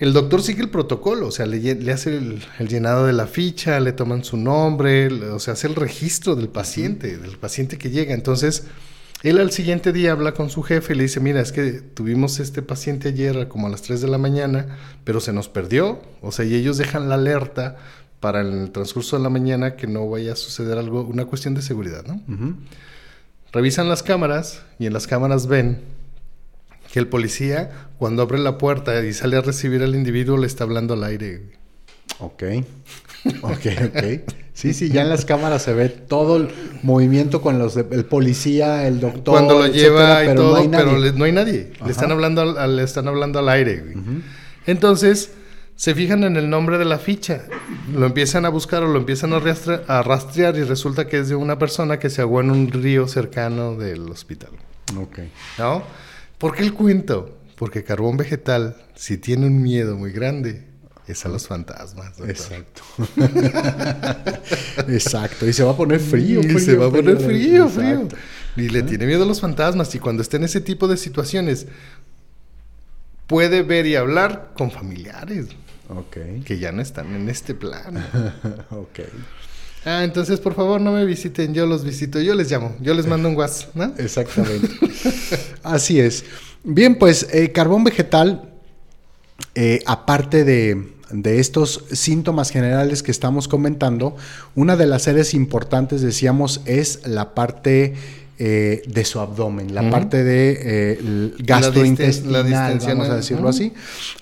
El 0.00 0.12
doctor 0.12 0.42
sigue 0.42 0.62
el 0.62 0.70
protocolo, 0.70 1.26
o 1.26 1.30
sea, 1.32 1.44
le, 1.46 1.92
hace 1.92 2.16
el, 2.16 2.40
el 2.60 2.68
llenado 2.68 3.06
de 3.06 3.12
la 3.12 3.26
ficha, 3.26 3.80
le 3.80 3.92
toman 3.92 4.22
su 4.24 4.36
nombre, 4.36 5.10
le- 5.10 5.26
o 5.30 5.40
sea, 5.40 5.54
hace 5.54 5.66
el 5.66 5.74
registro 5.74 6.36
del 6.36 6.48
paciente, 6.48 7.18
del 7.18 7.36
paciente 7.36 7.78
que 7.78 7.90
llega. 7.90 8.14
Entonces, 8.14 8.64
él 9.22 9.38
al 9.38 9.50
siguiente 9.50 9.92
día 9.92 10.12
habla 10.12 10.32
con 10.32 10.48
su 10.48 10.62
jefe 10.62 10.92
y 10.92 10.96
le 10.96 11.02
dice, 11.04 11.18
mira, 11.20 11.40
es 11.40 11.50
que 11.50 11.72
tuvimos 11.72 12.38
este 12.38 12.62
paciente 12.62 13.08
ayer 13.08 13.48
como 13.48 13.66
a 13.66 13.70
las 13.70 13.82
3 13.82 14.00
de 14.00 14.08
la 14.08 14.18
mañana, 14.18 14.78
pero 15.04 15.20
se 15.20 15.32
nos 15.32 15.48
perdió. 15.48 16.00
O 16.22 16.30
sea, 16.30 16.44
y 16.44 16.54
ellos 16.54 16.78
dejan 16.78 17.08
la 17.08 17.16
alerta 17.16 17.76
para 18.20 18.40
en 18.40 18.62
el 18.62 18.70
transcurso 18.70 19.16
de 19.16 19.22
la 19.22 19.28
mañana 19.28 19.76
que 19.76 19.86
no 19.86 20.08
vaya 20.08 20.32
a 20.32 20.36
suceder 20.36 20.78
algo, 20.78 21.02
una 21.02 21.24
cuestión 21.24 21.54
de 21.54 21.62
seguridad, 21.62 22.04
¿no? 22.06 22.20
Revisan 23.52 23.88
las 23.88 24.02
cámaras 24.02 24.62
y 24.78 24.86
en 24.86 24.92
las 24.92 25.06
cámaras 25.06 25.46
ven 25.46 25.80
que 26.92 26.98
el 27.00 27.08
policía, 27.08 27.90
cuando 27.98 28.22
abre 28.22 28.38
la 28.38 28.56
puerta 28.56 29.04
y 29.04 29.12
sale 29.12 29.36
a 29.36 29.40
recibir 29.40 29.82
al 29.82 29.94
individuo, 29.94 30.36
le 30.36 30.46
está 30.46 30.64
hablando 30.64 30.94
al 30.94 31.04
aire. 31.04 31.57
Ok. 32.20 32.42
Ok, 33.42 33.66
ok. 33.86 34.32
Sí, 34.54 34.74
sí, 34.74 34.88
ya 34.90 35.02
en 35.02 35.08
las 35.08 35.24
cámaras 35.24 35.62
se 35.62 35.72
ve 35.72 35.88
todo 35.88 36.36
el 36.36 36.48
movimiento 36.82 37.40
con 37.42 37.58
los 37.60 37.74
de- 37.76 37.86
el 37.92 38.04
policía, 38.04 38.86
el 38.88 38.98
doctor. 38.98 39.34
cuando 39.34 39.54
lo 39.58 39.66
etcétera, 39.66 39.84
lleva 39.88 40.24
y 40.24 40.26
pero 40.28 40.40
todo, 40.42 40.50
no 40.50 40.56
hay 40.56 40.68
nadie. 40.68 40.84
pero 40.84 40.98
le- 40.98 41.12
no 41.12 41.24
hay 41.24 41.32
nadie. 41.32 41.70
Ajá. 41.76 41.84
Le 41.86 41.92
están 41.92 42.10
hablando 42.10 42.40
al, 42.42 42.76
le 42.76 42.82
están 42.82 43.06
hablando 43.06 43.38
al 43.38 43.48
aire. 43.50 43.78
güey. 43.80 43.94
Entonces, 44.66 45.32
se 45.76 45.94
fijan 45.94 46.24
en 46.24 46.36
el 46.36 46.50
nombre 46.50 46.76
de 46.78 46.84
la 46.84 46.98
ficha. 46.98 47.44
Lo 47.94 48.06
empiezan 48.06 48.44
a 48.44 48.48
buscar 48.48 48.82
o 48.82 48.88
lo 48.88 48.98
empiezan 48.98 49.32
a 49.32 50.02
rastrear 50.02 50.56
y 50.56 50.62
resulta 50.64 51.06
que 51.06 51.18
es 51.20 51.28
de 51.28 51.36
una 51.36 51.58
persona 51.58 51.98
que 52.00 52.10
se 52.10 52.22
ahogó 52.22 52.40
en 52.40 52.50
un 52.50 52.70
río 52.72 53.06
cercano 53.06 53.76
del 53.76 54.08
hospital. 54.10 54.50
Ok. 55.00 55.20
¿No? 55.58 55.82
¿Por 56.38 56.54
qué 56.56 56.62
el 56.62 56.74
cuento? 56.74 57.36
Porque 57.56 57.84
carbón 57.84 58.16
vegetal, 58.16 58.76
si 58.94 59.18
tiene 59.18 59.46
un 59.46 59.62
miedo 59.62 59.96
muy 59.96 60.10
grande, 60.12 60.64
es 61.12 61.24
a 61.24 61.28
los 61.28 61.46
fantasmas. 61.46 62.16
doctor. 62.16 62.30
Exacto. 62.30 62.82
Exacto. 64.88 65.46
Y 65.46 65.52
se 65.52 65.64
va 65.64 65.72
a 65.72 65.76
poner 65.76 66.00
frío. 66.00 66.40
y 66.40 66.58
se 66.60 66.76
va 66.76 66.86
a 66.86 66.90
poner 66.90 67.18
frío, 67.18 67.68
frío. 67.68 68.08
Y 68.56 68.68
le 68.68 68.82
tiene 68.82 69.06
miedo 69.06 69.22
a 69.24 69.26
los 69.26 69.40
fantasmas. 69.40 69.94
Y 69.94 69.98
cuando 69.98 70.22
esté 70.22 70.36
en 70.36 70.44
ese 70.44 70.60
tipo 70.60 70.88
de 70.88 70.96
situaciones, 70.96 71.66
puede 73.26 73.62
ver 73.62 73.86
y 73.86 73.94
hablar 73.96 74.52
con 74.56 74.70
familiares 74.70 75.46
Ok. 75.88 76.44
que 76.44 76.58
ya 76.58 76.72
no 76.72 76.82
están 76.82 77.14
en 77.14 77.28
este 77.28 77.54
plano. 77.54 78.00
Ok. 78.70 79.00
Ah, 79.84 80.02
entonces 80.04 80.40
por 80.40 80.54
favor 80.54 80.80
no 80.80 80.92
me 80.92 81.04
visiten, 81.04 81.54
yo 81.54 81.64
los 81.64 81.84
visito, 81.84 82.20
yo 82.20 82.34
les 82.34 82.50
llamo, 82.50 82.76
yo 82.80 82.94
les 82.94 83.06
mando 83.06 83.28
un 83.28 83.36
WhatsApp, 83.36 83.74
¿no? 83.76 83.94
Exactamente. 83.96 84.68
Así 85.62 86.00
es. 86.00 86.24
Bien, 86.64 86.96
pues 86.98 87.28
eh, 87.32 87.52
carbón 87.52 87.84
vegetal, 87.84 88.52
eh, 89.54 89.80
aparte 89.86 90.44
de, 90.44 90.97
de 91.10 91.40
estos 91.40 91.84
síntomas 91.92 92.50
generales 92.50 93.02
que 93.02 93.10
estamos 93.10 93.48
comentando, 93.48 94.16
una 94.54 94.76
de 94.76 94.86
las 94.86 95.08
áreas 95.08 95.34
importantes, 95.34 96.02
decíamos, 96.02 96.60
es 96.66 97.06
la 97.06 97.34
parte 97.34 97.94
eh, 98.38 98.82
de 98.86 99.04
su 99.04 99.18
abdomen, 99.18 99.74
la 99.74 99.90
parte 99.90 100.22
de 100.22 100.58
eh, 100.62 101.32
La 101.38 101.44
gastrointestinal, 101.44 102.50
la 102.50 102.86
vamos 102.86 103.08
a 103.08 103.16
decirlo 103.16 103.42
ujú. 103.42 103.50
así. 103.50 103.72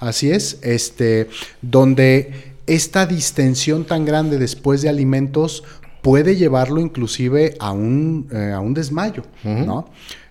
Así 0.00 0.30
es, 0.30 0.58
este, 0.62 1.28
donde 1.60 2.54
esta 2.66 3.06
distensión 3.06 3.84
tan 3.84 4.04
grande 4.04 4.38
después 4.38 4.80
de 4.80 4.88
alimentos 4.88 5.64
puede 6.00 6.36
llevarlo 6.36 6.80
inclusive 6.80 7.56
a 7.58 7.72
un, 7.72 8.28
eh, 8.32 8.52
a 8.54 8.60
un 8.60 8.74
desmayo. 8.74 9.24
¿no? 9.44 9.88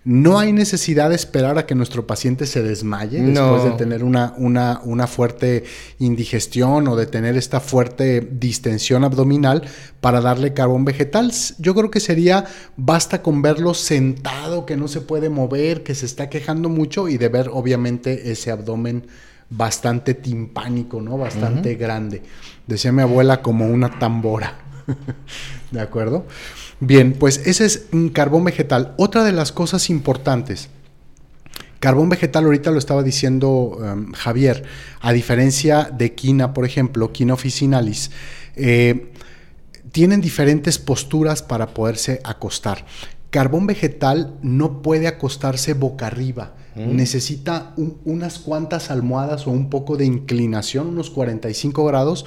No 0.07 0.37
hay 0.37 0.53
necesidad 0.53 1.09
de 1.09 1.15
esperar 1.15 1.57
a 1.57 1.65
que 1.65 1.73
nuestro 1.73 2.05
paciente 2.05 2.45
se 2.45 2.61
desmaye 2.61 3.19
No. 3.21 3.53
después 3.53 3.63
de 3.63 3.71
tener 3.71 4.03
una, 4.03 4.35
una, 4.37 4.79
una 4.83 5.07
fuerte 5.07 5.63
indigestión 5.97 6.87
o 6.87 6.95
de 6.95 7.07
tener 7.07 7.35
esta 7.35 7.59
fuerte 7.59 8.21
distensión 8.21 9.03
abdominal 9.03 9.63
para 10.01 10.21
darle 10.21 10.53
carbón 10.53 10.85
vegetal. 10.85 11.31
Yo 11.57 11.73
creo 11.73 11.89
que 11.89 11.99
sería, 11.99 12.45
basta 12.77 13.23
con 13.23 13.41
verlo 13.41 13.73
sentado, 13.73 14.67
que 14.67 14.77
no 14.77 14.87
se 14.87 15.01
puede 15.01 15.29
mover, 15.29 15.81
que 15.81 15.95
se 15.95 16.05
está 16.05 16.29
quejando 16.29 16.69
mucho 16.69 17.09
y 17.09 17.17
de 17.17 17.29
ver 17.29 17.49
obviamente 17.51 18.31
ese 18.31 18.51
abdomen 18.51 19.07
bastante 19.49 20.13
timpánico, 20.13 21.01
¿no? 21.01 21.17
Bastante 21.17 21.73
grande. 21.75 22.21
Decía 22.67 22.91
mi 22.91 23.01
abuela 23.01 23.41
como 23.41 23.67
una 23.67 23.97
tambora. 23.97 24.59
¿De 25.71 25.81
acuerdo? 25.81 26.27
Bien, 26.79 27.13
pues 27.13 27.41
ese 27.45 27.65
es 27.65 27.85
un 27.93 28.09
carbón 28.09 28.43
vegetal. 28.43 28.93
Otra 28.97 29.23
de 29.23 29.31
las 29.31 29.51
cosas 29.51 29.89
importantes. 29.89 30.69
Carbón 31.79 32.09
vegetal, 32.09 32.45
ahorita 32.45 32.71
lo 32.71 32.79
estaba 32.79 33.03
diciendo 33.03 33.49
um, 33.77 34.11
Javier, 34.13 34.63
a 35.01 35.13
diferencia 35.13 35.83
de 35.95 36.13
quina, 36.15 36.53
por 36.53 36.65
ejemplo, 36.65 37.11
quina 37.11 37.33
officinalis, 37.33 38.11
eh, 38.55 39.11
tienen 39.91 40.19
diferentes 40.19 40.79
posturas 40.79 41.43
para 41.43 41.67
poderse 41.67 42.21
acostar. 42.23 42.85
Carbón 43.29 43.67
vegetal 43.67 44.33
no 44.41 44.81
puede 44.81 45.07
acostarse 45.07 45.73
boca 45.73 46.07
arriba. 46.07 46.55
Necesita 46.75 47.71
un- 47.77 47.97
unas 48.03 48.37
cuantas 48.39 48.91
almohadas 48.91 49.47
o 49.47 49.51
un 49.51 49.69
poco 49.69 49.95
de 49.95 50.05
inclinación, 50.05 50.87
unos 50.87 51.09
45 51.09 51.85
grados, 51.85 52.25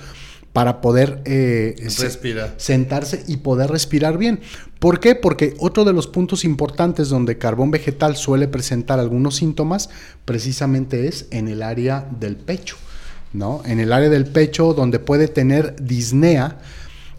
para 0.58 0.80
poder 0.80 1.22
eh, 1.24 1.76
Respira. 2.00 2.52
sentarse 2.56 3.22
y 3.28 3.36
poder 3.36 3.70
respirar 3.70 4.18
bien. 4.18 4.40
¿Por 4.80 4.98
qué? 4.98 5.14
Porque 5.14 5.54
otro 5.60 5.84
de 5.84 5.92
los 5.92 6.08
puntos 6.08 6.44
importantes 6.44 7.10
donde 7.10 7.38
carbón 7.38 7.70
vegetal 7.70 8.16
suele 8.16 8.48
presentar 8.48 8.98
algunos 8.98 9.36
síntomas 9.36 9.88
precisamente 10.24 11.06
es 11.06 11.28
en 11.30 11.46
el 11.46 11.62
área 11.62 12.08
del 12.18 12.34
pecho, 12.34 12.76
¿no? 13.32 13.62
En 13.66 13.78
el 13.78 13.92
área 13.92 14.08
del 14.08 14.26
pecho 14.26 14.74
donde 14.74 14.98
puede 14.98 15.28
tener 15.28 15.76
disnea 15.80 16.58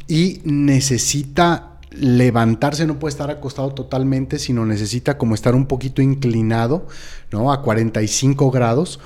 y 0.05 0.41
necesita 0.43 1.79
levantarse, 1.91 2.85
no 2.85 2.99
puede 2.99 3.11
estar 3.11 3.31
acostado 3.31 3.73
totalmente, 3.73 4.37
sino 4.37 4.65
necesita 4.65 5.17
como 5.17 5.33
estar 5.33 5.55
un 5.55 5.65
poquito 5.65 6.01
inclinado, 6.01 6.87
¿no? 7.31 7.53
A 7.53 7.61
45 7.61 8.51
grados. 8.51 8.99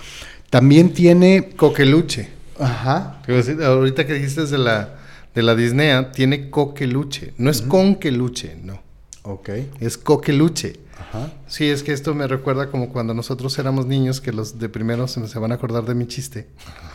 También 0.49 0.91
tiene, 0.91 1.51
Coqueluche. 1.55 2.41
Ajá, 2.63 3.21
Ahorita 3.65 4.05
que 4.05 4.13
dijiste 4.13 4.45
de 4.45 4.57
la, 4.57 4.95
de 5.35 5.43
la 5.43 5.55
tiene 6.11 6.49
coqueluche. 6.49 7.33
No 7.37 7.49
es 7.49 7.61
conqueluche, 7.61 8.57
no. 8.63 8.81
ok, 9.23 9.49
Es 9.79 9.97
coqueluche. 9.97 10.79
ajá, 10.99 11.31
Sí, 11.47 11.69
es 11.69 11.83
que 11.83 11.93
esto 11.93 12.13
me 12.13 12.27
recuerda 12.27 12.69
como 12.69 12.89
cuando 12.89 13.13
nosotros 13.13 13.57
éramos 13.59 13.85
niños, 13.85 14.21
que 14.21 14.31
los 14.31 14.59
de 14.59 14.69
primero 14.69 15.07
se, 15.07 15.27
se 15.27 15.39
van 15.39 15.51
a 15.51 15.55
acordar 15.55 15.85
de 15.85 15.95
mi 15.95 16.07
chiste. 16.07 16.47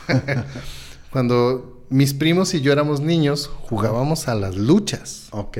cuando 1.11 1.85
mis 1.91 2.15
primos 2.15 2.55
y 2.55 2.61
yo 2.61 2.73
éramos 2.73 3.01
niños, 3.01 3.51
jugábamos 3.63 4.29
a 4.29 4.35
las 4.35 4.57
luchas. 4.57 5.29
ok. 5.31 5.59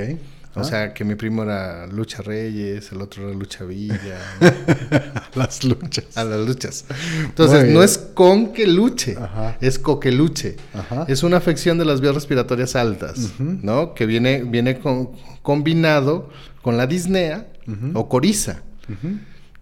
O 0.61 0.63
sea, 0.63 0.93
que 0.93 1.03
mi 1.03 1.15
primo 1.15 1.43
era 1.43 1.87
Lucha 1.87 2.21
Reyes, 2.21 2.91
el 2.91 3.01
otro 3.01 3.27
era 3.29 3.37
Lucha 3.37 3.63
Villa. 3.65 4.17
las 5.35 5.63
luchas. 5.63 6.17
a 6.17 6.23
las 6.23 6.45
luchas. 6.47 6.85
Entonces, 7.23 7.71
no 7.73 7.83
es 7.83 7.97
con 7.97 8.53
que 8.53 8.67
luche, 8.67 9.15
Ajá. 9.19 9.57
es 9.61 9.79
coqueluche. 9.79 10.55
Ajá. 10.73 11.05
Es 11.07 11.23
una 11.23 11.37
afección 11.37 11.77
de 11.77 11.85
las 11.85 12.01
vías 12.01 12.15
respiratorias 12.15 12.75
altas. 12.75 13.31
¿no? 13.39 13.93
Que 13.93 14.05
viene, 14.05 14.43
viene 14.43 14.79
con- 14.79 15.11
combinado 15.41 16.29
con 16.61 16.77
la 16.77 16.87
disnea 16.87 17.47
o 17.93 18.09
coriza, 18.09 18.63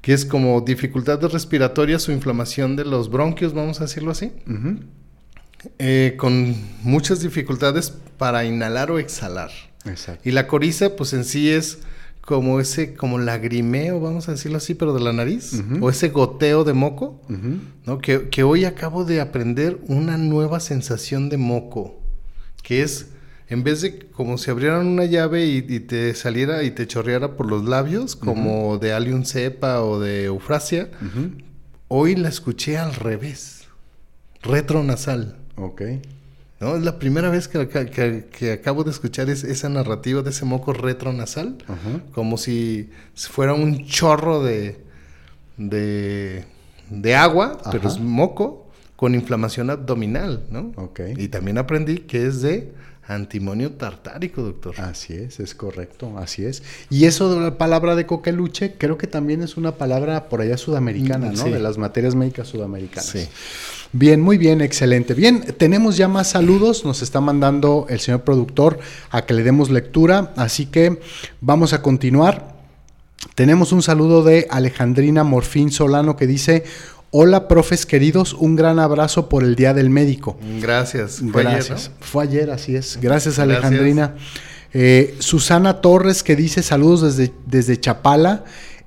que 0.01 0.13
es 0.13 0.25
como 0.25 0.61
dificultades 0.61 1.31
respiratorias 1.31 2.07
o 2.07 2.11
inflamación 2.11 2.75
de 2.75 2.85
los 2.85 3.09
bronquios, 3.09 3.53
vamos 3.53 3.79
a 3.81 3.83
decirlo 3.83 4.11
así, 4.11 4.31
eh, 5.79 6.15
con 6.17 6.55
muchas 6.83 7.21
dificultades 7.21 7.91
para 8.17 8.45
inhalar 8.45 8.91
o 8.91 8.99
exhalar. 8.99 9.51
Exacto. 9.89 10.27
Y 10.27 10.31
la 10.31 10.47
coriza, 10.47 10.95
pues 10.95 11.13
en 11.13 11.23
sí 11.23 11.49
es 11.49 11.79
como 12.21 12.59
ese, 12.59 12.93
como 12.93 13.19
lagrimeo, 13.19 14.01
vamos 14.01 14.27
a 14.27 14.33
decirlo 14.33 14.57
así, 14.57 14.73
pero 14.73 14.93
de 14.93 14.99
la 14.99 15.13
nariz, 15.13 15.63
o 15.79 15.89
ese 15.89 16.09
goteo 16.09 16.65
de 16.65 16.73
moco, 16.73 17.21
¿no? 17.85 17.99
Que, 17.99 18.27
que 18.27 18.43
hoy 18.43 18.65
acabo 18.65 19.05
de 19.05 19.21
aprender 19.21 19.79
una 19.88 20.17
nueva 20.17 20.59
sensación 20.59 21.29
de 21.29 21.38
moco, 21.38 22.01
que 22.63 22.83
es 22.83 23.07
en 23.47 23.63
vez 23.63 23.81
de 23.81 23.99
como 23.99 24.38
si 24.38 24.51
abrieran 24.51 24.88
una 24.88 25.05
llave 25.05 25.45
y, 25.45 25.65
y 25.67 25.79
te 25.79 26.13
saliera 26.15 26.63
y 26.63 26.71
te 26.71 26.85
chorreara 26.85 27.38
por 27.38 27.47
los 27.49 27.63
labios, 27.63 28.17
como 28.17 28.77
de 28.77 28.91
Allium 28.91 29.23
cepa 29.23 29.81
o 29.81 29.99
de 30.01 30.25
Eufrasia, 30.25 30.89
hoy 31.88 32.15
la 32.15 32.27
escuché 32.27 32.77
al 32.77 32.93
revés, 32.93 33.67
retronasal. 34.43 35.38
Ok. 35.55 35.81
¿No? 36.59 36.75
Es 36.75 36.83
la 36.83 36.97
primera 36.99 37.29
vez 37.29 37.47
que, 37.47 37.67
que- 37.67 38.25
que 38.31 38.51
acabo 38.51 38.83
de 38.83 38.91
escuchar 38.91 39.29
es- 39.29 39.43
esa 39.43 39.69
narrativa 39.69 40.21
de 40.21 40.29
ese 40.31 40.45
moco 40.45 40.73
retronasal, 40.73 41.57
Ajá. 41.67 42.01
como 42.13 42.37
si 42.37 42.89
fuera 43.15 43.53
un 43.53 43.85
chorro 43.85 44.43
de, 44.43 44.79
de, 45.57 46.45
de 46.89 47.15
agua, 47.15 47.59
pero 47.71 47.87
es 47.87 47.99
moco 47.99 48.67
con 48.95 49.13
inflamación 49.15 49.69
abdominal, 49.69 50.45
¿no? 50.49 50.71
Ok. 50.77 51.01
Y 51.17 51.27
también 51.27 51.57
aprendí 51.57 51.99
que 51.99 52.25
es 52.25 52.41
de 52.41 52.71
antimonio 53.07 53.71
tartárico, 53.71 54.41
doctor. 54.41 54.75
Así 54.81 55.13
es, 55.13 55.39
es 55.39 55.55
correcto, 55.55 56.17
así 56.17 56.45
es. 56.45 56.63
Y 56.89 57.05
eso 57.05 57.33
de 57.33 57.39
la 57.41 57.57
palabra 57.57 57.95
de 57.95 58.05
coqueluche, 58.05 58.75
creo 58.77 58.97
que 58.97 59.07
también 59.07 59.41
es 59.41 59.57
una 59.57 59.73
palabra 59.75 60.29
por 60.29 60.41
allá 60.41 60.57
sudamericana, 60.57 61.27
Mm, 61.31 61.33
¿no? 61.35 61.43
sí. 61.45 61.49
De 61.51 61.59
las 61.59 61.77
materias 61.77 62.15
médicas 62.15 62.47
sudamericanas. 62.49 63.05
Sí. 63.09 63.27
Bien, 63.93 64.21
muy 64.21 64.37
bien, 64.37 64.59
excelente. 64.61 65.13
Bien, 65.13 65.41
tenemos 65.57 65.95
ya 65.95 66.07
más 66.09 66.29
saludos, 66.29 66.83
nos 66.83 67.01
está 67.01 67.21
mandando 67.21 67.85
el 67.89 67.99
señor 68.01 68.23
productor 68.23 68.79
a 69.09 69.25
que 69.25 69.33
le 69.33 69.43
demos 69.43 69.69
lectura, 69.69 70.33
así 70.35 70.65
que 70.65 70.99
vamos 71.39 71.71
a 71.73 71.81
continuar. 71.81 72.57
Tenemos 73.35 73.71
un 73.71 73.81
saludo 73.81 74.23
de 74.23 74.47
Alejandrina 74.49 75.23
Morfín 75.23 75.71
Solano 75.71 76.15
que 76.17 76.27
dice, 76.27 76.63
hola 77.20 77.47
profes 77.47 77.88
queridos, 77.88 78.34
un 78.36 78.55
gran 78.55 78.78
abrazo 78.78 79.28
por 79.28 79.43
el 79.43 79.55
Día 79.55 79.74
del 79.74 79.89
Médico. 79.89 80.38
Gracias. 80.61 81.20
Fue 81.32 81.41
ayer, 81.41 81.53
Gracias. 81.55 81.89
¿no? 81.99 82.05
Fue 82.05 82.24
ayer, 82.24 82.51
así 82.51 82.76
es. 82.76 82.99
Gracias, 83.01 83.38
Gracias. 83.38 83.39
Alejandrina. 83.39 84.13
Eh, 84.72 85.15
Susana 85.18 85.82
Torres 85.82 86.22
que 86.22 86.36
dice 86.36 86.61
saludos 86.61 87.01
desde, 87.01 87.34
desde 87.47 87.80
Chapala. 87.80 88.43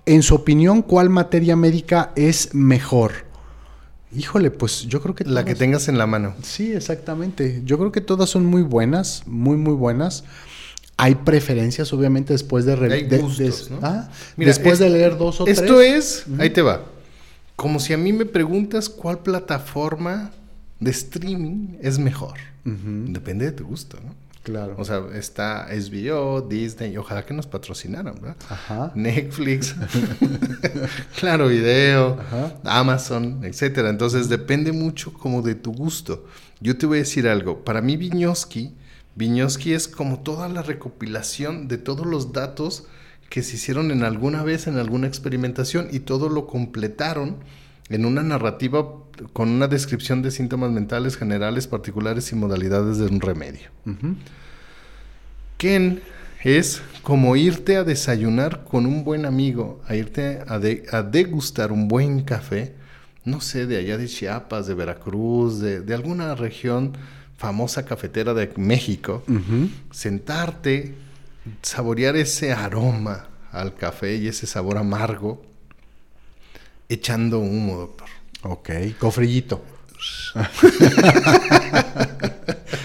En 0.07 0.23
su 0.23 0.37
opinión, 0.37 0.83
¿cuál 0.83 1.11
materia 1.11 1.57
médica 1.57 2.13
es 2.15 2.55
mejor? 2.55 3.13
Híjole, 4.17 4.53
pues 4.53 4.83
yo 4.83 5.01
creo 5.03 5.15
que 5.17 5.25
La 5.25 5.45
que 5.45 5.57
tengas 5.57 5.89
en 5.89 5.99
la 5.99 6.07
mano. 6.07 6.35
Sí, 6.43 6.73
exactamente. 6.73 7.63
Yo 7.65 7.79
creo 7.79 7.91
que 7.91 8.01
todas 8.01 8.31
son 8.31 8.47
muy 8.47 8.63
buenas, 8.63 9.23
muy, 9.27 9.57
muy 9.57 9.75
buenas. 9.75 10.23
Hay 10.97 11.17
preferencias, 11.17 11.93
obviamente, 11.93 12.33
después 12.33 12.65
de... 12.65 12.77
re- 12.77 12.93
Hay 12.93 13.03
de- 13.09 13.19
gustos, 13.19 13.69
de- 13.69 13.75
¿no? 13.75 13.81
Ah, 13.83 14.09
Mira, 14.37 14.51
después 14.51 14.75
es- 14.75 14.79
de 14.81 14.91
leer 14.91 15.17
dos 15.19 15.41
o 15.41 15.47
Esto 15.49 15.77
tres. 15.79 16.25
es, 16.29 16.41
ahí 16.41 16.51
te 16.51 16.63
va. 16.63 16.83
Como 17.61 17.79
si 17.79 17.93
a 17.93 17.99
mí 17.99 18.11
me 18.15 18.25
preguntas 18.25 18.89
cuál 18.89 19.19
plataforma 19.19 20.31
de 20.79 20.91
streaming 20.93 21.77
es 21.83 21.99
mejor. 21.99 22.39
Depende 22.65 23.45
de 23.45 23.53
tu 23.53 23.67
gusto, 23.67 23.99
¿no? 24.03 24.15
Claro. 24.43 24.77
O 24.79 24.85
sea, 24.87 25.03
está 25.13 25.69
HBO, 25.69 26.41
Disney, 26.41 26.97
ojalá 26.97 27.27
que 27.27 27.35
nos 27.35 27.47
patrocinaran, 27.47 28.15
¿verdad? 28.15 28.37
Ajá. 28.49 28.93
Netflix, 28.95 29.75
Claro 31.21 31.49
Video, 31.49 32.19
Ajá. 32.19 32.55
Amazon, 32.65 33.41
etcétera. 33.45 33.91
Entonces 33.91 34.31
depende 34.31 34.73
mucho 34.73 35.13
como 35.13 35.43
de 35.43 35.55
tu 35.55 35.75
gusto. 35.75 36.25
Yo 36.63 36.79
te 36.79 36.87
voy 36.87 36.97
a 36.97 37.01
decir 37.01 37.29
algo. 37.29 37.63
Para 37.63 37.83
mí 37.83 37.99
Viñoski, 37.99 38.75
Viñoski 39.17 39.75
es 39.75 39.87
como 39.87 40.21
toda 40.21 40.49
la 40.49 40.63
recopilación 40.63 41.69
de 41.69 41.77
todos 41.77 42.07
los 42.07 42.33
datos 42.33 42.87
que 43.31 43.43
se 43.43 43.57
hicieron 43.57 43.91
en 43.91 44.03
alguna 44.05 44.43
vez 44.43 44.67
en 44.67 44.77
alguna 44.77 45.07
experimentación 45.07 45.89
y 45.91 46.01
todo 46.01 46.29
lo 46.29 46.47
completaron 46.47 47.37
en 47.89 48.05
una 48.05 48.23
narrativa 48.23 48.87
con 49.33 49.49
una 49.49 49.67
descripción 49.69 50.21
de 50.23 50.31
síntomas 50.31 50.71
mentales 50.71 51.17
generales, 51.17 51.67
particulares 51.67 52.31
y 52.33 52.35
modalidades 52.37 52.99
de 52.99 53.07
un 53.07 53.21
remedio. 53.21 53.69
Ken 55.57 56.01
es 56.43 56.83
como 57.03 57.37
irte 57.37 57.77
a 57.77 57.85
desayunar 57.85 58.65
con 58.65 58.87
un 58.87 59.05
buen 59.05 59.27
amigo, 59.27 59.81
a 59.87 59.95
irte 59.95 60.41
a, 60.47 60.59
de- 60.59 60.85
a 60.91 61.03
degustar 61.03 61.71
un 61.73 61.87
buen 61.89 62.23
café, 62.23 62.75
no 63.25 63.41
sé, 63.41 63.67
de 63.67 63.77
allá 63.77 63.99
de 63.99 64.07
Chiapas, 64.07 64.67
de 64.67 64.75
Veracruz, 64.75 65.61
de, 65.61 65.83
de 65.83 65.95
alguna 65.95 66.35
región 66.35 66.97
famosa 67.37 67.85
cafetera 67.85 68.33
de 68.35 68.51
México, 68.57 69.23
sentarte, 69.91 70.95
saborear 71.63 72.17
ese 72.17 72.53
aroma 72.53 73.29
al 73.53 73.75
café 73.75 74.17
y 74.17 74.29
ese 74.29 74.47
sabor 74.47 74.79
amargo, 74.79 75.43
echando 76.89 77.39
humo, 77.39 77.79
doctor. 77.79 78.09
Ok, 78.43 78.71
cofrillito. 78.99 79.63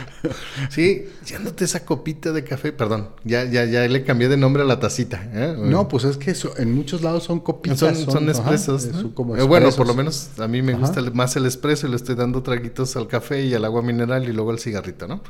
Sí, 0.70 1.08
echándote 1.24 1.66
esa 1.66 1.86
copita 1.86 2.32
de 2.32 2.44
café, 2.44 2.72
perdón, 2.72 3.10
ya, 3.24 3.44
ya, 3.46 3.66
ya 3.66 3.88
le 3.88 4.04
cambié 4.04 4.28
de 4.30 4.38
nombre 4.38 4.64
a 4.64 4.66
la 4.66 4.80
tacita. 4.80 5.22
¿eh? 5.34 5.56
No, 5.58 5.88
pues 5.88 6.04
es 6.06 6.18
que 6.18 6.32
eso- 6.32 6.58
en 6.58 6.74
muchos 6.74 7.02
lados 7.02 7.24
son 7.24 7.40
copitas. 7.40 7.80
Son, 7.80 7.96
son 7.96 8.30
expresos. 8.30 8.86
eh, 8.86 8.90
¿no? 8.94 9.02
son 9.02 9.12
como 9.12 9.36
bueno, 9.48 9.70
por 9.72 9.88
lo 9.88 9.94
menos 9.94 10.30
a 10.40 10.48
mí 10.48 10.62
me 10.62 10.74
Ajá. 10.74 10.82
gusta 10.82 11.02
más 11.12 11.36
el 11.36 11.46
expreso 11.46 11.88
y 11.88 11.90
le 11.90 11.96
estoy 11.96 12.16
dando 12.16 12.42
traguitos 12.44 12.96
al 12.96 13.08
café 13.08 13.44
y 13.46 13.54
al 13.54 13.66
agua 13.66 13.82
mineral 13.82 14.24
y 14.28 14.32
luego 14.34 14.52
al 14.52 14.60
cigarrito, 14.60 15.08
¿no? 15.08 15.22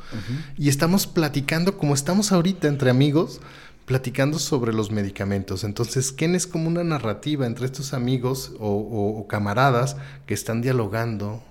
Y 0.56 0.68
estamos 0.68 1.06
platicando, 1.06 1.76
como 1.78 1.94
estamos 1.94 2.32
ahorita 2.32 2.68
entre 2.68 2.90
amigos, 2.90 3.40
platicando 3.84 4.38
sobre 4.40 4.72
los 4.72 4.90
medicamentos. 4.90 5.62
Entonces, 5.62 6.10
Ken 6.12 6.34
es 6.34 6.46
como 6.48 6.66
una 6.68 6.82
narrativa 6.82 7.46
entre 7.46 7.66
estos 7.66 7.92
amigos 7.94 8.52
o, 8.58 8.68
o- 8.68 9.20
o 9.20 9.26
camaradas 9.28 9.96
que 10.26 10.34
están 10.34 10.60
dialogando 10.60 11.42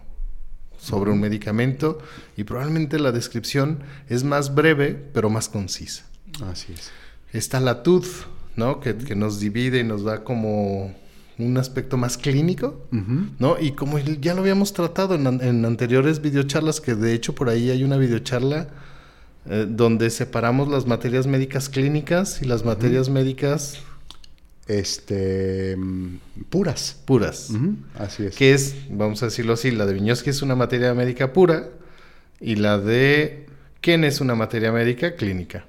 sobre 0.85 1.11
un 1.11 1.19
medicamento 1.19 1.97
y 2.37 2.43
probablemente 2.43 2.99
la 2.99 3.11
descripción 3.11 3.79
es 4.07 4.23
más 4.23 4.53
breve 4.53 5.09
pero 5.13 5.29
más 5.29 5.49
concisa. 5.49 6.05
Así 6.49 6.73
es. 6.73 6.91
Está 7.33 7.59
la 7.59 7.81
TUD, 7.81 8.05
¿no? 8.55 8.79
Que, 8.79 8.95
que 8.95 9.15
nos 9.15 9.39
divide 9.39 9.79
y 9.79 9.83
nos 9.83 10.03
da 10.03 10.23
como 10.23 10.93
un 11.37 11.57
aspecto 11.57 11.97
más 11.97 12.17
clínico. 12.17 12.87
¿no? 13.39 13.59
Y 13.59 13.71
como 13.71 13.99
ya 13.99 14.33
lo 14.33 14.41
habíamos 14.41 14.73
tratado 14.73 15.15
en 15.15 15.65
anteriores 15.65 16.21
videocharlas, 16.21 16.79
que 16.81 16.95
de 16.95 17.13
hecho 17.13 17.35
por 17.35 17.49
ahí 17.49 17.71
hay 17.71 17.83
una 17.83 17.97
videocharla 17.97 18.67
eh, 19.47 19.65
donde 19.67 20.09
separamos 20.09 20.69
las 20.69 20.85
materias 20.85 21.27
médicas 21.27 21.69
clínicas 21.69 22.41
y 22.41 22.45
las 22.45 22.63
materias 22.63 23.09
médicas 23.09 23.79
Este. 24.67 25.75
mm, 25.77 26.17
puras. 26.49 26.99
puras. 27.05 27.51
Así 27.97 28.25
es. 28.25 28.35
Que 28.35 28.53
es, 28.53 28.75
vamos 28.89 29.21
a 29.23 29.27
decirlo 29.27 29.53
así, 29.53 29.71
la 29.71 29.85
de 29.85 29.93
Viñoski 29.93 30.29
es 30.29 30.41
una 30.41 30.55
materia 30.55 30.93
médica 30.93 31.33
pura 31.33 31.69
y 32.39 32.55
la 32.55 32.77
de 32.79 33.45
Ken 33.81 34.03
es 34.03 34.21
una 34.21 34.35
materia 34.35 34.71
médica 34.71 35.15
clínica. 35.15 35.65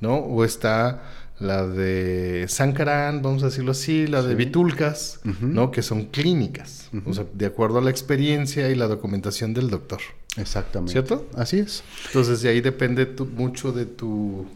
¿no? 0.00 0.16
O 0.16 0.44
está 0.44 1.02
la 1.40 1.66
de 1.66 2.46
Sankaran, 2.48 3.22
vamos 3.22 3.42
a 3.44 3.46
decirlo 3.46 3.70
así, 3.70 4.06
la 4.08 4.22
de 4.22 4.34
Vitulcas. 4.34 5.20
¿no? 5.40 5.70
Que 5.70 5.82
son 5.82 6.06
clínicas, 6.06 6.90
o 7.06 7.14
sea, 7.14 7.24
de 7.32 7.46
acuerdo 7.46 7.78
a 7.78 7.82
la 7.82 7.90
experiencia 7.90 8.68
y 8.70 8.74
la 8.74 8.88
documentación 8.88 9.54
del 9.54 9.70
doctor. 9.70 10.00
Exactamente. 10.36 10.92
¿Cierto? 10.92 11.28
Así 11.36 11.58
es. 11.60 11.82
Entonces, 12.06 12.42
de 12.42 12.48
ahí 12.50 12.60
depende 12.60 13.06
tu- 13.06 13.26
mucho 13.26 13.72
de 13.72 13.86
tu 13.86 14.46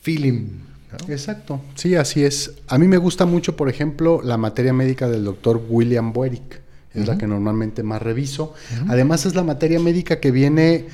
feeling, 0.00 0.60
¿no? 0.92 1.12
Exacto. 1.12 1.60
Sí, 1.74 1.94
así 1.94 2.24
es. 2.24 2.52
A 2.68 2.78
mí 2.78 2.88
me 2.88 2.96
gusta 2.96 3.26
mucho, 3.26 3.56
por 3.56 3.68
ejemplo, 3.68 4.20
la 4.22 4.36
materia 4.36 4.72
médica 4.72 5.08
del 5.08 5.24
doctor 5.24 5.62
William 5.68 6.12
Boerick. 6.12 6.62
Es 6.94 7.06
la 7.06 7.16
que 7.16 7.26
normalmente 7.26 7.82
más 7.82 8.02
reviso. 8.02 8.54
Además, 8.88 9.24
es 9.24 9.34
la 9.36 9.44
materia 9.44 9.78
médica 9.78 10.18
que 10.18 10.32
viene 10.32 10.86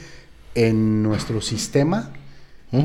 en 0.55 1.03
nuestro 1.03 1.41
sistema. 1.41 2.11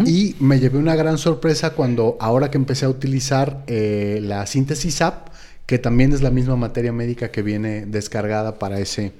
Y 0.06 0.36
me 0.40 0.60
llevé 0.60 0.78
una 0.78 0.96
gran 0.96 1.18
sorpresa 1.18 1.72
cuando, 1.72 2.16
ahora 2.20 2.52
que 2.52 2.60
empecé 2.60 2.86
a 2.86 2.90
utilizar 2.90 3.64
eh, 3.66 4.20
la 4.22 4.46
síntesis 4.46 5.02
app, 5.02 5.30
que 5.66 5.80
también 5.80 6.14
es 6.14 6.22
la 6.22 6.30
misma 6.30 6.56
materia 6.56 6.94
médica 6.94 7.32
que 7.32 7.42
viene 7.42 7.88
descargada 7.88 8.60
para 8.60 8.80
ese, 8.80 9.14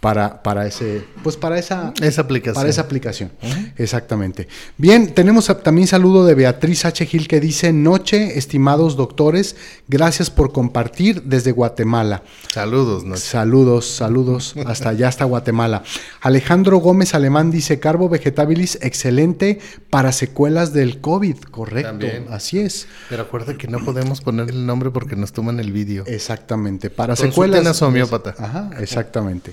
para, 0.00 0.42
para 0.42 0.66
ese, 0.66 1.04
pues 1.22 1.36
para 1.36 1.58
esa, 1.58 1.92
Esa 2.00 2.22
aplicación. 2.22 2.54
para 2.54 2.68
esa 2.70 2.80
aplicación. 2.80 3.30
Exactamente. 3.76 4.48
Bien, 4.78 5.12
tenemos 5.14 5.46
también 5.62 5.86
saludo 5.86 6.24
de 6.24 6.34
Beatriz 6.34 6.86
H. 6.86 7.04
Gil 7.04 7.28
que 7.28 7.38
dice, 7.38 7.72
noche, 7.72 8.38
estimados 8.38 8.96
doctores, 8.96 9.56
gracias 9.88 10.30
por 10.30 10.52
compartir 10.52 11.22
desde 11.24 11.52
Guatemala. 11.52 12.22
Saludos, 12.52 13.04
¿no? 13.04 13.16
Saludos, 13.16 13.86
saludos, 13.90 14.54
hasta 14.66 14.88
allá, 14.88 15.08
hasta 15.08 15.24
Guatemala. 15.26 15.82
Alejandro 16.22 16.78
Gómez 16.78 17.14
Alemán 17.14 17.50
dice, 17.50 17.78
Carbo 17.78 18.08
Vegetabilis, 18.08 18.78
excelente 18.80 19.58
para 19.90 20.12
secuelas 20.12 20.72
del 20.72 21.00
COVID. 21.02 21.36
Correcto, 21.50 21.90
También. 21.90 22.26
así 22.30 22.58
es. 22.58 22.86
Pero 23.10 23.22
acuérdate 23.24 23.58
que 23.58 23.68
no 23.68 23.84
podemos 23.84 24.22
poner 24.22 24.48
el 24.48 24.64
nombre 24.64 24.90
porque 24.90 25.14
nos 25.14 25.32
toman 25.32 25.60
el 25.60 25.72
vídeo. 25.72 26.04
Exactamente, 26.06 26.88
para 26.88 27.14
Consulten 27.14 27.32
secuelas. 27.32 27.66
a 27.66 27.74
su 27.74 27.84
homeópata. 27.84 28.34
Ajá, 28.38 28.70
exactamente. 28.80 29.52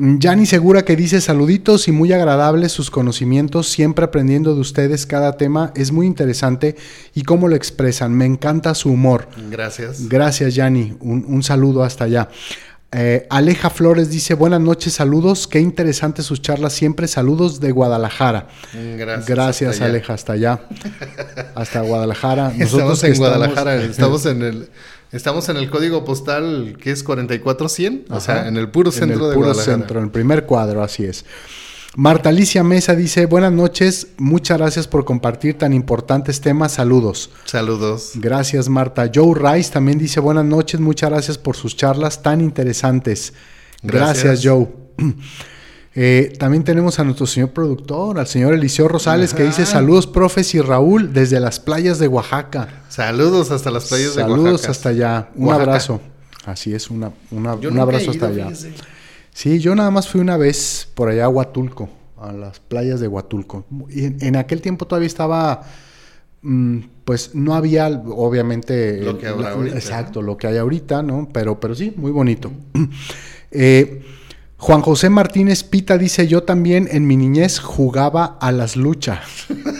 Yani 0.00 0.46
Segura 0.46 0.84
que 0.84 0.94
dice 0.94 1.20
saluditos 1.20 1.88
y 1.88 1.92
muy 1.92 2.12
agradables 2.12 2.70
sus 2.70 2.88
conocimientos, 2.88 3.68
siempre 3.68 4.04
aprendiendo 4.04 4.54
de 4.54 4.60
ustedes 4.60 5.06
cada 5.06 5.36
tema, 5.36 5.72
es 5.74 5.90
muy 5.90 6.06
interesante 6.06 6.76
y 7.14 7.22
cómo 7.24 7.48
lo 7.48 7.56
expresan, 7.56 8.14
me 8.14 8.24
encanta 8.24 8.76
su 8.76 8.90
humor. 8.90 9.28
Gracias. 9.50 10.08
Gracias 10.08 10.54
Yani, 10.54 10.96
un, 11.00 11.24
un 11.26 11.42
saludo 11.42 11.82
hasta 11.82 12.04
allá. 12.04 12.28
Eh, 12.92 13.26
Aleja 13.28 13.68
Flores 13.70 14.08
dice, 14.08 14.34
buenas 14.34 14.60
noches, 14.60 14.94
saludos, 14.94 15.46
qué 15.46 15.58
interesante 15.60 16.22
sus 16.22 16.40
charlas 16.40 16.72
siempre, 16.72 17.06
saludos 17.08 17.58
de 17.60 17.72
Guadalajara. 17.72 18.46
Gracias. 18.96 19.26
Gracias 19.26 19.70
hasta 19.72 19.84
allá. 19.84 19.90
Aleja, 19.90 20.14
hasta 20.14 20.32
allá, 20.32 20.60
hasta 21.56 21.80
Guadalajara. 21.80 22.54
estamos 22.56 23.00
que 23.00 23.08
en 23.08 23.18
Guadalajara, 23.18 23.82
estamos 23.82 24.24
en 24.26 24.42
el 24.42 24.68
estamos 25.12 25.48
en 25.48 25.56
el 25.56 25.70
código 25.70 26.04
postal 26.04 26.76
que 26.80 26.90
es 26.90 27.02
44100, 27.02 28.06
o 28.10 28.20
sea, 28.20 28.36
Ajá. 28.40 28.48
en 28.48 28.56
el 28.56 28.70
puro 28.70 28.90
En 28.90 28.96
centro 28.96 29.24
el 29.24 29.30
de 29.30 29.34
puro 29.34 29.46
Guadalajara. 29.48 29.76
centro, 29.78 29.98
en 29.98 30.04
el 30.06 30.10
primer 30.10 30.46
cuadro, 30.46 30.82
así 30.82 31.04
es. 31.04 31.24
Marta 31.96 32.28
Alicia 32.28 32.62
Mesa 32.62 32.94
dice, 32.94 33.26
buenas 33.26 33.50
noches, 33.50 34.08
muchas 34.18 34.58
gracias 34.58 34.86
por 34.86 35.04
compartir 35.04 35.56
tan 35.58 35.72
importantes 35.72 36.40
temas, 36.40 36.72
saludos. 36.72 37.30
Saludos. 37.44 38.12
Gracias 38.14 38.68
Marta. 38.68 39.10
Joe 39.12 39.34
Rice 39.34 39.72
también 39.72 39.98
dice, 39.98 40.20
buenas 40.20 40.44
noches, 40.44 40.80
muchas 40.80 41.10
gracias 41.10 41.38
por 41.38 41.56
sus 41.56 41.74
charlas 41.76 42.22
tan 42.22 42.40
interesantes. 42.40 43.32
Gracias, 43.82 44.24
Gracias. 44.24 44.40
Joe. 44.44 44.68
Eh, 46.00 46.32
también 46.38 46.62
tenemos 46.62 47.00
a 47.00 47.04
nuestro 47.04 47.26
señor 47.26 47.50
productor, 47.50 48.20
al 48.20 48.28
señor 48.28 48.54
Eliseo 48.54 48.86
Rosales, 48.86 49.34
que 49.34 49.42
dice, 49.42 49.66
saludos, 49.66 50.06
profes 50.06 50.54
y 50.54 50.60
Raúl, 50.60 51.12
desde 51.12 51.40
las 51.40 51.58
playas 51.58 51.98
de 51.98 52.06
Oaxaca. 52.06 52.82
Saludos 52.88 53.50
hasta 53.50 53.72
las 53.72 53.86
playas 53.88 54.14
de 54.14 54.22
Saludos 54.22 54.52
Oaxaca. 54.52 54.70
hasta 54.70 54.88
allá. 54.90 55.28
Un 55.34 55.46
Oaxaca. 55.48 55.62
abrazo. 55.70 56.00
Así 56.44 56.72
es, 56.72 56.88
una, 56.88 57.10
una- 57.32 57.58
Yo 57.58 57.70
un 57.70 57.80
abrazo 57.80 58.12
hasta 58.12 58.28
allá. 58.28 58.44
fíjese. 58.44 58.74
Sí, 59.32 59.58
yo 59.58 59.74
nada 59.74 59.90
más 59.90 60.08
fui 60.08 60.20
una 60.20 60.36
vez 60.36 60.88
por 60.94 61.08
allá 61.08 61.24
a 61.24 61.28
Huatulco, 61.28 61.88
a 62.20 62.30
las 62.32 62.60
playas 62.60 63.00
de 63.00 63.08
Huatulco. 63.08 63.64
Y 63.90 64.04
en, 64.04 64.18
en 64.20 64.36
aquel 64.36 64.60
tiempo 64.62 64.86
todavía 64.86 65.08
estaba, 65.08 65.62
mm, 66.42 66.78
pues 67.04 67.34
no 67.34 67.56
había, 67.56 67.88
obviamente, 67.88 69.00
Lo 69.02 69.18
que 69.18 69.26
habrá 69.26 69.48
la- 69.50 69.54
ahorita, 69.56 69.76
exacto, 69.76 70.22
lo 70.22 70.36
que 70.36 70.46
hay 70.46 70.58
ahorita, 70.58 71.02
¿no? 71.02 71.28
Pero, 71.32 71.58
pero 71.58 71.74
sí, 71.74 71.92
muy 71.96 72.12
bonito. 72.12 72.52
Eh, 73.50 74.02
Juan 74.58 74.82
José 74.82 75.08
Martínez 75.08 75.62
Pita 75.62 75.96
dice, 75.96 76.26
yo 76.26 76.42
también 76.42 76.88
en 76.90 77.06
mi 77.06 77.16
niñez 77.16 77.60
jugaba 77.60 78.36
a 78.40 78.50
las 78.50 78.74
luchas. 78.76 79.20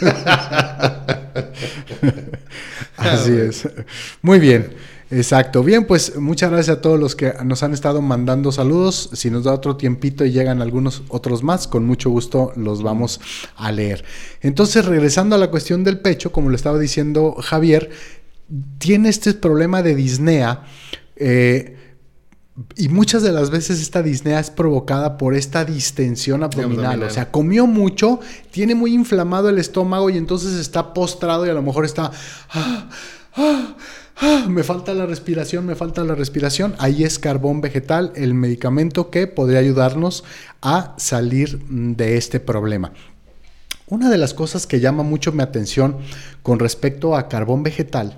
Así 2.97 3.33
es. 3.33 3.67
Muy 4.21 4.39
bien. 4.39 4.73
Exacto. 5.11 5.63
Bien, 5.63 5.85
pues 5.85 6.17
muchas 6.17 6.51
gracias 6.51 6.77
a 6.77 6.81
todos 6.81 6.99
los 6.99 7.15
que 7.15 7.33
nos 7.43 7.63
han 7.63 7.73
estado 7.73 8.01
mandando 8.01 8.51
saludos. 8.51 9.09
Si 9.13 9.29
nos 9.29 9.43
da 9.43 9.53
otro 9.53 9.75
tiempito 9.75 10.23
y 10.23 10.31
llegan 10.31 10.61
algunos 10.61 11.03
otros 11.09 11.43
más, 11.43 11.67
con 11.67 11.85
mucho 11.85 12.09
gusto 12.09 12.53
los 12.55 12.83
vamos 12.83 13.19
a 13.55 13.71
leer. 13.71 14.03
Entonces, 14.41 14.85
regresando 14.85 15.35
a 15.35 15.39
la 15.39 15.49
cuestión 15.49 15.83
del 15.83 15.99
pecho, 15.99 16.31
como 16.31 16.49
lo 16.49 16.55
estaba 16.55 16.79
diciendo 16.79 17.35
Javier, 17.41 17.89
tiene 18.77 19.09
este 19.09 19.33
problema 19.33 19.81
de 19.81 19.95
disnea. 19.95 20.63
eh, 21.15 21.75
y 22.75 22.89
muchas 22.89 23.23
de 23.23 23.31
las 23.31 23.49
veces 23.49 23.81
esta 23.81 24.01
disnea 24.01 24.39
es 24.39 24.49
provocada 24.49 25.17
por 25.17 25.35
esta 25.35 25.65
distensión 25.65 26.43
abdominal. 26.43 26.85
Abdominal. 26.85 27.09
O 27.09 27.13
sea, 27.13 27.31
comió 27.31 27.67
mucho, 27.67 28.19
tiene 28.51 28.75
muy 28.75 28.93
inflamado 28.93 29.49
el 29.49 29.59
estómago 29.59 30.09
y 30.09 30.17
entonces 30.17 30.53
está 30.53 30.93
postrado 30.93 31.45
y 31.45 31.49
a 31.49 31.53
lo 31.53 31.61
mejor 31.61 31.85
está... 31.85 32.11
"Ah, 32.51 32.89
ah, 33.35 33.75
ah, 34.17 34.45
me 34.49 34.63
falta 34.63 34.93
la 34.93 35.05
respiración, 35.05 35.65
me 35.65 35.75
falta 35.75 36.03
la 36.03 36.15
respiración. 36.15 36.75
Ahí 36.79 37.03
es 37.03 37.19
carbón 37.19 37.61
vegetal, 37.61 38.11
el 38.15 38.33
medicamento 38.33 39.09
que 39.09 39.27
podría 39.27 39.59
ayudarnos 39.59 40.23
a 40.61 40.95
salir 40.97 41.59
de 41.69 42.17
este 42.17 42.39
problema. 42.39 42.91
Una 43.87 44.09
de 44.09 44.17
las 44.17 44.33
cosas 44.33 44.67
que 44.67 44.79
llama 44.79 45.03
mucho 45.03 45.31
mi 45.31 45.41
atención 45.41 45.97
con 46.43 46.59
respecto 46.59 47.15
a 47.15 47.27
carbón 47.27 47.63
vegetal 47.63 48.17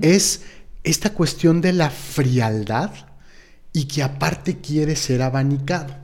es 0.00 0.42
esta 0.84 1.10
cuestión 1.12 1.60
de 1.60 1.72
la 1.72 1.90
frialdad 1.90 2.90
y 3.78 3.84
que 3.84 4.02
aparte 4.02 4.58
quiere 4.58 4.96
ser 4.96 5.22
abanicado. 5.22 5.94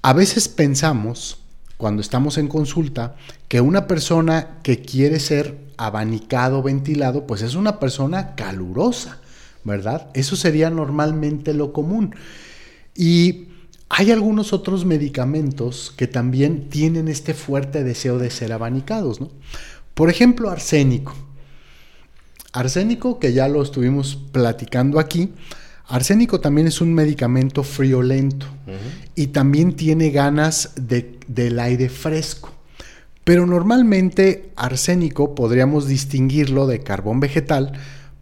A 0.00 0.14
veces 0.14 0.48
pensamos, 0.48 1.36
cuando 1.76 2.00
estamos 2.00 2.38
en 2.38 2.48
consulta, 2.48 3.16
que 3.48 3.60
una 3.60 3.86
persona 3.86 4.60
que 4.62 4.80
quiere 4.80 5.20
ser 5.20 5.58
abanicado, 5.76 6.62
ventilado, 6.62 7.26
pues 7.26 7.42
es 7.42 7.54
una 7.54 7.78
persona 7.78 8.34
calurosa, 8.34 9.20
¿verdad? 9.62 10.08
Eso 10.14 10.36
sería 10.36 10.70
normalmente 10.70 11.52
lo 11.52 11.74
común. 11.74 12.14
Y 12.94 13.48
hay 13.90 14.10
algunos 14.10 14.54
otros 14.54 14.86
medicamentos 14.86 15.92
que 15.94 16.06
también 16.06 16.70
tienen 16.70 17.08
este 17.08 17.34
fuerte 17.34 17.84
deseo 17.84 18.16
de 18.16 18.30
ser 18.30 18.54
abanicados, 18.54 19.20
¿no? 19.20 19.28
Por 19.92 20.08
ejemplo, 20.08 20.48
arsénico. 20.48 21.14
Arsénico, 22.54 23.18
que 23.18 23.34
ya 23.34 23.48
lo 23.48 23.62
estuvimos 23.62 24.16
platicando 24.16 24.98
aquí, 24.98 25.34
arsénico 25.92 26.40
también 26.40 26.66
es 26.66 26.80
un 26.80 26.92
medicamento 26.94 27.62
friolento 27.62 28.46
y 29.14 29.28
también 29.28 29.74
tiene 29.74 30.10
ganas 30.10 30.70
de- 30.76 31.18
del 31.28 31.58
aire 31.60 31.88
fresco. 31.88 32.50
Pero 33.24 33.46
normalmente 33.46 34.50
arsénico 34.56 35.34
podríamos 35.34 35.86
distinguirlo 35.86 36.66
de 36.66 36.80
carbón 36.80 37.20
vegetal 37.20 37.72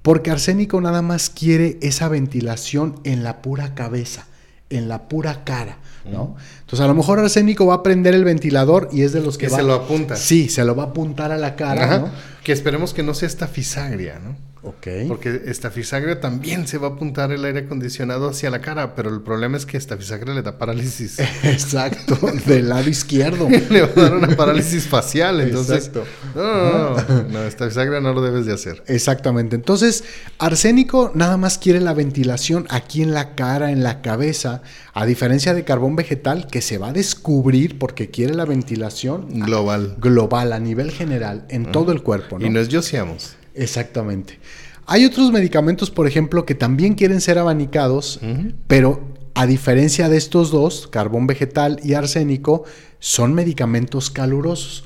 porque 0.03 0.31
arsénico 0.31 0.81
nada 0.81 1.01
más 1.03 1.31
quiere 1.31 1.79
esa 1.81 2.09
ventilación 2.09 2.97
en 3.05 3.23
la 3.23 3.41
pura 3.41 3.75
cabeza, 3.75 4.27
en 4.69 4.89
la 4.89 5.09
pura 5.09 5.45
cara, 5.45 5.79
¿no? 6.11 6.37
Entonces 6.61 6.81
a 6.81 6.87
lo 6.87 6.95
mejor 6.95 7.19
arsénico 7.19 7.67
va 7.67 7.75
a 7.77 7.83
prender 7.83 8.15
el 8.15 8.25
ventilador 8.25 8.89
y 8.93 9.03
es 9.03 9.13
de 9.13 9.21
los 9.21 9.37
que, 9.39 9.47
Que 9.47 9.53
va- 9.53 9.59
se 9.59 9.63
lo 9.65 9.75
apunta. 9.75 10.17
Sí, 10.17 10.49
se 10.49 10.65
lo 10.65 10.75
va 10.75 10.85
a 10.85 10.87
apuntar 10.87 11.33
a 11.33 11.37
la 11.39 11.55
cara, 11.57 11.85
Ajá. 11.85 11.99
¿no? 12.01 12.11
Que 12.51 12.55
esperemos 12.55 12.93
que 12.93 13.05
no 13.05 13.15
sea 13.15 13.29
esta 13.29 13.47
fisagria, 13.47 14.19
¿no? 14.19 14.37
Ok. 14.63 14.89
Porque 15.09 15.43
esta 15.47 15.71
fisagria 15.71 16.21
también 16.21 16.67
se 16.67 16.77
va 16.77 16.89
a 16.89 16.91
apuntar 16.91 17.33
el 17.33 17.45
aire 17.45 17.61
acondicionado 17.61 18.29
hacia 18.29 18.51
la 18.51 18.61
cara, 18.61 18.95
pero 18.95 19.09
el 19.09 19.23
problema 19.23 19.57
es 19.57 19.65
que 19.65 19.79
esta 19.79 19.97
fisagria 19.97 20.35
le 20.35 20.43
da 20.43 20.59
parálisis. 20.59 21.19
Exacto, 21.45 22.19
del 22.47 22.69
lado 22.69 22.91
izquierdo. 22.91 23.49
le 23.71 23.83
va 23.83 23.89
a 23.89 24.01
dar 24.01 24.17
una 24.17 24.37
parálisis 24.37 24.87
facial, 24.87 25.41
entonces... 25.41 25.87
Exacto. 25.87 26.05
No, 26.35 26.43
no, 26.43 26.97
no, 27.09 27.23
no, 27.29 27.43
esta 27.45 27.69
fisagria 27.69 28.01
no 28.01 28.13
lo 28.13 28.21
debes 28.21 28.45
de 28.45 28.53
hacer. 28.53 28.83
Exactamente. 28.87 29.57
Entonces, 29.57 30.05
arsénico 30.39 31.11
nada 31.15 31.39
más 31.39 31.57
quiere 31.57 31.81
la 31.81 31.95
ventilación 31.95 32.67
aquí 32.69 33.03
en 33.03 33.15
la 33.15 33.35
cara, 33.35 33.71
en 33.71 33.83
la 33.83 34.03
cabeza, 34.03 34.61
a 34.93 35.07
diferencia 35.07 35.55
de 35.55 35.65
carbón 35.65 35.97
vegetal 35.97 36.49
que 36.49 36.61
se 36.61 36.77
va 36.77 36.89
a 36.89 36.93
descubrir 36.93 37.79
porque 37.79 38.11
quiere 38.11 38.35
la 38.35 38.45
ventilación 38.45 39.41
Global. 39.41 39.97
global, 39.99 40.53
a 40.53 40.59
nivel 40.59 40.91
general, 40.91 41.47
en 41.49 41.73
todo 41.73 41.93
el 41.93 42.03
cuerpo. 42.03 42.39
¿No? 42.41 42.47
Y 42.47 42.51
nos 42.51 42.69
yociamos. 42.69 43.37
Exactamente. 43.55 44.39
Hay 44.87 45.05
otros 45.05 45.31
medicamentos, 45.31 45.91
por 45.91 46.07
ejemplo, 46.09 46.45
que 46.45 46.55
también 46.55 46.95
quieren 46.95 47.21
ser 47.21 47.39
abanicados, 47.39 48.19
pero 48.67 49.01
a 49.35 49.47
diferencia 49.47 50.09
de 50.09 50.17
estos 50.17 50.51
dos, 50.51 50.89
carbón 50.89 51.27
vegetal 51.29 51.79
y 51.85 51.95
arsénico, 51.95 52.65
son 52.99 53.33
medicamentos 53.35 54.11
calurosos. 54.11 54.85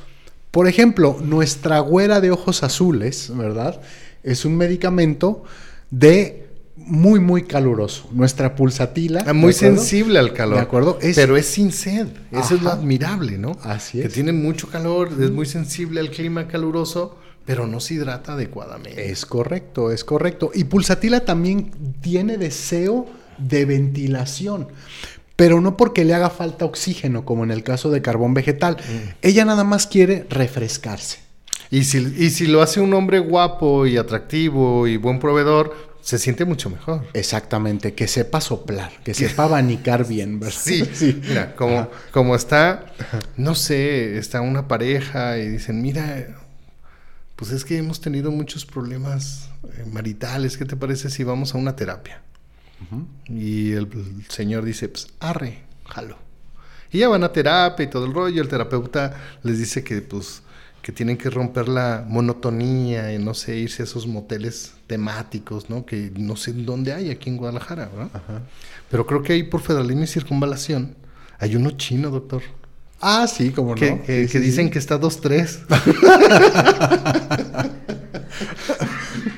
Por 0.51 0.69
ejemplo, 0.69 1.17
nuestra 1.23 1.79
güera 1.81 2.21
de 2.21 2.31
ojos 2.31 2.63
azules, 2.63 3.33
¿verdad? 3.35 3.81
Es 4.23 4.45
un 4.45 4.57
medicamento 4.57 5.43
de 5.91 6.47
muy, 6.77 7.19
muy 7.21 7.45
caluroso. 7.45 8.07
Nuestra 8.13 8.55
pulsatila. 8.55 9.25
Ah, 9.27 9.33
muy 9.33 9.53
sensible 9.53 10.19
al 10.19 10.33
calor. 10.35 10.57
¿De 10.57 10.63
acuerdo? 10.63 10.99
Es- 11.01 11.17
Pero 11.17 11.37
es 11.37 11.47
sin 11.47 11.73
sed. 11.73 12.09
Eso 12.31 12.57
es 12.57 12.63
lo 12.63 12.71
admirable, 12.71 13.39
¿no? 13.39 13.57
Así 13.63 14.01
Que 14.01 14.09
es. 14.09 14.13
tiene 14.13 14.33
mucho 14.33 14.69
calor, 14.69 15.11
es 15.21 15.31
muy 15.31 15.47
sensible 15.47 16.01
al 16.01 16.11
clima 16.11 16.47
caluroso, 16.47 17.17
pero 17.45 17.67
no 17.67 17.81
se 17.81 17.95
hidrata 17.95 18.35
adecuadamente. 18.35 19.11
Es 19.11 19.27
correcto, 19.27 19.91
es 19.93 20.05
correcto. 20.05 20.51
Y 20.55 20.65
pulsatila 20.65 21.21
también 21.21 21.71
tiene 22.01 22.39
deseo 22.39 23.07
de 23.39 23.65
ventilación, 23.65 24.69
pero 25.37 25.61
no 25.61 25.77
porque 25.77 26.05
le 26.05 26.15
haga 26.15 26.31
falta 26.31 26.65
oxígeno, 26.65 27.25
como 27.25 27.45
en 27.45 27.51
el 27.51 27.63
caso 27.63 27.91
de 27.91 28.03
carbón 28.03 28.35
vegetal. 28.35 28.77
Ella 29.23 29.45
nada 29.45 29.65
más 29.65 29.87
quiere 29.87 30.27
refrescarse. 30.31 31.19
Y 31.71 31.85
si, 31.85 31.99
y 31.99 32.31
si 32.31 32.47
lo 32.47 32.63
hace 32.63 32.81
un 32.81 32.95
hombre 32.95 33.19
guapo 33.19 33.87
y 33.87 33.97
atractivo 33.97 34.87
y 34.87 34.97
buen 34.97 35.19
proveedor, 35.19 35.75
se 36.05 36.19
siente 36.19 36.45
mucho 36.45 36.69
mejor. 36.69 37.03
Exactamente, 37.15 37.95
que 37.95 38.07
sepa 38.07 38.41
soplar, 38.41 38.93
que 39.03 39.15
sepa 39.15 39.45
abanicar 39.45 40.07
bien, 40.07 40.39
¿verdad? 40.39 40.55
Sí, 40.65 41.21
mira, 41.27 41.57
como, 41.57 41.89
como 42.13 42.37
está, 42.37 42.93
no 43.39 43.55
sé, 43.55 44.19
está 44.19 44.43
una 44.43 44.69
pareja 44.69 45.39
y 45.39 45.49
dicen, 45.49 45.81
mira, 45.81 46.44
pues 47.37 47.51
es 47.51 47.64
que 47.64 47.78
hemos 47.78 48.01
tenido 48.01 48.30
muchos 48.30 48.64
problemas 48.64 49.51
eh, 49.76 49.85
maritales, 49.91 50.57
¿qué 50.57 50.64
te 50.64 50.76
parece 50.76 51.11
si 51.11 51.24
vamos 51.24 51.55
a 51.55 51.59
una 51.59 51.76
terapia? 51.76 52.22
Y 53.26 53.72
el, 53.72 53.89
el 53.93 54.26
señor 54.28 54.64
dice, 54.64 54.89
pues 54.89 55.09
arre, 55.18 55.62
jalo. 55.87 56.18
Y 56.93 56.99
ya 56.99 57.09
van 57.09 57.24
a 57.24 57.32
terapia 57.32 57.85
y 57.85 57.89
todo 57.89 58.05
el 58.05 58.12
rollo, 58.12 58.43
el 58.43 58.49
terapeuta 58.49 59.20
les 59.43 59.59
dice 59.59 59.82
que 59.82 60.03
pues 60.03 60.43
que 60.85 60.93
tienen 60.93 61.16
que 61.16 61.30
romper 61.30 61.66
la 61.66 62.05
monotonía 62.07 63.11
y 63.14 63.18
no 63.18 63.32
sé, 63.32 63.57
irse 63.57 63.82
a 63.82 63.85
esos 63.85 64.07
moteles 64.07 64.74
temáticos, 64.87 65.70
¿no? 65.70 65.87
Que 65.87 66.12
no 66.14 66.37
sé 66.37 66.53
dónde 66.53 66.93
hay 66.93 67.09
aquí 67.09 67.30
en 67.30 67.39
Guadalajara, 67.39 67.87
¿verdad? 67.87 68.43
Pero 68.91 69.07
creo 69.07 69.22
que 69.22 69.32
ahí 69.32 69.45
por 69.45 69.62
federalismo 69.62 70.05
y 70.05 70.07
circunvalación 70.07 70.95
Hay 71.39 71.57
uno 71.57 71.70
chino, 71.70 72.11
doctor. 72.11 72.43
Ah, 73.01 73.27
sí, 73.27 73.51
como 73.51 73.75
Que, 73.75 73.91
no. 73.91 74.03
que- 74.03 74.27
Sí, 74.27 74.33
que 74.33 74.39
sí, 74.39 74.45
dicen 74.45 74.67
sí. 74.67 74.71
que 74.73 74.79
está 74.79 74.99
2-3. 74.99 75.59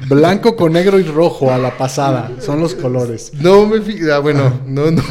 Blanco 0.09 0.55
con 0.57 0.73
negro 0.73 1.01
y 1.01 1.03
rojo 1.03 1.51
a 1.53 1.59
la 1.59 1.77
pasada. 1.77 2.31
Son 2.41 2.61
los 2.61 2.75
colores. 2.75 3.33
No 3.35 3.67
me 3.67 3.81
fijé. 3.81 4.13
Ah, 4.13 4.19
bueno, 4.21 4.61
no, 4.67 4.91
no, 4.91 5.03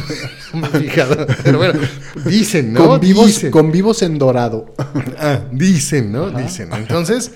no 0.53 0.59
me 0.59 0.67
he 0.67 0.81
fijado. 0.83 1.27
Pero 1.43 1.57
bueno, 1.57 1.79
dicen, 2.25 2.71
¿no? 2.73 2.87
con, 2.87 2.99
vivos, 3.01 3.27
Dicen. 3.27 3.51
con 3.51 3.71
vivos 3.71 4.01
en 4.03 4.17
dorado. 4.17 4.73
Ah, 5.19 5.41
dicen, 5.51 6.11
¿no? 6.13 6.29
Dicen. 6.31 6.71
Entonces, 6.73 7.31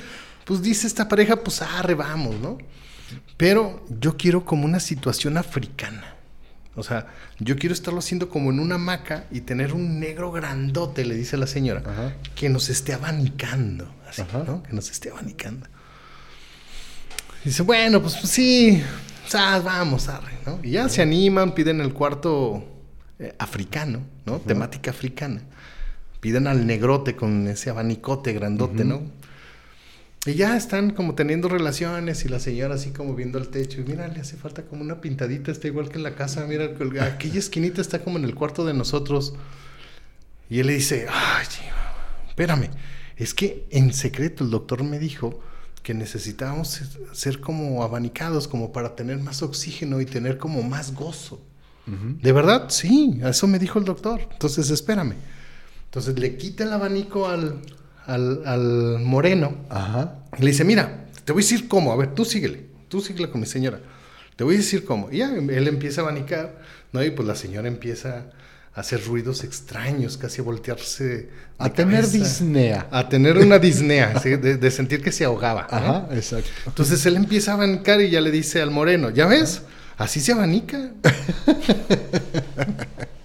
pues 0.45 0.62
dice 0.62 0.88
esta 0.88 1.07
pareja, 1.10 1.36
pues 1.38 1.62
arre, 1.62 1.95
vamos, 1.95 2.36
¿no? 2.41 2.57
Pero 3.36 3.86
yo 3.99 4.16
quiero 4.16 4.45
como 4.45 4.66
una 4.66 4.80
situación 4.80 5.38
africana. 5.38 6.09
O 6.76 6.84
sea, 6.84 7.07
yo 7.39 7.57
quiero 7.57 7.74
estarlo 7.74 7.99
haciendo 7.99 8.30
como 8.30 8.51
en 8.51 8.59
una 8.59 8.76
hamaca 8.76 9.26
y 9.32 9.41
tener 9.41 9.74
un 9.74 9.99
negro 9.99 10.32
grandote, 10.32 11.03
le 11.05 11.15
dice 11.15 11.36
la 11.36 11.47
señora, 11.47 11.82
Ajá. 11.86 12.13
que 12.36 12.49
nos 12.49 12.70
esté 12.70 12.93
abanicando. 12.93 13.93
Así, 14.07 14.22
Ajá. 14.22 14.43
¿no? 14.45 14.63
Que 14.63 14.74
nos 14.74 14.89
esté 14.89 15.09
abanicando. 15.09 15.67
Dice, 17.43 17.63
bueno, 17.63 18.01
pues, 18.01 18.15
pues 18.15 18.32
sí, 18.32 18.84
o 19.26 19.30
sea, 19.30 19.59
vamos, 19.59 20.09
arre, 20.09 20.34
¿no? 20.45 20.59
Y 20.63 20.72
ya 20.72 20.89
se 20.89 21.01
animan, 21.01 21.53
piden 21.53 21.82
el 21.82 21.93
cuarto 21.93 22.63
eh, 23.20 23.34
africano, 23.39 24.01
¿no? 24.26 24.39
Temática 24.39 24.91
africana. 24.91 25.41
Piden 26.20 26.47
al 26.47 26.65
negrote 26.67 27.15
con 27.15 27.47
ese 27.47 27.70
abanicote 27.70 28.34
grandote, 28.34 28.84
¿no? 28.84 29.03
Y 30.26 30.34
ya 30.34 30.57
están 30.57 30.91
como 30.91 31.15
teniendo 31.15 31.47
relaciones 31.47 32.26
y 32.26 32.28
la 32.30 32.39
señora 32.39 32.76
así 32.76 32.91
como 32.91 33.15
viendo 33.15 33.38
el 33.39 33.47
techo. 33.47 33.80
Y 33.82 33.86
mira, 33.86 34.07
le 34.07 34.20
hace 34.20 34.36
falta 34.38 34.63
como 34.63 34.82
una 34.82 34.99
pintadita, 35.01 35.51
está 35.51 35.67
igual 35.67 35.89
que 35.89 35.95
en 35.97 36.03
la 36.03 36.15
casa. 36.15 36.45
Mira, 36.45 36.65
el- 36.65 36.99
aquella 36.99 37.39
esquinita 37.39 37.80
está 37.82 37.99
como 38.03 38.17
en 38.17 38.26
el 38.26 38.36
cuarto 38.36 38.65
de 38.65 38.74
nosotros. 38.74 39.34
Y 40.49 40.59
él 40.59 40.67
le 40.67 40.74
dice, 40.74 41.07
ay, 41.09 41.45
espérame, 42.28 42.70
es 43.15 43.34
que 43.34 43.65
en 43.70 43.93
secreto 43.93 44.43
el 44.43 44.49
doctor 44.49 44.84
me 44.84 44.99
dijo 44.99 45.39
que 45.84 45.93
necesitábamos 45.93 46.67
ser- 46.67 46.88
ser 47.13 47.39
como 47.39 47.82
abanicados, 47.84 48.47
como 48.47 48.74
para 48.74 48.95
tener 48.95 49.20
más 49.20 49.41
oxígeno 49.41 50.01
y 50.01 50.05
tener 50.05 50.38
como 50.38 50.61
más 50.63 50.93
gozo. 50.93 51.41
¿De 52.22 52.32
verdad? 52.34 52.65
Sí, 52.70 53.20
eso 53.24 53.47
me 53.47 53.57
dijo 53.57 53.80
el 53.80 53.86
doctor. 53.86 54.22
Entonces, 54.32 54.70
espérame. 54.70 55.13
Entonces 55.86 56.20
le 56.20 56.38
quita 56.38 56.63
el 56.63 56.72
abanico 56.74 57.28
al, 57.28 57.61
al, 58.14 58.41
al 58.45 58.99
moreno 58.99 59.57
Ajá. 59.70 60.20
y 60.38 60.43
le 60.43 60.51
dice, 60.51 60.64
mira, 60.64 61.05
te 61.26 61.34
voy 61.34 61.41
a 61.41 61.45
decir 61.45 61.68
cómo. 61.68 61.91
A 61.93 61.95
ver, 61.95 62.14
tú 62.16 62.26
síguele. 62.26 62.66
Tú 62.88 63.01
síguele 63.01 63.30
con 63.30 63.41
mi 63.41 63.47
señora. 63.47 63.80
Te 64.36 64.43
voy 64.43 64.55
a 64.55 64.57
decir 64.57 64.86
cómo. 64.86 65.10
Y 65.12 65.18
ya, 65.18 65.32
él 65.34 65.68
empieza 65.68 66.01
a 66.01 66.05
abanicar, 66.05 66.60
¿no? 66.91 67.03
Y 67.03 67.12
pues 67.12 67.28
la 67.28 67.36
señora 67.36 67.68
empieza 67.68 68.26
a 68.74 68.80
hacer 68.80 69.03
ruidos 69.05 69.43
extraños, 69.43 70.18
casi 70.18 70.41
a 70.41 70.43
voltearse. 70.43 71.30
A 71.57 71.70
tener 71.74 72.01
cabeza. 72.01 72.18
disnea. 72.18 72.88
A 72.91 73.10
tener 73.10 73.38
una 73.38 73.60
disnea, 73.60 74.18
¿sí? 74.24 74.30
de, 74.30 74.57
de 74.57 74.72
sentir 74.72 75.03
que 75.03 75.12
se 75.12 75.26
ahogaba. 75.26 75.68
¿no? 75.72 75.78
Ajá, 75.78 76.07
exacto. 76.14 76.49
Entonces 76.66 77.05
él 77.05 77.18
empieza 77.18 77.51
a 77.51 77.55
abanicar 77.55 77.99
y 78.01 78.10
ya 78.10 78.22
le 78.22 78.32
dice 78.32 78.62
al 78.62 78.72
moreno, 78.72 79.10
¿ya 79.10 79.28
ves? 79.28 79.64
Así 79.97 80.22
se 80.22 80.32
abanica. 80.32 80.91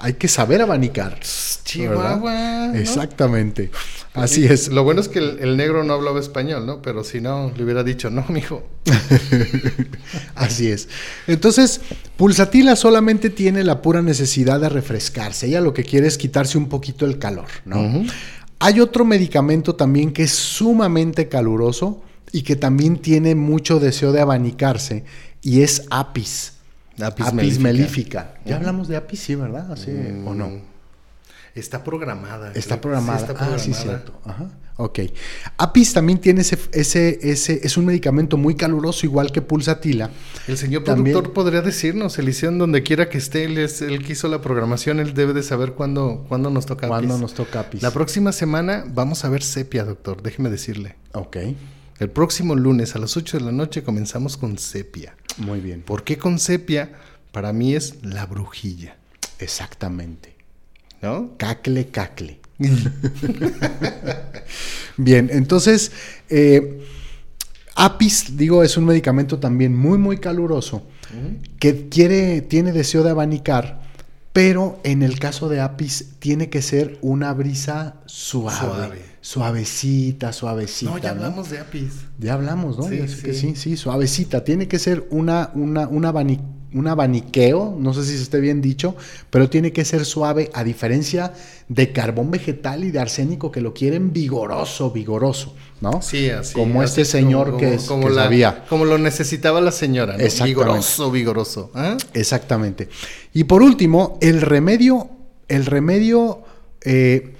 Hay 0.00 0.14
que 0.14 0.28
saber 0.28 0.62
abanicar. 0.62 1.20
Chihuahua. 1.20 2.72
Exactamente. 2.74 3.70
Así 4.14 4.46
es. 4.46 4.68
Lo 4.68 4.82
bueno 4.82 5.00
es 5.00 5.08
que 5.08 5.20
el, 5.20 5.38
el 5.40 5.56
negro 5.56 5.84
no 5.84 5.92
hablaba 5.92 6.18
español, 6.18 6.66
¿no? 6.66 6.82
Pero 6.82 7.04
si 7.04 7.20
no, 7.20 7.52
le 7.56 7.64
hubiera 7.64 7.84
dicho, 7.84 8.10
no, 8.10 8.24
mijo. 8.28 8.66
Así 10.34 10.68
es. 10.68 10.88
Entonces, 11.26 11.80
Pulsatila 12.16 12.76
solamente 12.76 13.30
tiene 13.30 13.62
la 13.62 13.82
pura 13.82 14.02
necesidad 14.02 14.60
de 14.60 14.68
refrescarse. 14.68 15.46
Ella 15.46 15.60
lo 15.60 15.74
que 15.74 15.84
quiere 15.84 16.06
es 16.06 16.18
quitarse 16.18 16.58
un 16.58 16.68
poquito 16.68 17.06
el 17.06 17.18
calor, 17.18 17.48
¿no? 17.64 18.04
Hay 18.58 18.80
otro 18.80 19.04
medicamento 19.04 19.74
también 19.74 20.12
que 20.12 20.24
es 20.24 20.32
sumamente 20.32 21.28
caluroso 21.28 22.02
y 22.32 22.42
que 22.42 22.56
también 22.56 22.98
tiene 22.98 23.34
mucho 23.34 23.80
deseo 23.80 24.12
de 24.12 24.20
abanicarse 24.20 25.04
y 25.42 25.62
es 25.62 25.84
Apis. 25.90 26.54
Apis 27.02 27.26
Apis, 27.26 27.58
mellifera. 27.58 28.34
Ya 28.44 28.56
hablamos 28.56 28.88
de 28.88 28.96
Apis, 28.96 29.20
sí, 29.20 29.34
¿verdad? 29.34 29.70
¿O 30.26 30.34
no? 30.34 30.48
Mm, 30.48 30.60
Está 31.54 31.82
programada. 31.82 32.52
Está 32.54 32.80
programada. 32.80 33.18
Sí, 33.18 33.24
está 33.24 33.32
Ah, 33.44 33.58
sí, 33.58 33.70
programada. 33.70 33.98
cierto. 34.04 34.20
Ajá. 34.24 34.50
Ok. 34.76 35.00
Apis 35.58 35.92
también 35.92 36.18
tiene 36.20 36.40
ese, 36.42 36.58
ese, 36.72 37.18
ese, 37.22 37.60
es 37.64 37.76
un 37.76 37.84
medicamento 37.86 38.36
muy 38.36 38.54
caluroso, 38.54 39.04
igual 39.04 39.30
que 39.32 39.42
Pulsatila. 39.42 40.10
El 40.46 40.56
señor 40.56 40.84
También- 40.84 41.12
productor 41.14 41.34
podría 41.34 41.60
decirnos, 41.60 42.18
Eliseo, 42.18 42.50
donde 42.52 42.82
quiera 42.82 43.08
que 43.08 43.18
esté, 43.18 43.44
él, 43.44 43.58
es 43.58 43.82
el 43.82 44.04
que 44.06 44.12
hizo 44.12 44.28
la 44.28 44.40
programación, 44.40 45.00
él 45.00 45.12
debe 45.12 45.32
de 45.34 45.42
saber 45.42 45.72
cuándo, 45.72 46.24
cuándo 46.28 46.48
nos 46.50 46.64
toca 46.66 46.86
Apis. 46.86 47.08
nos 47.10 47.34
toca 47.34 47.60
Apis. 47.60 47.82
La 47.82 47.90
próxima 47.90 48.32
semana 48.32 48.84
vamos 48.88 49.24
a 49.24 49.28
ver 49.28 49.42
sepia, 49.42 49.84
doctor, 49.84 50.22
déjeme 50.22 50.48
decirle. 50.50 50.96
Ok. 51.12 51.36
El 52.00 52.08
próximo 52.08 52.54
lunes 52.54 52.96
a 52.96 52.98
las 52.98 53.18
8 53.18 53.38
de 53.38 53.44
la 53.44 53.52
noche 53.52 53.82
comenzamos 53.82 54.38
con 54.38 54.56
sepia. 54.56 55.14
Muy 55.36 55.60
bien. 55.60 55.82
¿Por 55.82 56.02
qué 56.02 56.16
con 56.16 56.38
sepia? 56.38 56.92
Para 57.30 57.52
mí 57.52 57.74
es 57.74 58.02
la 58.02 58.24
brujilla, 58.24 58.96
Exactamente. 59.38 60.34
¿no? 61.02 61.36
Cacle, 61.36 61.88
cacle. 61.88 62.40
Bien, 64.96 65.28
entonces, 65.30 65.92
eh, 66.30 66.86
Apis, 67.76 68.36
digo, 68.36 68.62
es 68.62 68.78
un 68.78 68.86
medicamento 68.86 69.38
también 69.38 69.76
muy, 69.76 69.98
muy 69.98 70.18
caluroso 70.18 70.82
que 71.58 71.88
quiere, 71.88 72.40
tiene 72.40 72.72
deseo 72.72 73.02
de 73.02 73.10
abanicar, 73.10 73.82
pero 74.32 74.80
en 74.84 75.02
el 75.02 75.18
caso 75.18 75.48
de 75.48 75.60
Apis 75.60 76.12
tiene 76.18 76.48
que 76.48 76.62
ser 76.62 76.98
una 77.02 77.32
brisa 77.34 77.96
suave, 78.06 78.56
Suave. 78.58 79.09
Suavecita, 79.20 80.32
suavecita. 80.32 80.90
No, 80.90 80.98
ya 80.98 81.14
¿no? 81.14 81.24
hablamos 81.24 81.50
de 81.50 81.58
Apis. 81.60 81.92
Ya 82.18 82.34
hablamos, 82.34 82.78
¿no? 82.78 82.84
Sí, 82.84 82.98
Ya 82.98 83.08
sé 83.08 83.22
que 83.22 83.34
sí. 83.34 83.40
sí, 83.50 83.56
sí, 83.56 83.76
suavecita. 83.76 84.44
Tiene 84.44 84.68
que 84.68 84.78
ser 84.78 85.06
una, 85.10 85.50
una, 85.54 85.86
un, 85.88 86.04
abani- 86.04 86.40
un 86.72 86.86
abaniqueo, 86.86 87.76
no 87.78 87.92
sé 87.92 88.04
si 88.04 88.16
se 88.16 88.22
esté 88.22 88.40
bien 88.40 88.60
dicho, 88.60 88.96
pero 89.30 89.50
tiene 89.50 89.72
que 89.72 89.84
ser 89.84 90.04
suave, 90.04 90.50
a 90.54 90.64
diferencia 90.64 91.32
de 91.68 91.92
carbón 91.92 92.30
vegetal 92.30 92.84
y 92.84 92.90
de 92.90 92.98
arsénico 93.00 93.50
que 93.50 93.60
lo 93.60 93.74
quieren 93.74 94.12
vigoroso, 94.12 94.90
vigoroso, 94.90 95.54
¿no? 95.80 96.00
Sí, 96.00 96.30
así. 96.30 96.54
Como 96.54 96.80
así 96.82 97.00
este 97.02 97.18
señor 97.18 97.46
como- 97.46 97.58
que, 97.58 97.74
es, 97.74 97.84
como 97.84 98.08
que 98.08 98.14
la- 98.14 98.22
sabía. 98.24 98.64
Como 98.68 98.84
lo 98.84 98.98
necesitaba 98.98 99.60
la 99.60 99.72
señora, 99.72 100.14
¿no? 100.16 100.20
Exactamente. 100.24 100.60
Vigoroso, 100.60 101.10
vigoroso. 101.10 101.70
¿ah? 101.74 101.96
Exactamente. 102.14 102.88
Y 103.34 103.44
por 103.44 103.62
último, 103.62 104.18
el 104.22 104.40
remedio, 104.40 105.10
el 105.48 105.66
remedio 105.66 106.42
eh, 106.82 107.34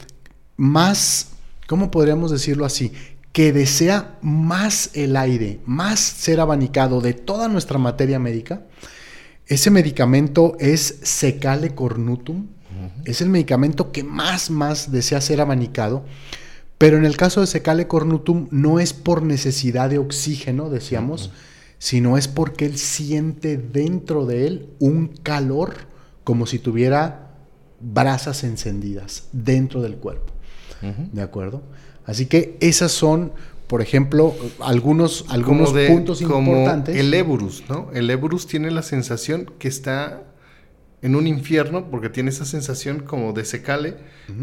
más, 0.56 1.28
¿cómo 1.70 1.92
podríamos 1.92 2.32
decirlo 2.32 2.64
así? 2.64 2.90
Que 3.30 3.52
desea 3.52 4.18
más 4.22 4.90
el 4.94 5.16
aire, 5.16 5.60
más 5.66 6.00
ser 6.00 6.40
abanicado 6.40 7.00
de 7.00 7.14
toda 7.14 7.46
nuestra 7.46 7.78
materia 7.78 8.18
médica. 8.18 8.64
Ese 9.46 9.70
medicamento 9.70 10.56
es 10.58 10.98
Secale 11.04 11.76
Cornutum. 11.76 12.48
Es 13.04 13.20
el 13.20 13.28
medicamento 13.28 13.92
que 13.92 14.02
más, 14.02 14.50
más 14.50 14.90
desea 14.90 15.20
ser 15.20 15.40
abanicado. 15.40 16.04
Pero 16.76 16.96
en 16.96 17.04
el 17.04 17.16
caso 17.16 17.40
de 17.40 17.46
Secale 17.46 17.86
Cornutum 17.86 18.48
no 18.50 18.80
es 18.80 18.92
por 18.92 19.22
necesidad 19.22 19.90
de 19.90 19.98
oxígeno, 19.98 20.70
decíamos, 20.70 21.30
sino 21.78 22.18
es 22.18 22.26
porque 22.26 22.66
él 22.66 22.78
siente 22.78 23.58
dentro 23.58 24.26
de 24.26 24.48
él 24.48 24.70
un 24.80 25.06
calor 25.06 25.76
como 26.24 26.46
si 26.46 26.58
tuviera 26.58 27.36
brasas 27.78 28.42
encendidas 28.42 29.28
dentro 29.30 29.82
del 29.82 29.98
cuerpo. 29.98 30.32
¿De 31.12 31.22
acuerdo? 31.22 31.62
Así 32.06 32.26
que 32.26 32.56
esas 32.60 32.92
son, 32.92 33.32
por 33.66 33.82
ejemplo, 33.82 34.34
algunos, 34.60 35.24
algunos 35.28 35.68
Como 35.68 35.78
de- 35.78 35.88
puntos 35.88 36.22
como 36.22 36.50
importantes. 36.52 36.96
El 36.96 37.12
Eburus, 37.14 37.64
¿no? 37.68 37.88
El 37.92 38.08
Eburus 38.10 38.46
tiene 38.46 38.70
la 38.70 38.82
sensación 38.82 39.50
que 39.58 39.68
está 39.68 40.22
en 41.02 41.16
un 41.16 41.26
infierno 41.26 41.90
porque 41.90 42.08
tiene 42.08 42.30
esa 42.30 42.44
sensación 42.44 43.00
como 43.00 43.32
de 43.32 43.44
secale 43.44 43.96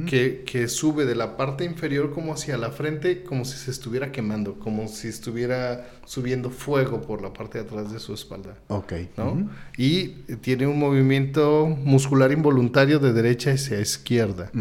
que, 0.05 0.43
que 0.45 0.68
sube 0.68 1.05
de 1.05 1.16
la 1.16 1.38
parte 1.38 1.64
inferior 1.64 2.12
como 2.12 2.34
hacia 2.34 2.58
la 2.58 2.72
frente 2.72 3.24
como 3.24 3.45
si 3.45 3.58
se 3.58 3.72
estuviera 3.72 4.12
quemando, 4.12 4.60
como 4.60 4.88
si 4.88 5.08
estuviera 5.08 5.89
subiendo 6.05 6.49
fuego 6.49 7.01
por 7.01 7.22
la 7.22 7.32
parte 7.32 7.60
de 7.60 7.66
atrás 7.66 7.93
de 7.93 7.99
su 7.99 8.14
espalda. 8.14 8.58
Ok. 8.68 8.93
¿no? 9.16 9.49
Y 9.78 10.08
tiene 10.41 10.68
un 10.68 10.78
movimiento 10.78 11.68
muscular 11.68 12.32
involuntario 12.32 12.99
de 12.99 13.14
derecha 13.14 13.51
hacia 13.51 13.80
izquierda, 13.80 14.51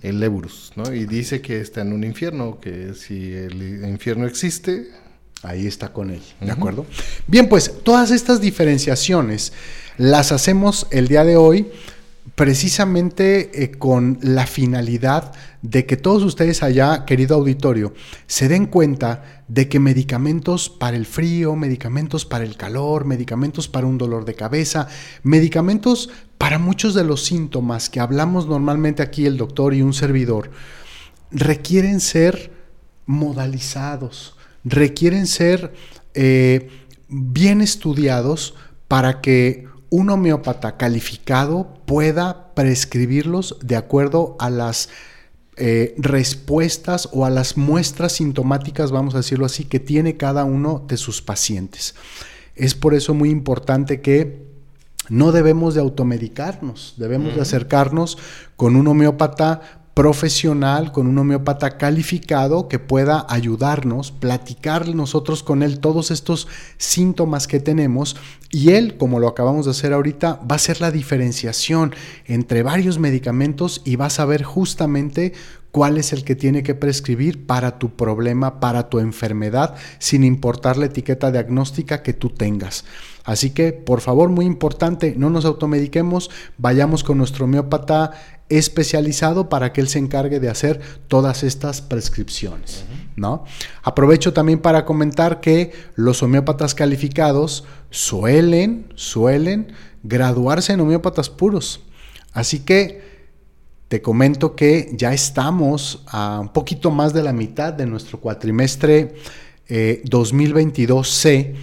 el 0.00 0.22
Eburus, 0.22 0.72
¿no? 0.76 0.92
Y 0.92 1.06
dice 1.06 1.40
que 1.40 1.60
está 1.60 1.82
en 1.82 1.92
un 1.92 2.04
infierno, 2.04 2.58
que 2.60 2.94
si 2.94 3.32
el 3.32 3.84
infierno 3.84 4.26
existe, 4.26 4.88
Ahí 5.44 5.66
está 5.66 5.92
con 5.92 6.10
él, 6.10 6.22
¿de 6.40 6.52
acuerdo? 6.52 6.86
Bien, 7.26 7.48
pues 7.48 7.82
todas 7.82 8.12
estas 8.12 8.40
diferenciaciones 8.40 9.52
las 9.98 10.32
hacemos 10.32 10.86
el 10.90 11.08
día 11.08 11.24
de 11.24 11.36
hoy 11.36 11.70
precisamente 12.34 13.62
eh, 13.62 13.72
con 13.72 14.18
la 14.22 14.46
finalidad 14.46 15.32
de 15.60 15.86
que 15.86 15.96
todos 15.96 16.22
ustedes 16.22 16.62
allá, 16.62 17.04
querido 17.04 17.36
auditorio, 17.36 17.92
se 18.26 18.48
den 18.48 18.66
cuenta 18.66 19.44
de 19.48 19.68
que 19.68 19.78
medicamentos 19.80 20.70
para 20.70 20.96
el 20.96 21.04
frío, 21.04 21.56
medicamentos 21.56 22.24
para 22.24 22.44
el 22.44 22.56
calor, 22.56 23.04
medicamentos 23.04 23.68
para 23.68 23.86
un 23.86 23.98
dolor 23.98 24.24
de 24.24 24.34
cabeza, 24.34 24.88
medicamentos 25.22 26.10
para 26.38 26.58
muchos 26.58 26.94
de 26.94 27.04
los 27.04 27.24
síntomas 27.24 27.90
que 27.90 28.00
hablamos 28.00 28.46
normalmente 28.46 29.02
aquí 29.02 29.26
el 29.26 29.36
doctor 29.36 29.74
y 29.74 29.82
un 29.82 29.92
servidor, 29.92 30.50
requieren 31.30 32.00
ser 32.00 32.52
modalizados, 33.06 34.36
requieren 34.64 35.26
ser 35.26 35.74
eh, 36.14 36.68
bien 37.08 37.60
estudiados 37.60 38.54
para 38.88 39.20
que 39.20 39.71
un 39.92 40.08
homeópata 40.08 40.78
calificado 40.78 41.74
pueda 41.84 42.54
prescribirlos 42.54 43.58
de 43.62 43.76
acuerdo 43.76 44.36
a 44.40 44.48
las 44.48 44.88
eh, 45.58 45.94
respuestas 45.98 47.10
o 47.12 47.26
a 47.26 47.30
las 47.30 47.58
muestras 47.58 48.12
sintomáticas, 48.12 48.90
vamos 48.90 49.12
a 49.14 49.18
decirlo 49.18 49.44
así, 49.44 49.64
que 49.64 49.80
tiene 49.80 50.16
cada 50.16 50.44
uno 50.44 50.82
de 50.88 50.96
sus 50.96 51.20
pacientes. 51.20 51.94
Es 52.56 52.74
por 52.74 52.94
eso 52.94 53.12
muy 53.12 53.28
importante 53.28 54.00
que 54.00 54.46
no 55.10 55.30
debemos 55.30 55.74
de 55.74 55.82
automedicarnos, 55.82 56.94
debemos 56.96 57.34
de 57.34 57.42
acercarnos 57.42 58.16
con 58.56 58.76
un 58.76 58.88
homeópata 58.88 59.81
profesional, 59.94 60.90
con 60.90 61.06
un 61.06 61.18
homeópata 61.18 61.76
calificado 61.76 62.66
que 62.66 62.78
pueda 62.78 63.26
ayudarnos, 63.28 64.10
platicar 64.10 64.88
nosotros 64.94 65.42
con 65.42 65.62
él 65.62 65.80
todos 65.80 66.10
estos 66.10 66.48
síntomas 66.78 67.46
que 67.46 67.60
tenemos 67.60 68.16
y 68.50 68.70
él, 68.70 68.96
como 68.96 69.20
lo 69.20 69.28
acabamos 69.28 69.66
de 69.66 69.72
hacer 69.72 69.92
ahorita, 69.92 70.40
va 70.40 70.54
a 70.54 70.56
hacer 70.56 70.80
la 70.80 70.90
diferenciación 70.90 71.94
entre 72.26 72.62
varios 72.62 72.98
medicamentos 72.98 73.82
y 73.84 73.96
va 73.96 74.06
a 74.06 74.10
saber 74.10 74.44
justamente 74.44 75.32
cuál 75.72 75.96
es 75.96 76.12
el 76.12 76.22
que 76.22 76.36
tiene 76.36 76.62
que 76.62 76.74
prescribir 76.74 77.46
para 77.46 77.78
tu 77.78 77.96
problema, 77.96 78.60
para 78.60 78.88
tu 78.90 78.98
enfermedad, 78.98 79.74
sin 79.98 80.22
importar 80.22 80.76
la 80.76 80.86
etiqueta 80.86 81.32
diagnóstica 81.32 82.02
que 82.02 82.12
tú 82.12 82.28
tengas. 82.28 82.84
Así 83.24 83.50
que, 83.50 83.72
por 83.72 84.00
favor, 84.00 84.28
muy 84.28 84.44
importante, 84.44 85.14
no 85.16 85.30
nos 85.30 85.44
automediquemos, 85.44 86.30
vayamos 86.58 87.04
con 87.04 87.18
nuestro 87.18 87.46
homeópata 87.46 88.12
especializado 88.58 89.48
para 89.48 89.72
que 89.72 89.80
él 89.80 89.88
se 89.88 89.98
encargue 89.98 90.40
de 90.40 90.48
hacer 90.48 90.80
todas 91.08 91.42
estas 91.42 91.80
prescripciones, 91.80 92.84
¿no? 93.16 93.44
Aprovecho 93.82 94.32
también 94.32 94.60
para 94.60 94.84
comentar 94.84 95.40
que 95.40 95.72
los 95.94 96.22
homeópatas 96.22 96.74
calificados 96.74 97.64
suelen, 97.90 98.92
suelen 98.94 99.72
graduarse 100.02 100.72
en 100.72 100.80
homeópatas 100.80 101.30
puros. 101.30 101.80
Is 102.34 102.60
que 102.60 103.12
te 103.88 104.00
comento 104.00 104.56
que 104.56 104.90
ya 104.94 105.12
estamos 105.12 106.02
a 106.06 106.40
un 106.40 106.48
poquito 106.48 106.90
más 106.90 107.12
de 107.12 107.22
la 107.22 107.34
mitad 107.34 107.74
de 107.74 107.84
nuestro 107.84 108.20
cuatrimestre 108.20 109.14
2022C 109.68 111.28
eh, 111.28 111.54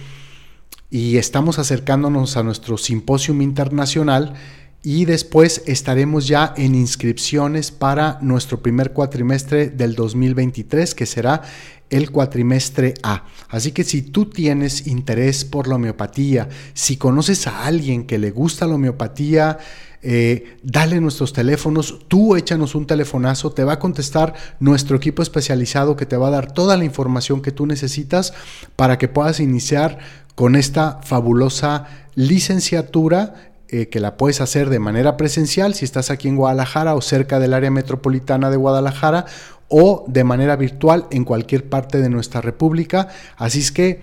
y 0.90 1.16
estamos 1.16 1.58
acercándonos 1.58 2.36
a 2.36 2.42
nuestro 2.42 2.78
simposium 2.78 3.42
internacional 3.42 4.34
y 4.82 5.04
después 5.04 5.62
estaremos 5.66 6.26
ya 6.26 6.54
en 6.56 6.74
inscripciones 6.74 7.70
para 7.70 8.18
nuestro 8.22 8.62
primer 8.62 8.92
cuatrimestre 8.92 9.68
del 9.68 9.94
2023, 9.94 10.94
que 10.94 11.06
será 11.06 11.42
el 11.90 12.10
cuatrimestre 12.10 12.94
A. 13.02 13.24
Así 13.48 13.72
que 13.72 13.84
si 13.84 14.02
tú 14.02 14.26
tienes 14.26 14.86
interés 14.86 15.44
por 15.44 15.68
la 15.68 15.74
homeopatía, 15.74 16.48
si 16.72 16.96
conoces 16.96 17.46
a 17.46 17.66
alguien 17.66 18.06
que 18.06 18.18
le 18.18 18.30
gusta 18.30 18.66
la 18.66 18.76
homeopatía, 18.76 19.58
eh, 20.02 20.56
dale 20.62 20.98
nuestros 20.98 21.34
teléfonos, 21.34 21.98
tú 22.08 22.34
échanos 22.34 22.74
un 22.74 22.86
telefonazo, 22.86 23.52
te 23.52 23.64
va 23.64 23.74
a 23.74 23.78
contestar 23.78 24.32
nuestro 24.60 24.96
equipo 24.96 25.22
especializado 25.22 25.94
que 25.94 26.06
te 26.06 26.16
va 26.16 26.28
a 26.28 26.30
dar 26.30 26.52
toda 26.52 26.78
la 26.78 26.86
información 26.86 27.42
que 27.42 27.52
tú 27.52 27.66
necesitas 27.66 28.32
para 28.76 28.96
que 28.96 29.08
puedas 29.08 29.40
iniciar 29.40 29.98
con 30.34 30.56
esta 30.56 31.00
fabulosa 31.02 31.86
licenciatura 32.14 33.49
eh, 33.72 33.88
que 33.88 34.00
la 34.00 34.16
puedes 34.16 34.40
hacer 34.40 34.68
de 34.68 34.78
manera 34.78 35.16
presencial 35.16 35.74
si 35.74 35.84
estás 35.84 36.10
aquí 36.10 36.28
en 36.28 36.36
Guadalajara 36.36 36.94
o 36.94 37.00
cerca 37.00 37.38
del 37.38 37.54
área 37.54 37.70
metropolitana 37.70 38.50
de 38.50 38.56
Guadalajara 38.56 39.26
o 39.68 40.04
de 40.08 40.24
manera 40.24 40.56
virtual 40.56 41.06
en 41.10 41.24
cualquier 41.24 41.68
parte 41.68 41.98
de 42.00 42.08
nuestra 42.08 42.40
república. 42.40 43.08
Así 43.36 43.60
es 43.60 43.70
que, 43.70 44.02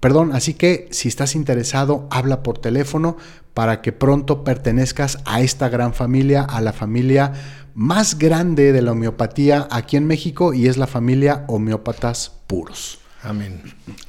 perdón, 0.00 0.30
así 0.32 0.54
que 0.54 0.88
si 0.92 1.08
estás 1.08 1.34
interesado, 1.34 2.06
habla 2.10 2.42
por 2.42 2.58
teléfono 2.58 3.16
para 3.54 3.82
que 3.82 3.90
pronto 3.90 4.44
pertenezcas 4.44 5.18
a 5.24 5.40
esta 5.40 5.68
gran 5.68 5.94
familia, 5.94 6.42
a 6.42 6.60
la 6.60 6.72
familia 6.72 7.32
más 7.74 8.18
grande 8.18 8.72
de 8.72 8.82
la 8.82 8.92
homeopatía 8.92 9.66
aquí 9.70 9.96
en 9.96 10.06
México 10.06 10.54
y 10.54 10.68
es 10.68 10.76
la 10.76 10.86
familia 10.86 11.44
homeópatas 11.48 12.32
puros. 12.46 13.00
Amén. 13.22 13.60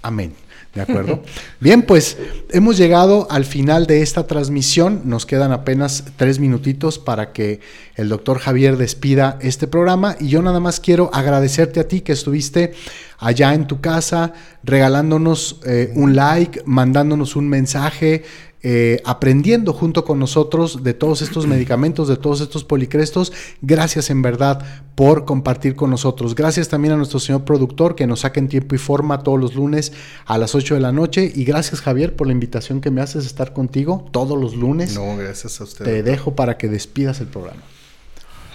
Amén. 0.04 0.36
¿De 0.74 0.82
acuerdo? 0.82 1.24
Bien, 1.60 1.82
pues 1.82 2.18
hemos 2.52 2.78
llegado 2.78 3.28
al 3.32 3.46
final 3.46 3.88
de 3.88 4.02
esta 4.02 4.28
transmisión. 4.28 5.02
Nos 5.06 5.26
quedan 5.26 5.52
apenas 5.52 6.04
tres 6.16 6.40
minutitos 6.40 7.00
para 7.00 7.32
que 7.32 7.60
el 7.96 8.08
doctor 8.08 8.38
Javier 8.38 8.78
despida 8.78 9.40
este 9.42 9.68
programa. 9.68 10.16
Y 10.20 10.28
yo 10.28 10.42
nada 10.42 10.60
más 10.60 10.80
quiero 10.80 11.10
agradecerte 11.14 11.80
a 11.80 11.88
ti 11.88 12.02
que 12.02 12.12
estuviste 12.12 12.74
allá 13.18 13.54
en 13.54 13.68
tu 13.68 13.82
casa, 13.82 14.34
regalándonos 14.64 15.60
eh, 15.66 15.92
un 15.96 16.16
like, 16.16 16.62
mandándonos 16.66 17.36
un 17.36 17.50
mensaje, 17.50 18.24
eh, 18.62 19.02
aprendiendo 19.06 19.72
junto 19.72 20.04
con 20.04 20.20
nosotros 20.20 20.84
de 20.84 20.94
todos 20.94 21.22
estos 21.22 21.48
medicamentos, 21.48 22.08
de 22.08 22.18
todos 22.18 22.42
estos 22.42 22.66
policrestos. 22.66 23.32
Gracias 23.62 24.10
en 24.10 24.22
verdad 24.22 24.66
por 24.96 25.24
compartir 25.24 25.76
con 25.76 25.90
nosotros. 25.90 26.36
Gracias 26.36 26.68
también 26.68 26.94
a 26.94 26.98
nuestro 26.98 27.20
señor 27.20 27.46
productor 27.46 27.96
que 27.96 28.06
nos 28.06 28.22
saca 28.22 28.40
en 28.40 28.50
tiempo 28.50 28.76
y 28.76 28.78
forma 28.78 29.24
todos 29.24 29.40
los 29.40 29.56
lunes 29.56 29.94
a 30.26 30.38
las 30.38 30.56
8 30.56 30.76
de 30.76 30.82
la 30.82 30.92
noche. 30.92 31.32
Y 31.34 31.46
gracias 31.46 31.82
Javier 31.82 32.16
por 32.16 32.28
la 32.28 32.34
invitación 32.34 32.82
que 32.82 32.92
me 32.92 33.02
haces 33.02 33.24
a 33.24 33.28
estar 33.28 33.54
contigo 33.54 34.10
todos 34.12 34.38
los 34.38 34.56
lunes. 34.56 34.94
No, 34.94 35.16
gracias 35.16 35.62
a 35.62 35.64
usted. 35.64 35.86
Te 35.86 36.04
dejo 36.04 36.36
para 36.36 36.58
que 36.58 36.68
despidas 36.68 37.22
el 37.22 37.28
programa. 37.28 37.62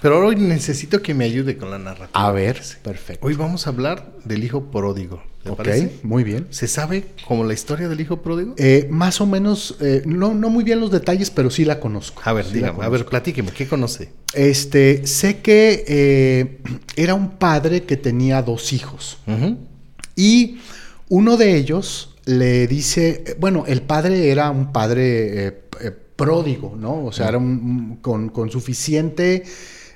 Pero 0.02 0.26
hoy 0.26 0.36
necesito 0.36 1.00
que 1.00 1.14
me 1.14 1.24
ayude 1.24 1.57
con 1.57 1.70
la 1.70 1.78
narrativa. 1.78 2.11
A 2.12 2.30
ver, 2.30 2.61
perfecto. 2.82 3.26
Hoy 3.26 3.34
vamos 3.36 3.66
a 3.66 3.70
hablar 3.70 4.12
del 4.26 4.44
hijo 4.44 4.64
pródigo. 4.64 5.22
¿Te 5.45 5.51
ok, 5.51 5.68
muy 6.03 6.24
bien. 6.24 6.47
¿Se 6.51 6.66
sabe 6.66 7.05
como 7.28 7.45
la 7.45 7.53
historia 7.53 7.86
del 7.88 8.01
hijo 8.01 8.22
pródigo? 8.22 8.55
Eh, 8.57 8.88
más 8.90 9.20
o 9.20 9.26
menos, 9.26 9.76
eh, 9.80 10.03
no, 10.07 10.32
no 10.32 10.49
muy 10.49 10.64
bien 10.64 10.80
los 10.80 10.90
detalles, 10.90 11.30
pero 11.30 11.51
sí 11.51 11.66
la 11.66 11.80
conozco. 11.80 12.22
A 12.24 12.32
ver, 12.32 12.51
dígame, 12.51 12.82
a 12.82 12.88
ver, 12.88 13.05
platíqueme, 13.05 13.51
¿qué 13.53 13.68
conoce? 13.68 14.09
Este, 14.32 15.07
sé 15.07 15.40
que 15.40 15.84
eh, 15.86 16.59
era 16.97 17.14
un 17.14 17.32
padre 17.32 17.82
que 17.82 17.99
tenía 17.99 18.40
dos 18.42 18.72
hijos. 18.72 19.18
Y 20.16 20.59
uno 21.11 21.36
de 21.36 21.57
ellos 21.57 22.16
le 22.24 22.66
dice, 22.66 23.36
bueno, 23.38 23.64
el 23.66 23.82
padre 23.82 24.30
era 24.30 24.51
un 24.51 24.72
padre 24.72 25.64
pródigo, 26.16 26.74
¿no? 26.76 27.05
O 27.05 27.12
sea, 27.12 27.28
era 27.28 27.38
un, 27.38 27.99
con, 28.01 28.30
con 28.30 28.51
suficiente 28.51 29.45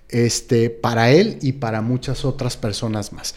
este, 0.09 0.70
para 0.70 1.11
él 1.11 1.38
y 1.42 1.52
para 1.52 1.82
muchas 1.82 2.24
otras 2.24 2.56
personas 2.56 3.12
más. 3.12 3.34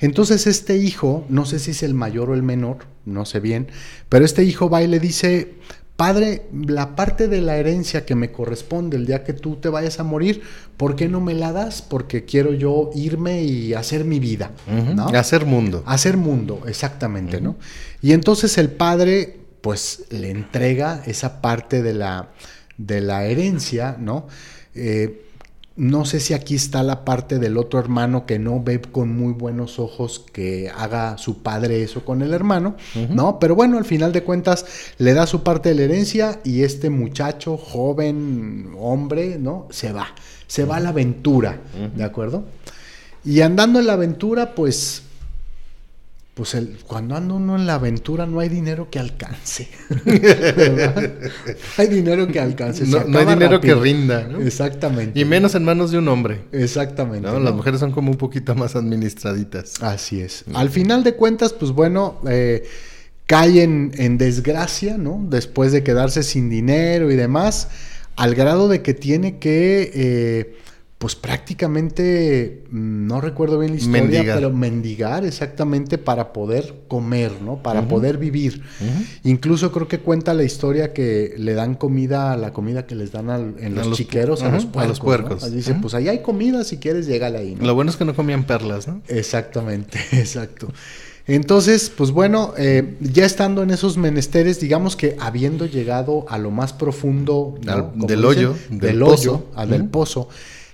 Entonces 0.00 0.46
este 0.46 0.76
hijo, 0.76 1.24
no 1.28 1.46
sé 1.46 1.58
si 1.58 1.70
es 1.70 1.82
el 1.82 1.94
mayor 1.94 2.30
o 2.30 2.34
el 2.34 2.42
menor, 2.42 2.78
no 3.06 3.24
sé 3.24 3.40
bien, 3.40 3.68
pero 4.08 4.24
este 4.24 4.44
hijo 4.44 4.68
va 4.68 4.82
y 4.82 4.86
le 4.86 5.00
dice, 5.00 5.54
padre, 5.96 6.46
la 6.52 6.94
parte 6.94 7.28
de 7.28 7.40
la 7.40 7.56
herencia 7.56 8.04
que 8.04 8.14
me 8.14 8.32
corresponde 8.32 8.96
el 8.96 9.06
día 9.06 9.24
que 9.24 9.32
tú 9.32 9.56
te 9.56 9.68
vayas 9.68 10.00
a 10.00 10.04
morir, 10.04 10.42
¿por 10.76 10.96
qué 10.96 11.08
no 11.08 11.20
me 11.20 11.34
la 11.34 11.52
das? 11.52 11.82
Porque 11.82 12.24
quiero 12.24 12.54
yo 12.54 12.90
irme 12.94 13.42
y 13.42 13.74
hacer 13.74 14.04
mi 14.04 14.18
vida. 14.18 14.50
Hacer 15.14 15.44
mundo. 15.46 15.82
Hacer 15.86 16.16
mundo, 16.16 16.62
exactamente, 16.66 17.40
¿no? 17.40 17.56
Y 18.00 18.12
entonces 18.12 18.56
el 18.58 18.70
padre, 18.70 19.40
pues, 19.60 20.04
le 20.10 20.30
entrega 20.30 21.02
esa 21.06 21.42
parte 21.42 21.82
de 21.82 21.92
la, 21.92 22.30
de 22.78 23.00
la 23.02 23.26
herencia, 23.26 23.96
¿no? 23.98 24.26
Eh, 24.74 25.29
no 25.80 26.04
sé 26.04 26.20
si 26.20 26.34
aquí 26.34 26.56
está 26.56 26.82
la 26.82 27.06
parte 27.06 27.38
del 27.38 27.56
otro 27.56 27.78
hermano 27.78 28.26
que 28.26 28.38
no 28.38 28.62
ve 28.62 28.82
con 28.82 29.16
muy 29.16 29.32
buenos 29.32 29.78
ojos 29.78 30.22
que 30.30 30.68
haga 30.68 31.16
su 31.16 31.38
padre 31.38 31.82
eso 31.82 32.04
con 32.04 32.20
el 32.20 32.34
hermano, 32.34 32.76
¿no? 33.08 33.38
Pero 33.38 33.54
bueno, 33.54 33.78
al 33.78 33.86
final 33.86 34.12
de 34.12 34.22
cuentas 34.22 34.66
le 34.98 35.14
da 35.14 35.26
su 35.26 35.42
parte 35.42 35.70
de 35.70 35.76
la 35.76 35.82
herencia 35.84 36.38
y 36.44 36.64
este 36.64 36.90
muchacho, 36.90 37.56
joven, 37.56 38.72
hombre, 38.78 39.38
¿no? 39.38 39.68
Se 39.70 39.90
va, 39.90 40.08
se 40.46 40.66
va 40.66 40.76
a 40.76 40.80
la 40.80 40.90
aventura, 40.90 41.58
¿de 41.96 42.04
acuerdo? 42.04 42.44
Y 43.24 43.40
andando 43.40 43.78
en 43.78 43.86
la 43.86 43.94
aventura, 43.94 44.54
pues 44.54 45.04
pues 46.34 46.54
el, 46.54 46.78
cuando 46.86 47.16
anda 47.16 47.34
uno 47.34 47.56
en 47.56 47.66
la 47.66 47.74
aventura 47.74 48.26
no 48.26 48.40
hay 48.40 48.48
dinero 48.48 48.88
que 48.90 48.98
alcance. 48.98 49.68
hay 51.76 51.86
dinero 51.88 52.26
que 52.28 52.40
alcance. 52.40 52.86
No, 52.86 53.18
hay 53.18 53.26
dinero 53.26 53.60
que 53.60 53.74
rinda. 53.74 54.28
Exactamente. 54.40 55.18
Y 55.18 55.24
menos 55.24 55.54
en 55.54 55.64
manos 55.64 55.90
de 55.90 55.98
un 55.98 56.08
hombre. 56.08 56.42
Exactamente. 56.52 57.28
Las 57.40 57.54
mujeres 57.54 57.80
son 57.80 57.92
como 57.92 58.10
un 58.10 58.16
poquito 58.16 58.54
más 58.54 58.76
administraditas. 58.76 59.82
Así 59.82 60.20
es. 60.20 60.44
Al 60.54 60.70
final 60.70 61.04
de 61.04 61.14
cuentas, 61.14 61.52
pues 61.52 61.72
bueno, 61.72 62.20
eh, 62.28 62.64
caen 63.26 63.92
en 63.96 64.16
desgracia, 64.16 64.96
¿no? 64.98 65.24
Después 65.28 65.72
de 65.72 65.82
quedarse 65.82 66.22
sin 66.22 66.48
dinero 66.48 67.10
y 67.10 67.16
demás 67.16 67.68
al 68.20 68.34
grado 68.34 68.68
de 68.68 68.82
que 68.82 68.92
tiene 68.92 69.38
que, 69.38 69.90
eh, 69.94 70.56
pues 71.00 71.14
prácticamente, 71.16 72.64
mm, 72.70 73.06
no 73.06 73.22
recuerdo 73.22 73.58
bien 73.58 73.72
la 73.72 73.78
historia, 73.78 74.02
Mendigar. 74.02 74.36
pero 74.36 74.50
mendigar 74.50 75.24
exactamente 75.24 75.96
para 75.96 76.32
poder 76.34 76.74
comer, 76.88 77.32
¿no? 77.42 77.62
Para 77.62 77.88
poder 77.88 78.18
vivir. 78.18 78.62
Incluso 79.24 79.72
creo 79.72 79.88
que 79.88 80.00
cuenta 80.00 80.34
la 80.34 80.42
historia 80.44 80.92
que 80.92 81.34
le 81.38 81.54
dan 81.54 81.74
comida, 81.74 82.36
la 82.36 82.52
comida 82.52 82.86
que 82.86 82.94
les 82.94 83.12
dan 83.12 83.30
al- 83.30 83.54
en 83.60 83.78
A 83.78 83.84
los, 83.84 83.96
chiqueros, 83.96 84.42
a, 84.42 84.50
los 84.50 84.64
a 84.66 84.72
puercos. 84.72 84.88
los 84.90 85.00
puercos. 85.00 85.42
¿no? 85.42 85.48
Dice, 85.50 85.74
pues 85.80 85.94
ahí 85.94 86.08
hay 86.08 86.20
comida, 86.22 86.64
si 86.64 86.76
quieres, 86.76 87.06
llégale 87.06 87.38
ahí. 87.38 87.54
¿no? 87.58 87.66
Lo 87.66 87.74
bueno 87.74 87.90
es 87.90 87.96
que 87.96 88.04
no 88.04 88.14
comían 88.14 88.44
perlas, 88.44 88.86
¿no? 88.86 89.00
Exactamente, 89.08 89.98
exacto. 90.12 90.68
Entonces, 91.26 91.90
pues 91.96 92.10
bueno, 92.10 92.54
eh, 92.58 92.96
ya 93.00 93.24
estando 93.24 93.62
en 93.62 93.70
esos 93.70 93.96
menesteres, 93.96 94.58
digamos 94.60 94.96
que 94.96 95.16
habiendo 95.20 95.64
llegado 95.66 96.26
a 96.28 96.38
lo 96.38 96.50
más 96.50 96.72
profundo 96.72 97.54
¿no? 97.62 97.72
Al- 97.72 97.90
Como 97.92 98.06
del 98.06 98.18
dicen, 98.20 98.26
hoyo, 98.28 98.54
del, 98.68 98.80
del 98.80 99.02
hoyo, 99.02 99.46
al 99.54 99.70
del 99.70 99.84
pozo, 99.86 100.28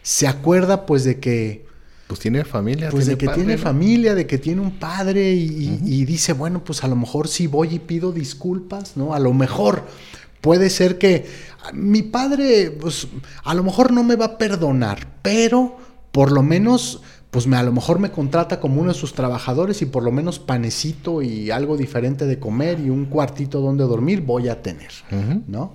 se 0.06 0.28
acuerda 0.28 0.86
pues 0.86 1.02
de 1.02 1.18
que 1.18 1.66
Pues 2.06 2.20
tiene 2.20 2.44
familia. 2.44 2.90
pues 2.90 3.06
de 3.06 3.18
que 3.18 3.26
padre, 3.26 3.40
tiene 3.40 3.56
¿no? 3.56 3.62
familia, 3.62 4.14
de 4.14 4.24
que 4.24 4.38
tiene 4.38 4.60
un 4.60 4.78
padre 4.78 5.32
y, 5.32 6.04
dice, 6.04 6.32
bueno, 6.32 6.62
pues 6.62 6.84
a 6.84 6.86
lo 6.86 6.94
mejor 6.94 7.26
si 7.26 7.48
voy 7.48 7.74
y 7.74 7.78
pido 7.80 8.12
disculpas, 8.12 8.96
¿no? 8.96 9.14
A 9.14 9.18
lo 9.18 9.32
mejor 9.32 9.84
puede 10.40 10.70
ser 10.70 10.98
que 10.98 11.26
mi 11.74 12.02
padre, 12.02 12.70
pues 12.70 13.08
a 13.42 13.52
lo 13.54 13.64
mejor 13.64 13.92
no 13.92 14.04
me 14.04 14.14
va 14.14 14.26
a 14.26 14.38
perdonar, 14.38 15.18
pero 15.22 15.76
por 16.12 16.30
lo 16.30 16.44
menos, 16.44 17.02
pues 17.32 17.48
me, 17.48 17.56
a 17.56 17.64
lo 17.64 17.72
mejor 17.72 17.98
me 17.98 18.12
contrata 18.12 18.60
como 18.60 18.80
uno 18.80 18.92
de 18.92 18.98
sus 18.98 19.12
trabajadores 19.12 19.82
y 19.82 19.86
por 19.86 20.04
lo 20.04 20.12
menos 20.12 20.38
panecito 20.38 21.20
y 21.20 21.50
algo 21.50 21.76
diferente 21.76 22.26
de 22.26 22.38
comer 22.38 22.78
y 22.78 22.90
un 22.90 23.06
cuartito 23.06 23.60
donde 23.60 23.82
dormir 23.82 24.20
voy 24.20 24.50
a 24.50 24.62
tener. 24.62 24.92
¿no? 25.48 25.72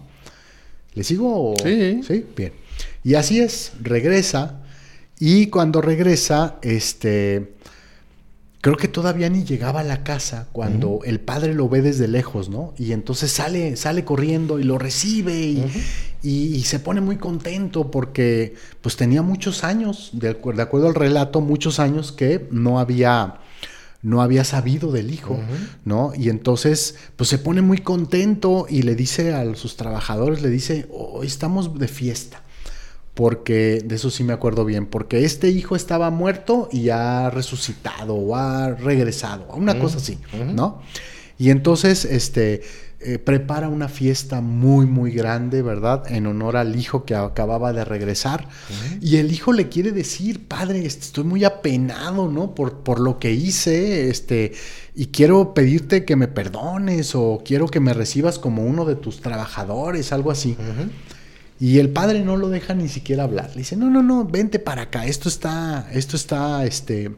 ¿Le 0.94 1.04
sigo? 1.04 1.54
Sí. 1.62 2.00
Sí, 2.08 2.26
bien. 2.34 2.54
Y 3.04 3.16
así 3.16 3.40
es, 3.40 3.72
regresa. 3.82 4.60
Y 5.20 5.48
cuando 5.48 5.82
regresa, 5.82 6.56
este, 6.62 7.54
creo 8.62 8.78
que 8.78 8.88
todavía 8.88 9.30
ni 9.30 9.44
llegaba 9.44 9.80
a 9.82 9.84
la 9.84 10.04
casa 10.04 10.48
cuando 10.52 11.00
el 11.04 11.20
padre 11.20 11.54
lo 11.54 11.68
ve 11.70 11.82
desde 11.82 12.08
lejos, 12.08 12.50
¿no? 12.50 12.74
Y 12.78 12.92
entonces 12.92 13.32
sale, 13.32 13.76
sale 13.76 14.04
corriendo 14.06 14.60
y 14.60 14.64
lo 14.64 14.78
recibe 14.78 15.34
y, 15.42 15.64
y- 16.24 16.56
y 16.56 16.64
se 16.64 16.80
pone 16.80 17.02
muy 17.02 17.18
contento 17.18 17.90
porque 17.92 18.56
pues 18.82 18.96
tenía 18.96 19.22
muchos 19.24 19.64
años, 19.64 20.10
de, 20.14 20.40
acuer- 20.40 20.56
de 20.56 20.62
acuerdo 20.64 20.88
al 20.88 20.96
relato, 20.96 21.42
muchos 21.42 21.80
años 21.80 22.12
que 22.12 22.48
no 22.52 22.80
había 22.80 23.36
no 24.04 24.24
había 24.24 24.44
sabido 24.44 24.92
del 24.92 25.14
hijo, 25.14 25.40
¿no? 25.86 26.12
Y 26.18 26.30
entonces, 26.30 26.96
pues 27.18 27.30
se 27.30 27.38
pone 27.38 27.62
muy 27.62 27.78
contento 27.78 28.66
y 28.68 28.82
le 28.82 28.96
dice 28.96 29.32
a 29.36 29.54
sus 29.54 29.76
trabajadores, 29.78 30.42
le 30.42 30.50
dice, 30.50 30.88
hoy 30.92 31.28
estamos 31.28 31.78
de 31.78 31.88
fiesta, 31.88 32.42
porque 33.22 33.84
de 33.86 33.98
eso 33.98 34.10
sí 34.10 34.24
me 34.24 34.34
acuerdo 34.34 34.66
bien, 34.66 34.88
porque 34.88 35.26
este 35.26 35.50
hijo 35.50 35.76
estaba 35.76 36.10
muerto 36.10 36.70
y 36.72 36.90
ha 36.90 37.30
resucitado 37.30 38.16
o 38.16 38.36
ha 38.36 38.72
regresado, 38.72 39.46
una 39.54 39.78
cosa 39.78 39.98
así, 39.98 40.18
¿no? 40.56 40.82
Y 41.38 41.52
entonces, 41.52 42.04
este, 42.04 42.64
eh, 43.00 43.20
prepara 43.20 43.70
una 43.70 43.90
fiesta 43.90 44.42
muy, 44.42 44.88
muy 44.88 45.12
grande, 45.12 45.62
¿verdad? 45.62 46.12
En 46.12 46.26
honor 46.26 46.58
al 46.58 46.76
hijo 46.76 47.06
que 47.06 47.14
acababa 47.14 47.74
de 47.74 47.86
regresar. 47.86 48.48
Y 49.02 49.18
el 49.18 49.32
hijo 49.32 49.54
le 49.54 49.70
quiere 49.70 49.92
decir, 49.92 50.48
padre, 50.48 50.84
este, 50.84 51.06
estoy 51.06 51.24
muy 51.24 51.44
apenado, 51.44 52.28
¿no? 52.28 52.56
Por, 52.56 52.80
por 52.80 53.00
lo 53.00 53.20
que 53.20 53.34
hice, 53.34 54.10
este, 54.10 54.54
y 54.96 55.08
quiero 55.08 55.54
pedirte 55.54 56.06
que 56.06 56.16
me 56.16 56.28
perdones 56.28 57.14
o 57.14 57.44
quiero 57.46 57.68
que 57.68 57.80
me 57.80 57.94
recibas 57.94 58.40
como 58.40 58.66
uno 58.66 58.86
de 58.86 58.96
tus 58.96 59.22
trabajadores, 59.22 60.12
algo 60.12 60.32
así. 60.32 60.58
Y 61.62 61.78
el 61.78 61.92
padre 61.92 62.26
no 62.26 62.38
lo 62.38 62.50
deja 62.50 62.74
ni 62.74 62.90
siquiera 62.90 63.24
hablar. 63.24 63.52
Le 63.52 63.60
dice, 63.60 63.76
no, 63.76 63.92
no, 63.92 64.02
no, 64.02 64.26
vente 64.26 64.58
para 64.58 64.82
acá. 64.82 65.06
Esto 65.06 65.30
está, 65.30 65.88
esto 65.92 66.16
está, 66.16 66.66
este, 66.66 67.16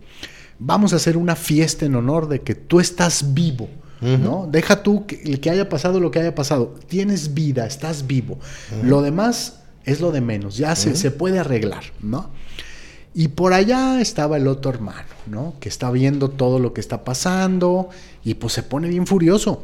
vamos 0.59 0.91
a 0.91 0.97
hacer 0.97 1.15
una 1.15 1.37
fiesta 1.37 1.85
en 1.85 1.95
honor 1.95 2.27
de 2.27 2.41
que 2.41 2.53
tú 2.53 2.81
estás 2.81 3.33
vivo. 3.33 3.69
¿No? 4.01 4.49
Deja 4.51 4.83
tú 4.83 5.05
que, 5.07 5.39
que 5.39 5.49
haya 5.49 5.69
pasado 5.69 6.01
lo 6.01 6.11
que 6.11 6.19
haya 6.19 6.35
pasado. 6.35 6.75
Tienes 6.89 7.33
vida, 7.33 7.65
estás 7.65 8.05
vivo. 8.05 8.37
Lo 8.83 9.01
demás 9.01 9.61
es 9.85 10.01
lo 10.01 10.11
de 10.11 10.19
menos. 10.19 10.57
Ya 10.57 10.75
se, 10.75 10.97
se 10.97 11.09
puede 11.09 11.39
arreglar, 11.39 11.85
¿no? 12.01 12.29
Y 13.13 13.29
por 13.29 13.53
allá 13.53 14.01
estaba 14.01 14.35
el 14.35 14.49
otro 14.49 14.71
hermano, 14.71 15.07
¿no? 15.25 15.53
Que 15.61 15.69
está 15.69 15.89
viendo 15.89 16.29
todo 16.29 16.59
lo 16.59 16.73
que 16.73 16.81
está 16.81 17.05
pasando 17.05 17.91
y 18.25 18.33
pues 18.33 18.51
se 18.51 18.63
pone 18.63 18.89
bien 18.89 19.07
furioso. 19.07 19.63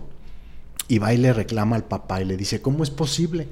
Y 0.88 1.00
va 1.00 1.14
y 1.14 1.18
le 1.18 1.34
reclama 1.34 1.76
al 1.76 1.84
papá 1.84 2.22
y 2.22 2.26
le 2.26 2.38
dice, 2.38 2.62
¿cómo 2.62 2.84
es 2.84 2.92
posible? 2.92 3.50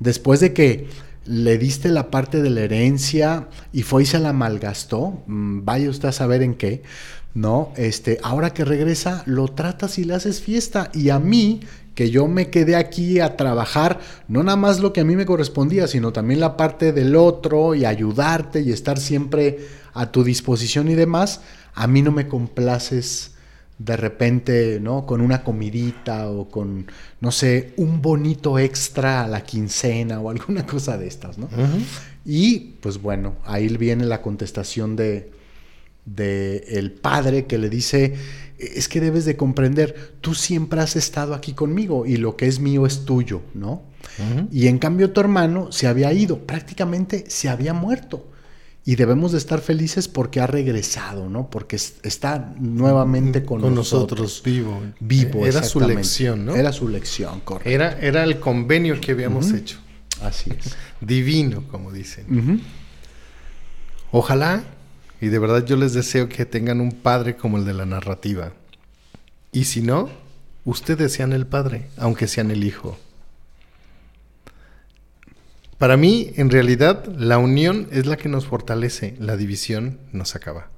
Después 0.00 0.40
de 0.40 0.52
que 0.52 0.88
le 1.24 1.58
diste 1.58 1.90
la 1.90 2.10
parte 2.10 2.40
de 2.40 2.50
la 2.50 2.62
herencia 2.62 3.48
y 3.72 3.82
fue 3.82 4.04
y 4.04 4.06
se 4.06 4.18
la 4.18 4.32
malgastó, 4.32 5.22
mm, 5.26 5.64
vaya 5.64 5.90
usted 5.90 6.08
a 6.08 6.12
saber 6.12 6.42
en 6.42 6.54
qué, 6.54 6.82
¿no? 7.34 7.72
Este, 7.76 8.18
ahora 8.22 8.54
que 8.54 8.64
regresa, 8.64 9.22
lo 9.26 9.48
tratas 9.48 9.98
y 9.98 10.04
le 10.04 10.14
haces 10.14 10.40
fiesta. 10.40 10.90
Y 10.94 11.10
a 11.10 11.18
mí, 11.18 11.60
que 11.94 12.10
yo 12.10 12.28
me 12.28 12.48
quedé 12.48 12.76
aquí 12.76 13.20
a 13.20 13.36
trabajar, 13.36 14.00
no 14.28 14.42
nada 14.42 14.56
más 14.56 14.80
lo 14.80 14.92
que 14.92 15.00
a 15.00 15.04
mí 15.04 15.16
me 15.16 15.26
correspondía, 15.26 15.86
sino 15.86 16.12
también 16.12 16.40
la 16.40 16.56
parte 16.56 16.92
del 16.92 17.14
otro 17.16 17.74
y 17.74 17.84
ayudarte 17.84 18.60
y 18.60 18.72
estar 18.72 18.98
siempre 18.98 19.58
a 19.92 20.10
tu 20.10 20.24
disposición 20.24 20.88
y 20.88 20.94
demás, 20.94 21.40
a 21.74 21.86
mí 21.86 22.02
no 22.02 22.12
me 22.12 22.28
complaces 22.28 23.32
de 23.78 23.96
repente, 23.96 24.80
¿no? 24.80 25.06
Con 25.06 25.20
una 25.20 25.44
comidita 25.44 26.28
o 26.28 26.48
con, 26.48 26.86
no 27.20 27.30
sé, 27.30 27.74
un 27.76 28.02
bonito 28.02 28.58
extra 28.58 29.24
a 29.24 29.28
la 29.28 29.42
quincena 29.42 30.20
o 30.20 30.30
alguna 30.30 30.66
cosa 30.66 30.98
de 30.98 31.06
estas, 31.06 31.38
¿no? 31.38 31.48
Y 32.24 32.74
pues 32.80 33.00
bueno, 33.00 33.36
ahí 33.44 33.68
viene 33.76 34.04
la 34.04 34.20
contestación 34.20 34.96
de, 34.96 35.30
de 36.04 36.58
el 36.68 36.92
padre 36.92 37.46
que 37.46 37.58
le 37.58 37.70
dice, 37.70 38.16
es 38.58 38.88
que 38.88 39.00
debes 39.00 39.24
de 39.24 39.36
comprender, 39.36 40.14
tú 40.20 40.34
siempre 40.34 40.80
has 40.80 40.96
estado 40.96 41.34
aquí 41.34 41.52
conmigo 41.52 42.04
y 42.06 42.16
lo 42.16 42.36
que 42.36 42.46
es 42.46 42.58
mío 42.58 42.86
es 42.86 43.04
tuyo, 43.04 43.42
¿no? 43.54 43.82
Y 44.50 44.66
en 44.66 44.78
cambio 44.78 45.12
tu 45.12 45.20
hermano 45.20 45.70
se 45.70 45.86
había 45.86 46.12
ido, 46.12 46.40
prácticamente 46.40 47.24
se 47.28 47.48
había 47.48 47.72
muerto. 47.72 48.26
Y 48.84 48.96
debemos 48.96 49.32
de 49.32 49.38
estar 49.38 49.60
felices 49.60 50.08
porque 50.08 50.40
ha 50.40 50.46
regresado, 50.46 51.28
¿no? 51.28 51.50
Porque 51.50 51.76
es- 51.76 51.96
está 52.02 52.54
nuevamente 52.58 53.44
con, 53.44 53.60
Con 53.60 53.74
nosotros. 53.74 54.18
nosotros, 54.20 54.42
vivo. 54.44 54.80
Vivo, 55.00 55.44
Era 55.46 55.62
su 55.62 55.80
lección, 55.80 56.46
¿no? 56.46 56.54
Era 56.56 56.72
su 56.72 56.88
lección, 56.88 57.40
correcto. 57.40 57.68
Era, 57.70 57.98
era 58.00 58.24
el 58.24 58.40
convenio 58.40 58.98
que 59.00 59.12
habíamos 59.12 59.52
hecho. 59.52 59.78
Así 60.22 60.50
es. 60.58 60.74
Divino, 61.00 61.64
como 61.70 61.92
dicen. 61.92 62.62
Ojalá, 64.10 64.64
y 65.20 65.26
de 65.28 65.38
verdad 65.38 65.64
yo 65.66 65.76
les 65.76 65.92
deseo 65.92 66.28
que 66.28 66.46
tengan 66.46 66.80
un 66.80 66.92
padre 66.92 67.36
como 67.36 67.58
el 67.58 67.64
de 67.64 67.74
la 67.74 67.84
narrativa. 67.84 68.52
Y 69.52 69.64
si 69.64 69.82
no, 69.82 70.08
ustedes 70.64 71.12
sean 71.12 71.32
el 71.32 71.46
padre, 71.46 71.88
aunque 71.98 72.26
sean 72.26 72.50
el 72.50 72.64
hijo. 72.64 72.98
Para 75.78 75.96
mí, 75.96 76.32
en 76.34 76.50
realidad, 76.50 77.04
la 77.06 77.38
unión 77.38 77.86
es 77.92 78.06
la 78.06 78.16
que 78.16 78.28
nos 78.28 78.46
fortalece, 78.46 79.14
la 79.20 79.36
división 79.36 80.00
nos 80.10 80.34
acaba. 80.34 80.70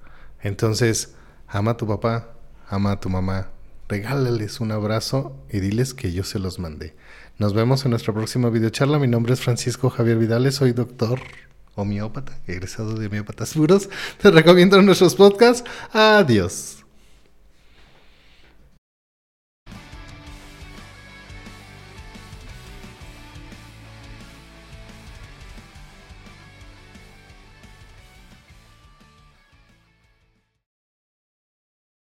Entonces, 0.42 1.14
ama 1.48 1.72
a 1.72 1.76
tu 1.78 1.86
papá, 1.86 2.34
ama 2.68 2.92
a 2.92 3.00
tu 3.00 3.08
mamá, 3.08 3.48
regálales 3.88 4.60
un 4.60 4.72
abrazo 4.72 5.42
y 5.50 5.60
diles 5.60 5.94
que 5.94 6.12
yo 6.12 6.22
se 6.22 6.38
los 6.38 6.58
mandé. 6.58 6.94
Nos 7.38 7.54
vemos 7.54 7.82
en 7.86 7.92
nuestra 7.92 8.12
próxima 8.12 8.50
videocharla. 8.50 8.98
Mi 8.98 9.06
nombre 9.06 9.32
es 9.32 9.40
Francisco 9.40 9.88
Javier 9.88 10.18
Vidales, 10.18 10.56
soy 10.56 10.72
doctor 10.72 11.20
homeópata, 11.76 12.38
egresado 12.46 12.92
de 12.92 13.06
homeópatas 13.06 13.54
puros. 13.54 13.88
Te 14.20 14.30
recomiendo 14.30 14.82
nuestros 14.82 15.14
podcasts. 15.14 15.64
Adiós. 15.92 16.79